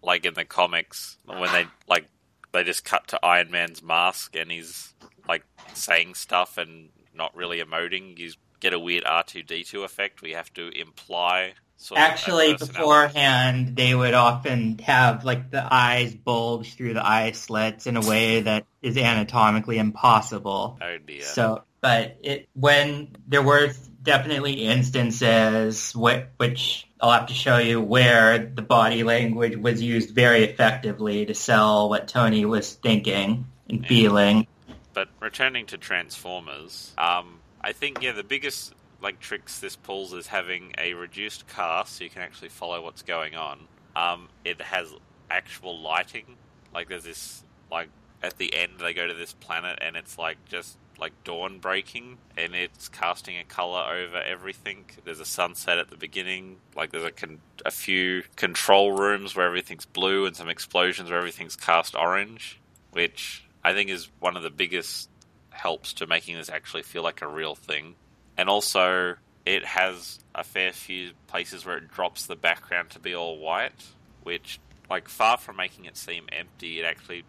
like 0.02 0.26
in 0.26 0.34
the 0.36 0.46
comics 0.46 1.18
when 1.26 1.52
they 1.52 1.66
like 1.88 2.08
they 2.54 2.64
just 2.64 2.86
cut 2.86 3.08
to 3.10 3.26
Iron 3.26 3.52
Man's 3.52 3.84
mask 3.84 4.36
and 4.36 4.52
he's 4.52 4.94
like 5.28 5.44
saying 5.74 6.14
stuff 6.14 6.58
and 6.58 6.90
not 7.14 7.36
really 7.36 7.62
emoting. 7.62 8.18
You 8.18 8.32
get 8.60 8.74
a 8.74 8.80
weird 8.80 9.04
R 9.06 9.24
two 9.24 9.44
D 9.44 9.64
two 9.64 9.84
effect. 9.84 10.22
We 10.22 10.32
have 10.32 10.54
to 10.54 10.70
imply. 10.70 11.54
Actually, 11.96 12.56
beforehand, 12.56 13.76
they 13.76 13.94
would 13.94 14.14
often 14.14 14.80
have 14.80 15.24
like 15.24 15.52
the 15.52 15.66
eyes 15.72 16.16
bulge 16.16 16.76
through 16.76 16.94
the 16.94 17.06
eye 17.06 17.32
slits 17.32 17.86
in 17.86 17.98
a 17.98 18.02
way 18.02 18.42
that 18.42 18.66
is 18.82 18.98
anatomically 18.98 19.78
impossible. 19.78 20.80
Oh 20.82 20.98
dear. 21.06 21.22
So, 21.22 21.64
but 21.82 22.18
it 22.24 22.50
when 22.54 23.16
there 23.28 23.44
were 23.44 23.72
definitely 24.02 24.54
instances 24.54 25.92
wh- 25.92 26.24
which 26.38 26.88
I'll 27.02 27.12
have 27.12 27.28
to 27.28 27.34
show 27.34 27.58
you 27.58 27.82
where 27.82 28.38
the 28.38 28.62
body 28.62 29.04
language 29.04 29.58
was 29.58 29.82
used 29.82 30.16
very 30.16 30.44
effectively 30.44 31.26
to 31.26 31.34
sell 31.34 31.90
what 31.90 32.08
Tony 32.08 32.46
was 32.46 32.74
thinking 32.74 33.46
and 33.70 33.82
Yeah. 33.82 33.88
feeling. 33.88 34.48
But 34.94 35.10
returning 35.20 35.66
to 35.68 35.78
Transformers, 35.78 36.94
um, 36.98 37.40
I 37.62 37.74
think 37.74 38.02
yeah 38.02 38.14
the 38.14 38.24
biggest 38.24 38.74
like 39.02 39.20
tricks 39.20 39.60
this 39.60 39.76
pulls 39.76 40.14
is 40.14 40.28
having 40.28 40.74
a 40.78 40.94
reduced 40.94 41.48
cast 41.48 41.98
so 41.98 42.04
you 42.04 42.10
can 42.10 42.22
actually 42.22 42.50
follow 42.50 42.82
what's 42.82 43.02
going 43.02 43.36
on. 43.36 43.68
Um, 43.96 44.30
it 44.44 44.62
has 44.62 44.94
actual 45.30 45.80
lighting. 45.80 46.38
Like 46.74 46.90
there's 46.90 47.04
this 47.04 47.44
like 47.72 47.90
at 48.24 48.38
the 48.38 48.54
end 48.54 48.74
they 48.80 48.94
go 48.94 49.08
to 49.08 49.14
this 49.14 49.34
planet 49.34 49.80
and 49.82 49.96
it's 49.96 50.18
like 50.18 50.38
just 50.46 50.78
like 50.98 51.12
dawn 51.24 51.60
breaking 51.60 52.18
and 52.38 52.56
it's 52.56 52.88
casting 52.88 53.38
a 53.38 53.44
color 53.44 53.82
over 53.82 54.18
everything. 54.22 54.86
There's 55.04 55.20
a 55.20 55.26
sunset 55.26 55.78
at 55.78 55.90
the 55.90 55.98
beginning. 55.98 56.58
Like 56.76 56.92
there's 56.92 57.04
a 57.04 57.12
con- 57.12 57.42
a 57.66 57.72
few 57.72 58.24
control 58.36 58.92
rooms 58.92 59.36
where 59.36 59.46
everything's 59.46 59.86
blue 59.86 60.26
and 60.26 60.36
some 60.36 60.50
explosions 60.50 61.10
where 61.10 61.20
everything's 61.20 61.56
cast 61.56 61.96
orange, 61.96 62.60
which 62.92 63.46
I 63.64 63.74
think 63.74 63.90
is 63.90 64.10
one 64.20 64.38
of 64.38 64.44
the 64.44 64.50
biggest 64.50 65.10
helps 65.50 65.94
to 65.94 66.08
making 66.08 66.38
this 66.38 66.50
actually 66.50 66.84
feel 66.84 67.04
like 67.04 67.22
a 67.22 67.28
real 67.28 67.56
thing. 67.56 67.96
And 68.38 68.50
also, 68.50 69.16
it 69.46 69.64
has 69.66 70.20
a 70.34 70.44
fair 70.44 70.72
few 70.72 71.12
places 71.28 71.66
where 71.66 71.78
it 71.78 71.90
drops 71.90 72.26
the 72.26 72.36
background 72.36 72.90
to 72.92 73.00
be 73.00 73.16
all 73.16 73.38
white, 73.38 73.86
which, 74.24 74.60
like, 74.90 75.08
far 75.08 75.38
from 75.38 75.58
making 75.58 75.86
it 75.86 75.96
seem 75.96 76.26
empty, 76.32 76.80
it 76.80 76.86
actually 76.86 77.24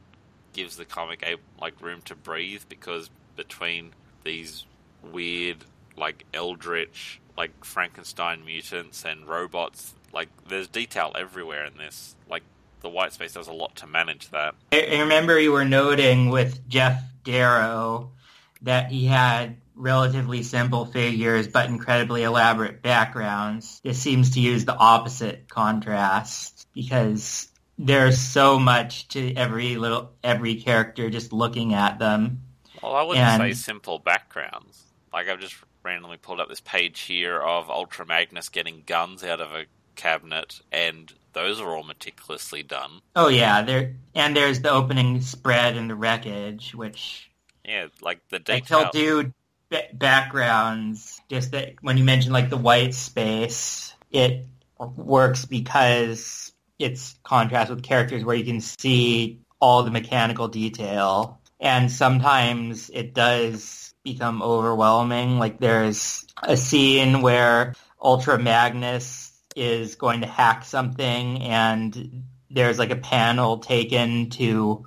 gives 0.53 0.77
the 0.77 0.85
comic 0.87 1.23
a 1.23 1.37
like 1.61 1.79
room 1.83 2.01
to 2.01 2.15
breathe 2.15 2.63
because 2.69 3.11
between 3.37 3.93
these 4.25 4.65
weird, 5.03 5.59
like, 5.97 6.25
eldritch, 6.33 7.21
like 7.37 7.65
Frankenstein 7.65 8.45
mutants 8.45 9.05
and 9.05 9.29
robots, 9.29 9.95
like, 10.13 10.29
there's 10.49 10.69
detail 10.69 11.13
everywhere 11.15 11.67
in 11.67 11.77
this. 11.77 12.17
Like, 12.29 12.43
the 12.81 12.89
white 12.89 13.13
space 13.13 13.35
does 13.35 13.49
a 13.49 13.53
lot 13.53 13.77
to 13.77 13.87
manage 13.87 14.31
that. 14.31 14.55
I, 14.73 15.01
remember 15.01 15.39
you 15.39 15.53
were 15.53 15.65
noting 15.65 16.31
with 16.31 16.67
Geof 16.69 17.03
Darrow 17.25 18.13
that 18.63 18.91
he 18.91 19.07
had 19.07 19.57
relatively 19.75 20.43
simple 20.43 20.87
figures 20.87 21.49
but 21.49 21.69
incredibly 21.69 22.23
elaborate 22.23 22.83
backgrounds. 22.83 23.81
This 23.85 24.01
seems 24.01 24.31
to 24.31 24.41
use 24.41 24.65
the 24.65 24.75
opposite 24.77 25.49
contrast 25.49 26.67
because 26.73 27.49
there's 27.79 28.19
so 28.19 28.59
much 28.59 29.09
to 29.09 29.35
every 29.35 29.77
little 29.77 30.13
every 30.25 30.57
character 30.57 31.11
just 31.11 31.33
looking 31.33 31.75
at 31.75 31.99
them. 31.99 32.43
Well, 32.83 32.95
I 32.95 33.03
wouldn't 33.03 33.27
And- 33.27 33.43
say 33.43 33.53
simple 33.53 33.99
backgrounds. 33.99 34.83
Like 35.13 35.29
I've 35.29 35.41
just 35.41 35.55
randomly 35.83 36.17
pulled 36.17 36.41
up 36.41 36.49
this 36.49 36.61
page 36.61 37.01
here 37.01 37.39
of 37.39 37.71
Ultra 37.71 38.07
Magnus 38.07 38.49
getting 38.49 38.83
guns 38.87 39.23
out 39.23 39.41
of 39.41 39.53
a 39.53 39.67
cabinet, 39.95 40.61
and 40.73 41.13
those 41.33 41.61
are 41.61 41.75
all 41.75 41.85
meticulously 41.85 42.63
done. 42.63 43.01
Oh 43.15 43.29
yeah, 43.29 43.63
there 43.63 43.95
and 44.15 44.37
there's 44.37 44.61
the 44.61 44.71
opening 44.71 45.21
spread 45.21 45.77
and 45.77 45.89
the 45.91 45.95
wreckage, 45.95 46.75
which 46.75 47.31
Yeah, 47.67 47.87
like 48.01 48.21
the 48.31 48.39
detail. 48.39 48.91
he'll 48.93 49.23
do 49.23 49.33
ba- 49.71 49.89
backgrounds. 49.93 51.21
Just 51.29 51.53
that 51.53 51.75
when 51.81 51.99
you 51.99 52.05
mention 52.05 52.33
like 52.33 52.51
the 52.51 52.57
white 52.57 52.95
space, 52.95 53.95
it 54.11 54.47
works 54.79 55.45
because 55.45 56.53
it's 56.79 57.19
contrast 57.25 57.71
with 57.71 57.83
characters 57.83 58.25
where 58.25 58.37
you 58.37 58.45
can 58.45 58.61
see 58.61 59.41
all 59.61 59.83
the 59.83 59.91
mechanical 59.91 60.49
detail, 60.49 61.41
and 61.59 61.91
sometimes 61.91 62.91
it 62.91 63.15
does 63.15 63.95
become 64.05 64.43
overwhelming. 64.43 65.39
Like 65.39 65.59
there's 65.59 66.25
a 66.43 66.57
scene 66.57 67.23
where 67.23 67.75
Ultra 68.01 68.39
Magnus 68.39 69.33
is 69.57 69.97
going 69.97 70.21
to 70.21 70.27
hack 70.27 70.65
something 70.65 71.43
and 71.43 72.23
there's 72.51 72.79
like 72.79 72.91
a 72.91 72.97
panel 72.97 73.59
taken 73.59 74.31
to 74.31 74.87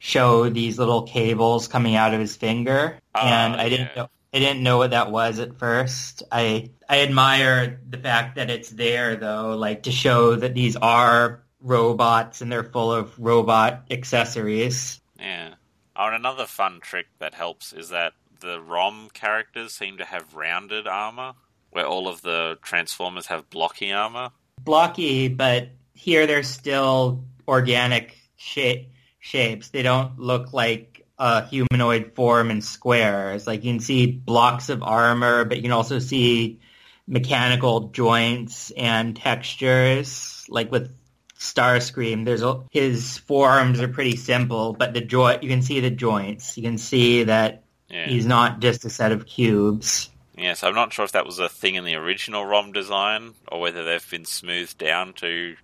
show 0.00 0.48
these 0.48 0.78
little 0.78 1.02
cables 1.02 1.68
coming 1.68 1.94
out 1.94 2.12
of 2.12 2.20
his 2.20 2.34
finger. 2.34 2.98
Oh, 3.14 3.20
and 3.20 3.54
I 3.54 3.68
didn't 3.68 3.90
yeah. 3.94 4.02
know 4.02 4.08
I 4.32 4.38
didn't 4.38 4.62
know 4.62 4.78
what 4.78 4.90
that 4.90 5.10
was 5.10 5.38
at 5.38 5.58
first. 5.58 6.22
I 6.32 6.70
I 6.88 7.02
admire 7.02 7.80
the 7.88 7.98
fact 7.98 8.36
that 8.36 8.50
it's 8.50 8.70
there 8.70 9.16
though, 9.16 9.56
like 9.56 9.84
to 9.84 9.92
show 9.92 10.34
that 10.34 10.54
these 10.54 10.74
are 10.76 11.42
robots 11.60 12.40
and 12.40 12.50
they're 12.50 12.64
full 12.64 12.92
of 12.92 13.16
robot 13.18 13.86
accessories. 13.90 15.00
Yeah. 15.18 15.54
Oh, 15.94 16.06
and 16.06 16.16
another 16.16 16.46
fun 16.46 16.80
trick 16.80 17.06
that 17.18 17.34
helps 17.34 17.72
is 17.72 17.90
that 17.90 18.14
the 18.40 18.60
ROM 18.60 19.10
characters 19.12 19.72
seem 19.72 19.98
to 19.98 20.04
have 20.04 20.34
rounded 20.34 20.86
armor, 20.86 21.34
where 21.70 21.86
all 21.86 22.08
of 22.08 22.22
the 22.22 22.56
Transformers 22.62 23.26
have 23.26 23.50
blocky 23.50 23.92
armor. 23.92 24.30
Blocky, 24.62 25.28
but 25.28 25.68
here 25.92 26.26
they're 26.26 26.42
still 26.42 27.24
organic 27.46 28.16
shape 28.36 28.90
shapes. 29.20 29.68
They 29.68 29.82
don't 29.82 30.18
look 30.18 30.52
like 30.52 31.06
a 31.18 31.46
humanoid 31.46 32.12
form 32.14 32.50
in 32.50 32.62
squares. 32.62 33.46
Like 33.46 33.62
you 33.62 33.72
can 33.72 33.80
see 33.80 34.06
blocks 34.06 34.70
of 34.70 34.82
armor, 34.82 35.44
but 35.44 35.58
you 35.58 35.62
can 35.62 35.72
also 35.72 35.98
see 35.98 36.58
mechanical 37.06 37.88
joints 37.88 38.70
and 38.76 39.14
textures. 39.16 40.44
Like 40.48 40.72
with 40.72 40.90
Starscream, 41.38 42.24
there's 42.24 42.42
a, 42.42 42.62
his 42.70 43.18
forearms 43.18 43.80
are 43.80 43.88
pretty 43.88 44.16
simple, 44.16 44.72
but 44.72 44.94
the 44.94 45.00
joint 45.00 45.42
you 45.42 45.48
can 45.48 45.62
see 45.62 45.80
the 45.80 45.90
joints. 45.90 46.56
You 46.56 46.62
can 46.62 46.78
see 46.78 47.24
that 47.24 47.64
Yeah. 47.88 48.06
he's 48.08 48.26
not 48.26 48.60
just 48.60 48.84
a 48.84 48.90
set 48.90 49.12
of 49.12 49.26
cubes. 49.26 50.08
Yeah, 50.36 50.54
so 50.54 50.68
I'm 50.68 50.74
not 50.74 50.92
sure 50.92 51.04
if 51.04 51.12
that 51.12 51.26
was 51.26 51.38
a 51.38 51.50
thing 51.50 51.74
in 51.74 51.84
the 51.84 51.96
original 51.96 52.46
ROM 52.46 52.72
design 52.72 53.34
or 53.52 53.60
whether 53.60 53.84
they've 53.84 54.10
been 54.10 54.24
smoothed 54.24 54.78
down 54.78 55.12
to 55.14 55.56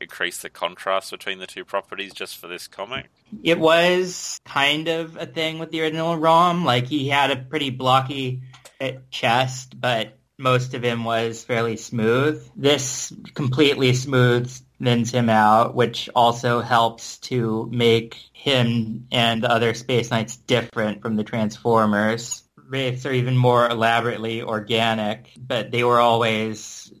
increase 0.00 0.42
the 0.42 0.50
contrast 0.50 1.10
between 1.10 1.38
the 1.38 1.46
two 1.46 1.64
properties 1.64 2.12
just 2.12 2.36
for 2.36 2.48
this 2.48 2.68
comic. 2.68 3.06
It 3.42 3.58
was 3.58 4.40
kind 4.44 4.88
of 4.88 5.16
a 5.16 5.26
thing 5.26 5.58
with 5.58 5.70
the 5.70 5.82
original 5.82 6.16
ROM. 6.16 6.64
Like 6.64 6.86
he 6.86 7.08
had 7.08 7.30
a 7.30 7.36
pretty 7.36 7.70
blocky 7.70 8.42
uh, 8.80 8.92
chest, 9.10 9.80
but 9.80 10.18
most 10.38 10.74
of 10.74 10.82
him 10.82 11.04
was 11.04 11.44
fairly 11.44 11.76
smooth. 11.76 12.46
This 12.56 13.12
completely 13.34 13.94
smooths 13.94 14.62
him 14.84 15.30
out, 15.30 15.74
which 15.74 16.10
also 16.14 16.60
helps 16.60 17.18
to 17.18 17.68
make 17.72 18.16
him 18.32 19.06
and 19.10 19.42
the 19.42 19.50
other 19.50 19.72
Space 19.72 20.10
Knights 20.10 20.36
different 20.36 21.00
from 21.00 21.16
the 21.16 21.24
Transformers. 21.24 22.42
Wraiths 22.68 23.06
are 23.06 23.12
even 23.12 23.36
more 23.36 23.68
elaborately 23.68 24.42
organic, 24.42 25.32
but 25.38 25.70
they 25.70 25.84
were 25.84 26.00
always 26.00 26.92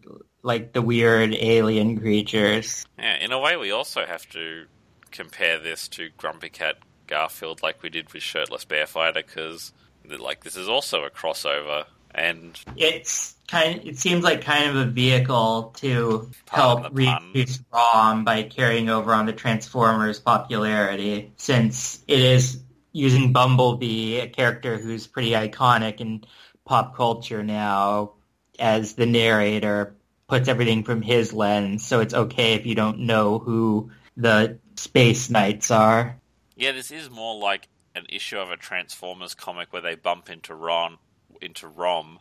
like 0.44 0.74
the 0.74 0.82
weird 0.82 1.34
alien 1.34 1.98
creatures. 1.98 2.86
Yeah, 2.98 3.16
in 3.16 3.32
a 3.32 3.40
way, 3.40 3.56
we 3.56 3.72
also 3.72 4.04
have 4.04 4.28
to 4.30 4.66
compare 5.10 5.58
this 5.58 5.88
to 5.88 6.10
Grumpy 6.18 6.50
Cat 6.50 6.76
Garfield 7.06 7.62
like 7.62 7.82
we 7.82 7.88
did 7.88 8.12
with 8.12 8.22
Shirtless 8.22 8.64
Bear 8.64 8.86
Fighter 8.86 9.22
because, 9.26 9.72
like, 10.06 10.44
this 10.44 10.56
is 10.56 10.68
also 10.68 11.04
a 11.04 11.10
crossover. 11.10 11.86
And 12.14 12.60
it's 12.76 13.34
kind 13.48 13.80
it 13.84 13.98
seems 13.98 14.22
like 14.22 14.42
kind 14.42 14.70
of 14.70 14.76
a 14.76 14.84
vehicle 14.84 15.74
to 15.78 16.30
help 16.48 16.86
reduce 16.92 17.60
ROM 17.72 18.24
by 18.24 18.44
carrying 18.44 18.88
over 18.88 19.12
on 19.12 19.26
the 19.26 19.32
Transformers 19.32 20.20
popularity 20.20 21.32
since 21.36 22.04
it 22.06 22.20
is 22.20 22.62
using 22.92 23.32
Bumblebee, 23.32 24.20
a 24.20 24.28
character 24.28 24.78
who's 24.78 25.08
pretty 25.08 25.32
iconic 25.32 26.00
in 26.00 26.22
pop 26.64 26.94
culture 26.94 27.42
now, 27.42 28.12
as 28.60 28.92
the 28.94 29.06
narrator 29.06 29.96
puts 30.28 30.48
everything 30.48 30.84
from 30.84 31.02
his 31.02 31.32
lens, 31.32 31.86
so 31.86 32.00
it's 32.00 32.14
okay 32.14 32.54
if 32.54 32.66
you 32.66 32.74
don't 32.74 33.00
know 33.00 33.38
who 33.38 33.90
the 34.16 34.58
Space 34.76 35.30
Knights 35.30 35.70
are. 35.70 36.18
yeah, 36.56 36.72
this 36.72 36.90
is 36.90 37.10
more 37.10 37.38
like 37.38 37.68
an 37.94 38.06
issue 38.08 38.38
of 38.38 38.50
a 38.50 38.56
Transformers 38.56 39.34
comic 39.34 39.72
where 39.72 39.82
they 39.82 39.94
bump 39.94 40.30
into 40.30 40.54
Ron, 40.54 40.98
into 41.40 41.68
Rom, 41.68 42.18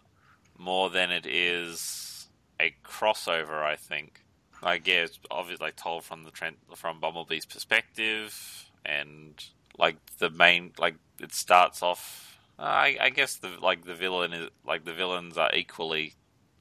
more 0.57 0.89
than 0.89 1.11
it 1.11 1.25
is 1.25 2.27
a 2.59 2.75
crossover. 2.85 3.63
I 3.63 3.75
think. 3.75 4.21
Yeah, 4.63 5.03
it's 5.03 5.19
obviously 5.29 5.65
like 5.65 5.75
told 5.75 6.03
from 6.03 6.23
the 6.23 6.31
tran 6.31 6.53
from 6.75 6.99
Bumblebee's 6.99 7.45
perspective, 7.45 8.69
and 8.85 9.33
like 9.77 9.97
the 10.19 10.29
main, 10.29 10.71
like 10.77 10.95
it 11.19 11.33
starts 11.33 11.81
off. 11.83 12.37
Uh, 12.57 12.61
I, 12.61 12.97
I 13.01 13.09
guess 13.09 13.35
the 13.37 13.49
like 13.61 13.85
the 13.85 13.95
villain 13.95 14.33
is 14.33 14.49
like 14.65 14.85
the 14.85 14.93
villains 14.93 15.37
are 15.37 15.53
equally 15.53 16.13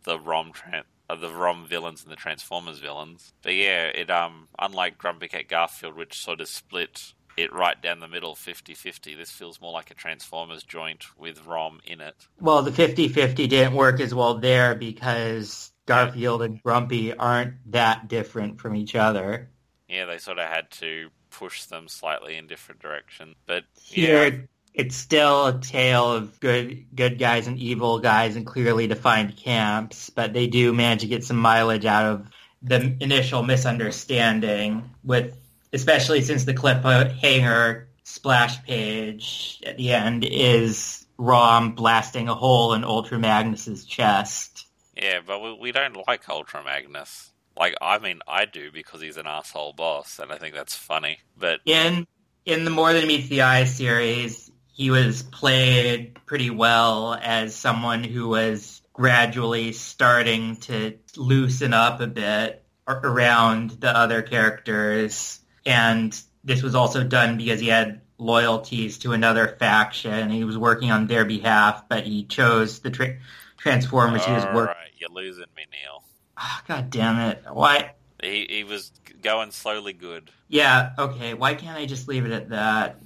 the 0.04 0.18
Rom 0.18 0.52
tran- 0.52 0.84
uh, 1.08 1.16
the 1.16 1.32
Rom 1.32 1.66
villains 1.66 2.02
and 2.02 2.12
the 2.12 2.16
Transformers 2.16 2.78
villains. 2.78 3.32
But 3.42 3.54
yeah, 3.54 3.86
it 3.86 4.10
um 4.10 4.48
unlike 4.58 4.98
Grumpy 4.98 5.28
Cat 5.28 5.48
Garfield, 5.48 5.96
which 5.96 6.22
sort 6.22 6.40
of 6.40 6.48
split 6.48 7.12
it 7.36 7.52
right 7.52 7.80
down 7.80 8.00
the 8.00 8.08
middle 8.08 8.34
50-50, 8.34 9.16
this 9.16 9.30
feels 9.30 9.58
more 9.58 9.72
like 9.72 9.90
a 9.90 9.94
Transformers 9.94 10.62
joint 10.62 11.06
with 11.18 11.46
Rom 11.46 11.80
in 11.84 12.02
it. 12.02 12.28
Well, 12.38 12.62
the 12.62 12.70
50-50 12.70 13.48
didn't 13.48 13.74
work 13.74 14.00
as 14.00 14.14
well 14.14 14.34
there 14.34 14.74
because 14.74 15.72
Garfield 15.86 16.42
and 16.42 16.62
Grumpy 16.62 17.14
aren't 17.14 17.54
that 17.72 18.08
different 18.08 18.60
from 18.60 18.76
each 18.76 18.94
other. 18.94 19.48
Yeah, 19.88 20.06
they 20.06 20.18
sort 20.18 20.38
of 20.38 20.48
had 20.48 20.70
to 20.72 21.08
push 21.30 21.64
them 21.64 21.88
slightly 21.88 22.36
in 22.36 22.46
different 22.46 22.80
directions. 22.80 23.34
But 23.46 23.64
Here, 23.80 24.24
yeah, 24.24 24.40
it's 24.74 24.96
still 24.96 25.46
a 25.46 25.58
tale 25.58 26.12
of 26.12 26.40
good 26.40 26.86
good 26.94 27.18
guys 27.18 27.46
and 27.46 27.58
evil 27.58 27.98
guys 27.98 28.36
and 28.36 28.46
clearly 28.46 28.86
defined 28.86 29.36
camps, 29.36 30.10
but 30.10 30.32
they 30.32 30.46
do 30.46 30.72
manage 30.72 31.00
to 31.00 31.08
get 31.08 31.24
some 31.24 31.36
mileage 31.36 31.84
out 31.84 32.06
of 32.06 32.30
the 32.62 32.96
initial 33.00 33.42
misunderstanding 33.42 34.90
with 35.04 35.36
especially 35.72 36.22
since 36.22 36.44
the 36.44 36.54
cliffhanger 36.54 37.82
uh, 37.82 37.86
splash 38.04 38.62
page 38.64 39.60
at 39.66 39.76
the 39.76 39.92
end 39.92 40.24
is 40.24 41.06
Rom 41.18 41.74
blasting 41.74 42.28
a 42.28 42.34
hole 42.34 42.74
in 42.74 42.84
Ultra 42.84 43.18
Magnus's 43.18 43.84
chest. 43.84 44.66
yeah, 44.96 45.20
but 45.24 45.42
we, 45.42 45.54
we 45.54 45.72
don't 45.72 45.96
like 46.06 46.28
Ultra 46.28 46.64
Magnus. 46.64 47.30
Like, 47.56 47.74
I 47.80 47.98
mean, 47.98 48.20
I 48.26 48.46
do 48.46 48.72
because 48.72 49.00
he's 49.02 49.18
an 49.18 49.26
asshole 49.26 49.74
boss, 49.74 50.18
and 50.18 50.32
I 50.32 50.38
think 50.38 50.54
that's 50.54 50.74
funny. 50.74 51.18
But 51.36 51.60
in 51.66 52.06
in 52.46 52.64
the 52.64 52.70
More 52.70 52.92
Than 52.92 53.06
Meets 53.06 53.28
the 53.28 53.42
Eye 53.42 53.64
series, 53.64 54.50
he 54.72 54.90
was 54.90 55.22
played 55.22 56.18
pretty 56.26 56.50
well 56.50 57.14
as 57.14 57.54
someone 57.54 58.02
who 58.02 58.28
was 58.28 58.82
gradually 58.92 59.72
starting 59.72 60.56
to 60.56 60.98
loosen 61.16 61.74
up 61.74 62.00
a 62.00 62.06
bit 62.06 62.64
around 62.88 63.70
the 63.70 63.96
other 63.96 64.22
characters, 64.22 65.40
and 65.64 66.18
this 66.42 66.62
was 66.62 66.74
also 66.74 67.04
done 67.04 67.36
because 67.36 67.60
he 67.60 67.68
had 67.68 68.00
loyalties 68.18 68.98
to 68.98 69.12
another 69.12 69.56
faction. 69.58 70.30
He 70.30 70.44
was 70.44 70.58
working 70.58 70.90
on 70.90 71.06
their 71.06 71.24
behalf, 71.24 71.84
but 71.88 72.04
he 72.04 72.24
chose 72.24 72.80
the 72.80 72.90
tra- 72.90 73.18
Transformers 73.58 74.24
he 74.24 74.32
was 74.32 74.44
working. 74.46 74.74
right, 74.74 74.90
you're 74.98 75.10
losing 75.10 75.44
me, 75.56 75.64
Neil. 75.70 76.02
Ah, 76.36 76.62
god 76.66 76.90
damn 76.90 77.18
it! 77.18 77.44
Why? 77.52 77.92
He 78.20 78.46
he 78.48 78.64
was 78.64 78.90
going 79.22 79.52
slowly 79.52 79.92
good. 79.92 80.30
Yeah, 80.48 80.90
okay. 80.98 81.34
Why 81.34 81.54
can't 81.54 81.78
I 81.78 81.86
just 81.86 82.08
leave 82.08 82.24
it 82.26 82.32
at 82.32 82.48
that? 82.48 82.98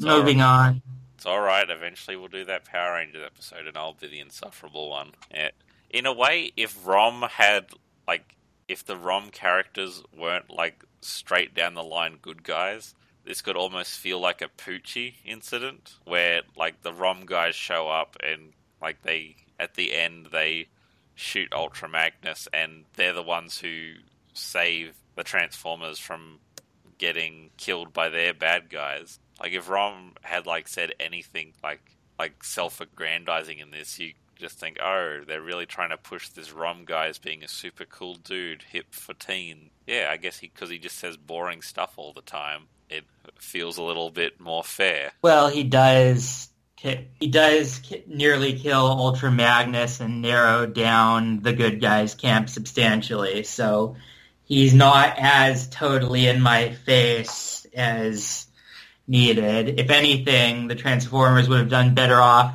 It's 0.00 0.06
Moving 0.06 0.40
on. 0.40 0.80
It's 1.14 1.26
all 1.26 1.42
right. 1.42 1.68
Eventually, 1.68 2.16
we'll 2.16 2.28
do 2.28 2.46
that 2.46 2.64
Power 2.64 2.94
Rangers 2.94 3.22
episode, 3.22 3.66
and 3.66 3.76
I'll 3.76 3.92
be 3.92 4.06
the 4.06 4.20
insufferable 4.20 4.88
one. 4.88 5.10
Yeah. 5.30 5.50
In 5.90 6.06
a 6.06 6.12
way, 6.12 6.52
if 6.56 6.86
Rom 6.86 7.20
had 7.30 7.66
like, 8.08 8.34
if 8.66 8.82
the 8.82 8.96
Rom 8.96 9.28
characters 9.28 10.02
weren't 10.16 10.48
like 10.48 10.84
straight 11.02 11.54
down 11.54 11.74
the 11.74 11.82
line 11.82 12.16
good 12.22 12.44
guys, 12.44 12.94
this 13.26 13.42
could 13.42 13.58
almost 13.58 13.98
feel 13.98 14.18
like 14.18 14.40
a 14.40 14.48
Poochie 14.48 15.16
incident, 15.22 15.98
where 16.06 16.40
like 16.56 16.80
the 16.80 16.94
Rom 16.94 17.26
guys 17.26 17.54
show 17.54 17.90
up 17.90 18.16
and 18.22 18.54
like 18.80 19.02
they 19.02 19.36
at 19.58 19.74
the 19.74 19.94
end 19.94 20.28
they 20.32 20.68
shoot 21.14 21.52
Ultra 21.52 21.90
Magnus, 21.90 22.48
and 22.54 22.86
they're 22.94 23.12
the 23.12 23.22
ones 23.22 23.58
who 23.58 23.96
save 24.32 24.94
the 25.14 25.24
Transformers 25.24 25.98
from 25.98 26.38
getting 26.96 27.50
killed 27.58 27.92
by 27.92 28.08
their 28.08 28.32
bad 28.32 28.70
guys. 28.70 29.18
Like 29.40 29.52
if 29.52 29.68
Rom 29.68 30.12
had 30.22 30.46
like 30.46 30.68
said 30.68 30.92
anything 31.00 31.54
like 31.62 31.80
like 32.18 32.44
self-aggrandizing 32.44 33.58
in 33.58 33.70
this, 33.70 33.98
you 33.98 34.12
just 34.36 34.58
think, 34.58 34.78
oh, 34.82 35.20
they're 35.26 35.40
really 35.40 35.66
trying 35.66 35.90
to 35.90 35.96
push 35.96 36.28
this 36.28 36.52
Rom 36.52 36.84
guy 36.84 37.06
as 37.06 37.18
being 37.18 37.42
a 37.42 37.48
super 37.48 37.84
cool 37.84 38.14
dude, 38.14 38.62
hip 38.62 38.86
for 38.90 39.14
teen. 39.14 39.70
Yeah, 39.86 40.08
I 40.10 40.16
guess 40.16 40.38
he 40.38 40.50
because 40.52 40.70
he 40.70 40.78
just 40.78 40.98
says 40.98 41.16
boring 41.16 41.62
stuff 41.62 41.94
all 41.96 42.12
the 42.12 42.22
time. 42.22 42.64
It 42.88 43.04
feels 43.38 43.78
a 43.78 43.82
little 43.82 44.10
bit 44.10 44.40
more 44.40 44.64
fair. 44.64 45.12
Well, 45.22 45.48
he 45.48 45.64
does. 45.64 46.48
He 46.76 47.28
does 47.28 47.82
nearly 48.06 48.58
kill 48.58 48.86
Ultra 48.86 49.30
Magnus 49.30 50.00
and 50.00 50.22
narrow 50.22 50.64
down 50.64 51.40
the 51.40 51.52
good 51.52 51.78
guys' 51.78 52.14
camp 52.14 52.48
substantially. 52.48 53.42
So 53.42 53.96
he's 54.44 54.72
not 54.72 55.16
as 55.18 55.68
totally 55.68 56.26
in 56.26 56.40
my 56.40 56.72
face 56.72 57.66
as 57.74 58.46
needed. 59.10 59.80
If 59.80 59.90
anything, 59.90 60.68
the 60.68 60.74
Transformers 60.74 61.48
would 61.48 61.58
have 61.58 61.68
done 61.68 61.94
better 61.94 62.20
off 62.20 62.54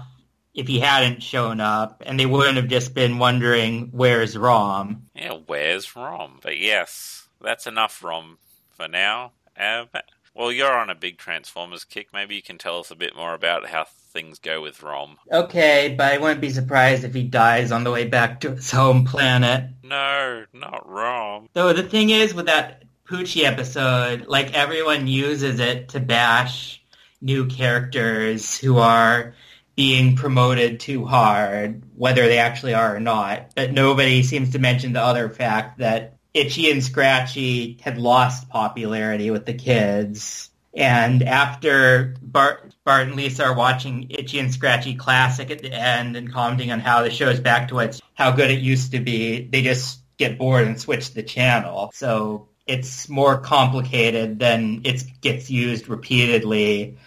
if 0.54 0.68
he 0.68 0.80
hadn't 0.80 1.22
shown 1.22 1.60
up, 1.60 2.02
and 2.06 2.20
they 2.20 2.26
wouldn't 2.26 2.56
have 2.56 2.70
just 2.70 2.96
been 2.96 3.18
wondering 3.18 3.90
where's 3.92 4.38
Rom. 4.38 5.08
Yeah, 5.14 5.40
where's 5.46 5.96
Rom? 5.96 6.40
But 6.42 6.58
yes, 6.58 7.28
that's 7.42 7.68
enough 7.68 8.02
Rom 8.02 8.38
for 8.72 8.88
now. 8.88 9.34
Uh, 9.60 9.86
well, 10.34 10.52
you're 10.52 10.74
on 10.74 10.90
a 10.90 10.96
big 10.96 11.18
Transformers 11.18 11.84
kick. 11.84 12.08
Maybe 12.14 12.36
you 12.36 12.42
can 12.42 12.58
tell 12.58 12.80
us 12.80 12.90
a 12.90 12.96
bit 12.96 13.16
more 13.16 13.34
about 13.34 13.68
how 13.68 13.86
things 13.86 14.40
go 14.40 14.62
with 14.62 14.82
Rom. 14.82 15.18
Okay, 15.30 15.94
but 15.98 16.14
I 16.14 16.18
wouldn't 16.18 16.42
be 16.42 16.50
surprised 16.50 17.04
if 17.04 17.14
he 17.14 17.24
dies 17.24 17.74
on 17.74 17.84
the 17.84 17.92
way 17.92 18.06
back 18.08 18.40
to 18.42 18.56
his 18.56 18.72
home 18.72 19.04
planet. 19.04 19.70
No, 19.84 20.46
not 20.54 20.90
Rom. 20.90 21.50
So 21.54 21.74
the 21.74 21.84
thing 21.84 22.12
is 22.12 22.34
with 22.34 22.46
that 22.46 22.84
Poochie 23.08 23.44
episode, 23.44 24.28
like 24.28 24.54
everyone 24.54 25.08
uses 25.08 25.60
it 25.60 25.90
to 25.90 26.00
bash 26.00 26.82
new 27.22 27.46
characters 27.46 28.58
who 28.58 28.78
are 28.78 29.36
being 29.76 30.16
promoted 30.16 30.80
too 30.80 31.06
hard, 31.06 31.84
whether 31.96 32.28
they 32.28 32.40
actually 32.40 32.74
are 32.74 32.96
or 32.96 33.00
not. 33.00 33.52
But 33.56 33.74
nobody 33.74 34.24
seems 34.24 34.52
to 34.52 34.60
mention 34.60 34.94
the 34.94 35.02
other 35.02 35.30
fact 35.30 35.80
that 35.80 36.16
Itchy 36.34 36.72
and 36.72 36.84
Scratchy 36.84 37.78
had 37.82 37.98
lost 37.98 38.50
popularity 38.50 39.30
with 39.32 39.46
the 39.46 39.54
kids. 39.54 40.50
And 40.74 41.24
after 41.24 42.16
Bart, 42.22 42.74
Bart 42.84 43.08
and 43.08 43.16
Lisa 43.16 43.46
are 43.46 43.56
watching 43.56 44.08
Itchy 44.10 44.40
and 44.40 44.52
Scratchy 44.54 44.96
Classic 44.96 45.50
at 45.52 45.60
the 45.60 45.72
end 45.72 46.16
and 46.16 46.32
commenting 46.32 46.72
on 46.72 46.80
how 46.80 47.04
the 47.04 47.12
show 47.12 47.30
is 47.30 47.40
back 47.40 47.70
to 47.70 47.80
its, 47.80 48.02
how 48.16 48.32
good 48.32 48.52
it 48.52 48.60
used 48.60 48.92
to 48.92 49.00
be, 49.00 49.48
they 49.48 49.62
just 49.62 50.00
get 50.18 50.38
bored 50.38 50.66
and 50.68 50.80
switch 50.80 51.14
the 51.14 51.24
channel. 51.24 51.92
So 51.94 52.50
it's 52.68 53.08
more 53.10 53.38
complicated 53.38 54.40
than 54.40 54.82
it 54.84 55.04
gets 55.22 55.50
used 55.50 55.88
repeatedly 55.88 56.98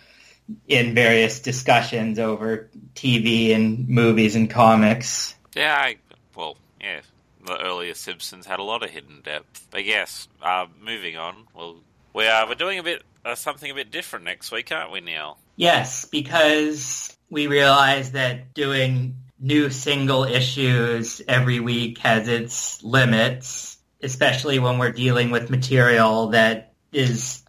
in 0.66 0.94
various 0.94 1.40
discussions 1.40 2.18
over 2.18 2.68
TV 2.94 3.54
and 3.54 3.88
movies 3.88 4.34
and 4.34 4.48
comics. 4.48 5.34
Yeah, 5.54 5.74
I, 5.74 5.96
well, 6.34 6.56
yeah, 6.80 7.00
the 7.44 7.58
earlier 7.58 7.94
Simpsons 7.94 8.46
had 8.46 8.58
a 8.58 8.62
lot 8.62 8.82
of 8.82 8.90
hidden 8.90 9.20
depth. 9.22 9.66
But 9.70 9.84
yes, 9.84 10.28
uh, 10.42 10.66
moving 10.80 11.16
on. 11.16 11.46
Well, 11.54 11.76
we 12.14 12.26
are 12.26 12.46
we're 12.46 12.54
doing 12.54 12.78
a 12.78 12.82
bit 12.82 13.02
uh, 13.24 13.34
something 13.34 13.70
a 13.70 13.74
bit 13.74 13.90
different 13.90 14.24
next 14.24 14.52
week, 14.52 14.70
aren't 14.72 14.92
we, 14.92 15.00
Neil? 15.00 15.38
Yes, 15.56 16.04
because 16.04 17.16
we 17.30 17.46
realize 17.46 18.12
that 18.12 18.54
doing 18.54 19.16
new 19.40 19.70
single 19.70 20.24
issues 20.24 21.22
every 21.26 21.60
week 21.60 21.98
has 21.98 22.28
its 22.28 22.82
limits, 22.82 23.77
especially 24.02 24.58
when 24.58 24.78
we're 24.78 24.92
dealing 24.92 25.30
with 25.30 25.50
material 25.50 26.28
that 26.28 26.72
is 26.92 27.42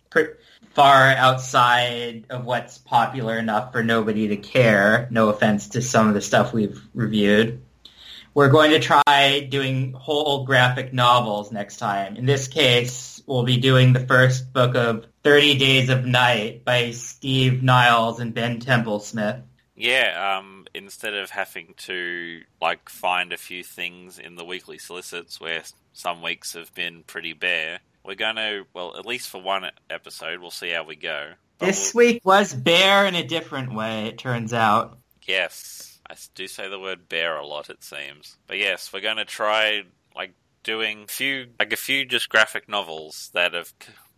far 0.73 1.11
outside 1.11 2.25
of 2.29 2.45
what's 2.45 2.77
popular 2.77 3.37
enough 3.37 3.71
for 3.71 3.83
nobody 3.83 4.29
to 4.29 4.37
care. 4.37 5.07
No 5.11 5.29
offense 5.29 5.69
to 5.69 5.81
some 5.81 6.07
of 6.07 6.13
the 6.13 6.21
stuff 6.21 6.53
we've 6.53 6.81
reviewed. 6.93 7.61
We're 8.33 8.49
going 8.49 8.71
to 8.71 8.79
try 8.79 9.47
doing 9.49 9.93
whole 9.93 10.45
graphic 10.45 10.93
novels 10.93 11.51
next 11.51 11.77
time. 11.77 12.15
In 12.15 12.25
this 12.25 12.47
case, 12.47 13.21
we'll 13.25 13.43
be 13.43 13.57
doing 13.57 13.91
the 13.91 13.99
first 13.99 14.53
book 14.53 14.75
of 14.75 15.05
30 15.23 15.57
Days 15.57 15.89
of 15.89 16.05
Night 16.05 16.63
by 16.63 16.91
Steve 16.91 17.61
Niles 17.63 18.19
and 18.19 18.33
Ben 18.33 18.59
Templesmith. 18.61 19.41
Yeah, 19.75 20.37
um, 20.37 20.67
instead 20.73 21.13
of 21.13 21.29
having 21.29 21.73
to 21.77 22.41
like 22.61 22.89
find 22.89 23.33
a 23.33 23.37
few 23.37 23.63
things 23.63 24.19
in 24.19 24.35
the 24.35 24.45
weekly 24.45 24.77
solicits 24.77 25.41
where 25.41 25.63
some 25.99 26.21
weeks 26.21 26.53
have 26.53 26.73
been 26.73 27.03
pretty 27.03 27.33
bare, 27.33 27.79
we're 28.05 28.15
going 28.15 28.37
to, 28.37 28.65
well, 28.73 28.95
at 28.97 29.05
least 29.05 29.29
for 29.29 29.41
one 29.41 29.69
episode, 29.89 30.39
we'll 30.39 30.49
see 30.49 30.69
how 30.69 30.85
we 30.85 30.95
go. 30.95 31.31
But 31.57 31.65
this 31.65 31.93
we'll... 31.93 32.05
week 32.05 32.25
was 32.25 32.53
bare 32.53 33.05
in 33.05 33.15
a 33.15 33.27
different 33.27 33.73
way, 33.75 34.07
it 34.07 34.17
turns 34.17 34.53
out. 34.53 34.97
Yes, 35.23 35.99
I 36.09 36.15
do 36.35 36.47
say 36.47 36.69
the 36.69 36.79
word 36.79 37.09
bare 37.09 37.35
a 37.35 37.45
lot, 37.45 37.69
it 37.69 37.83
seems. 37.83 38.37
But 38.47 38.57
yes, 38.57 38.93
we're 38.93 39.01
going 39.01 39.17
to 39.17 39.25
try, 39.25 39.83
like, 40.15 40.33
doing 40.63 41.05
few, 41.07 41.47
like 41.59 41.73
a 41.73 41.77
few 41.77 42.05
just 42.05 42.29
graphic 42.29 42.69
novels 42.69 43.29
that 43.33 43.53
have, 43.53 43.73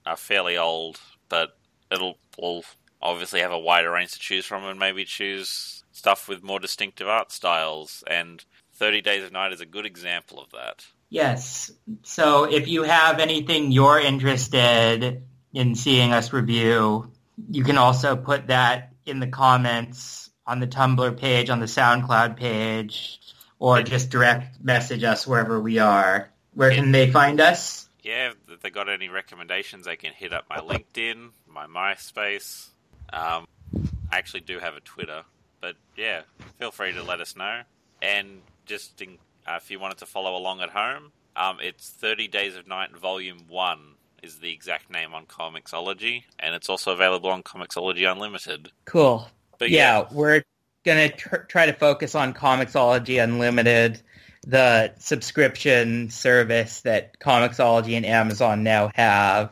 are 0.06 0.16
fairly 0.16 0.58
old, 0.58 1.00
but 1.30 1.58
it'll, 1.92 2.20
will 2.40 2.64
obviously 3.02 3.42
have 3.42 3.52
a 3.52 3.60
wider 3.60 3.92
range 3.92 4.12
to 4.12 4.20
choose 4.20 4.46
from 4.46 4.64
and 4.66 4.80
maybe 4.80 5.04
choose 5.04 5.84
stuff 5.92 6.30
with 6.30 6.44
more 6.44 6.60
distinctive 6.60 7.08
art 7.08 7.32
styles. 7.32 8.04
And 8.06 8.46
30 8.76 9.02
Days 9.02 9.24
of 9.24 9.32
Night 9.32 9.52
is 9.52 9.62
a 9.62 9.66
good 9.66 9.88
example 9.88 10.40
of 10.40 10.52
that. 10.52 10.86
Yes. 11.12 11.70
So 12.04 12.46
if 12.46 12.70
you 12.70 12.84
have 12.84 13.20
anything 13.20 13.74
you're 13.74 14.00
interested 14.00 15.24
in 15.54 15.76
seeing 15.76 16.14
us 16.14 16.32
review, 16.32 17.12
you 17.50 17.66
can 17.66 17.78
also 17.78 18.16
put 18.16 18.48
that 18.48 18.94
in 19.06 19.20
the 19.20 19.28
comments 19.28 20.30
on 20.48 20.62
the 20.62 20.68
Tumblr 20.68 21.18
page, 21.18 21.50
on 21.50 21.60
the 21.60 21.66
SoundCloud 21.66 22.38
page, 22.38 23.20
or 23.60 23.84
just 23.84 24.10
direct 24.10 24.64
message 24.64 25.04
us 25.04 25.28
wherever 25.28 25.60
we 25.60 25.80
are. 25.80 26.32
Where 26.54 26.72
can 26.72 26.94
they 26.94 27.12
find 27.12 27.42
us? 27.42 27.90
Yeah, 28.04 28.32
if 28.48 28.62
they 28.62 28.70
got 28.70 28.88
any 28.88 29.10
recommendations, 29.10 29.86
they 29.86 29.98
can 29.98 30.14
hit 30.14 30.32
up 30.32 30.46
my 30.50 30.58
LinkedIn, 30.60 31.32
my 31.46 31.68
MySpace. 31.68 32.70
Um, 33.12 33.48
I 34.10 34.18
actually 34.18 34.42
do 34.42 34.60
have 34.60 34.76
a 34.76 34.80
Twitter, 34.80 35.24
but 35.60 35.76
yeah, 35.98 36.22
feel 36.58 36.72
free 36.72 36.94
to 36.94 37.04
let 37.04 37.20
us 37.20 37.36
know. 37.36 37.64
And 38.02 38.42
just 38.66 39.02
in 39.02 39.18
uh, 39.48 39.60
if 39.62 39.72
you 39.72 39.80
wanted 39.80 39.98
to 40.00 40.06
follow 40.06 40.36
along 40.36 40.62
at 40.62 40.70
home, 40.70 41.12
um, 41.36 41.58
it's 41.62 41.90
30 41.90 42.28
Days 42.28 42.56
of 42.56 42.68
Night 42.68 42.96
Volume 42.96 43.46
1 43.48 43.80
is 44.24 44.38
the 44.38 44.52
exact 44.52 44.92
name 44.92 45.14
on 45.14 45.26
Comixology, 45.26 46.24
and 46.40 46.54
it's 46.54 46.70
also 46.70 46.92
available 46.92 47.30
on 47.30 47.44
Comixology 47.44 48.10
Unlimited. 48.10 48.72
Cool. 48.86 49.28
But 49.58 49.70
yeah, 49.70 50.00
yeah 50.00 50.08
we're 50.12 50.44
going 50.84 51.10
to 51.10 51.16
tr- 51.16 51.36
try 51.38 51.66
to 51.66 51.74
focus 51.74 52.16
on 52.16 52.34
Comixology 52.34 53.24
Unlimited, 53.24 54.02
the 54.46 54.94
subscription 55.00 56.10
service 56.10 56.82
that 56.82 57.20
Comixology 57.20 57.96
and 57.96 58.06
Amazon 58.06 58.64
now 58.64 58.92
have, 58.96 59.52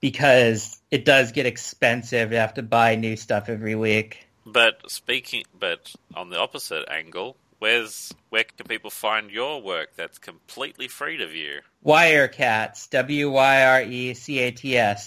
because 0.00 0.80
it 0.90 1.04
does 1.04 1.32
get 1.32 1.46
expensive 1.46 2.30
to 2.30 2.38
have 2.38 2.54
to 2.54 2.62
buy 2.62 2.96
new 2.96 3.16
stuff 3.16 3.48
every 3.48 3.74
week. 3.74 4.26
But 4.46 4.90
speaking, 4.90 5.44
but 5.58 5.94
on 6.14 6.28
the 6.28 6.38
opposite 6.38 6.86
angle, 6.90 7.36
where's 7.64 8.12
where 8.28 8.44
can 8.44 8.66
people 8.66 8.90
find 8.90 9.30
your 9.30 9.62
work 9.62 9.96
that's 9.96 10.18
completely 10.18 10.86
free 10.86 11.16
to 11.16 11.26
view? 11.26 11.60
Wyrecats, 11.82 12.90
W-Y-R-E-C-A-T-S 12.90 13.38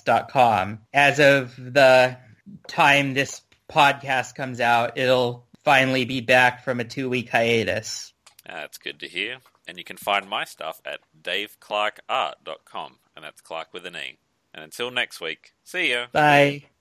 dot 0.02 0.32
com. 0.32 0.80
As 0.92 1.20
of 1.20 1.56
the 1.56 2.18
time 2.68 3.14
this 3.14 3.44
podcast 3.70 4.34
comes 4.34 4.60
out, 4.60 4.98
it'll 4.98 5.46
finally 5.64 6.06
be 6.06 6.22
back 6.22 6.64
from 6.64 6.80
a 6.80 6.84
two-week 6.84 7.30
hiatus. 7.30 8.12
That's 8.44 8.80
good 8.80 9.02
to 9.02 9.08
hear. 9.08 9.38
And 9.68 9.78
you 9.78 9.84
can 9.84 9.98
find 9.98 10.28
my 10.28 10.44
stuff 10.44 10.82
at 10.84 11.02
daveclarkeart.com, 11.22 12.96
and 13.16 13.24
that's 13.24 13.42
Clark 13.42 13.72
with 13.72 13.86
an 13.86 13.98
E. 13.98 14.18
And 14.52 14.64
until 14.64 14.90
next 14.90 15.22
week, 15.22 15.54
see 15.64 15.92
ya. 15.92 16.08
Bye. 16.12 16.70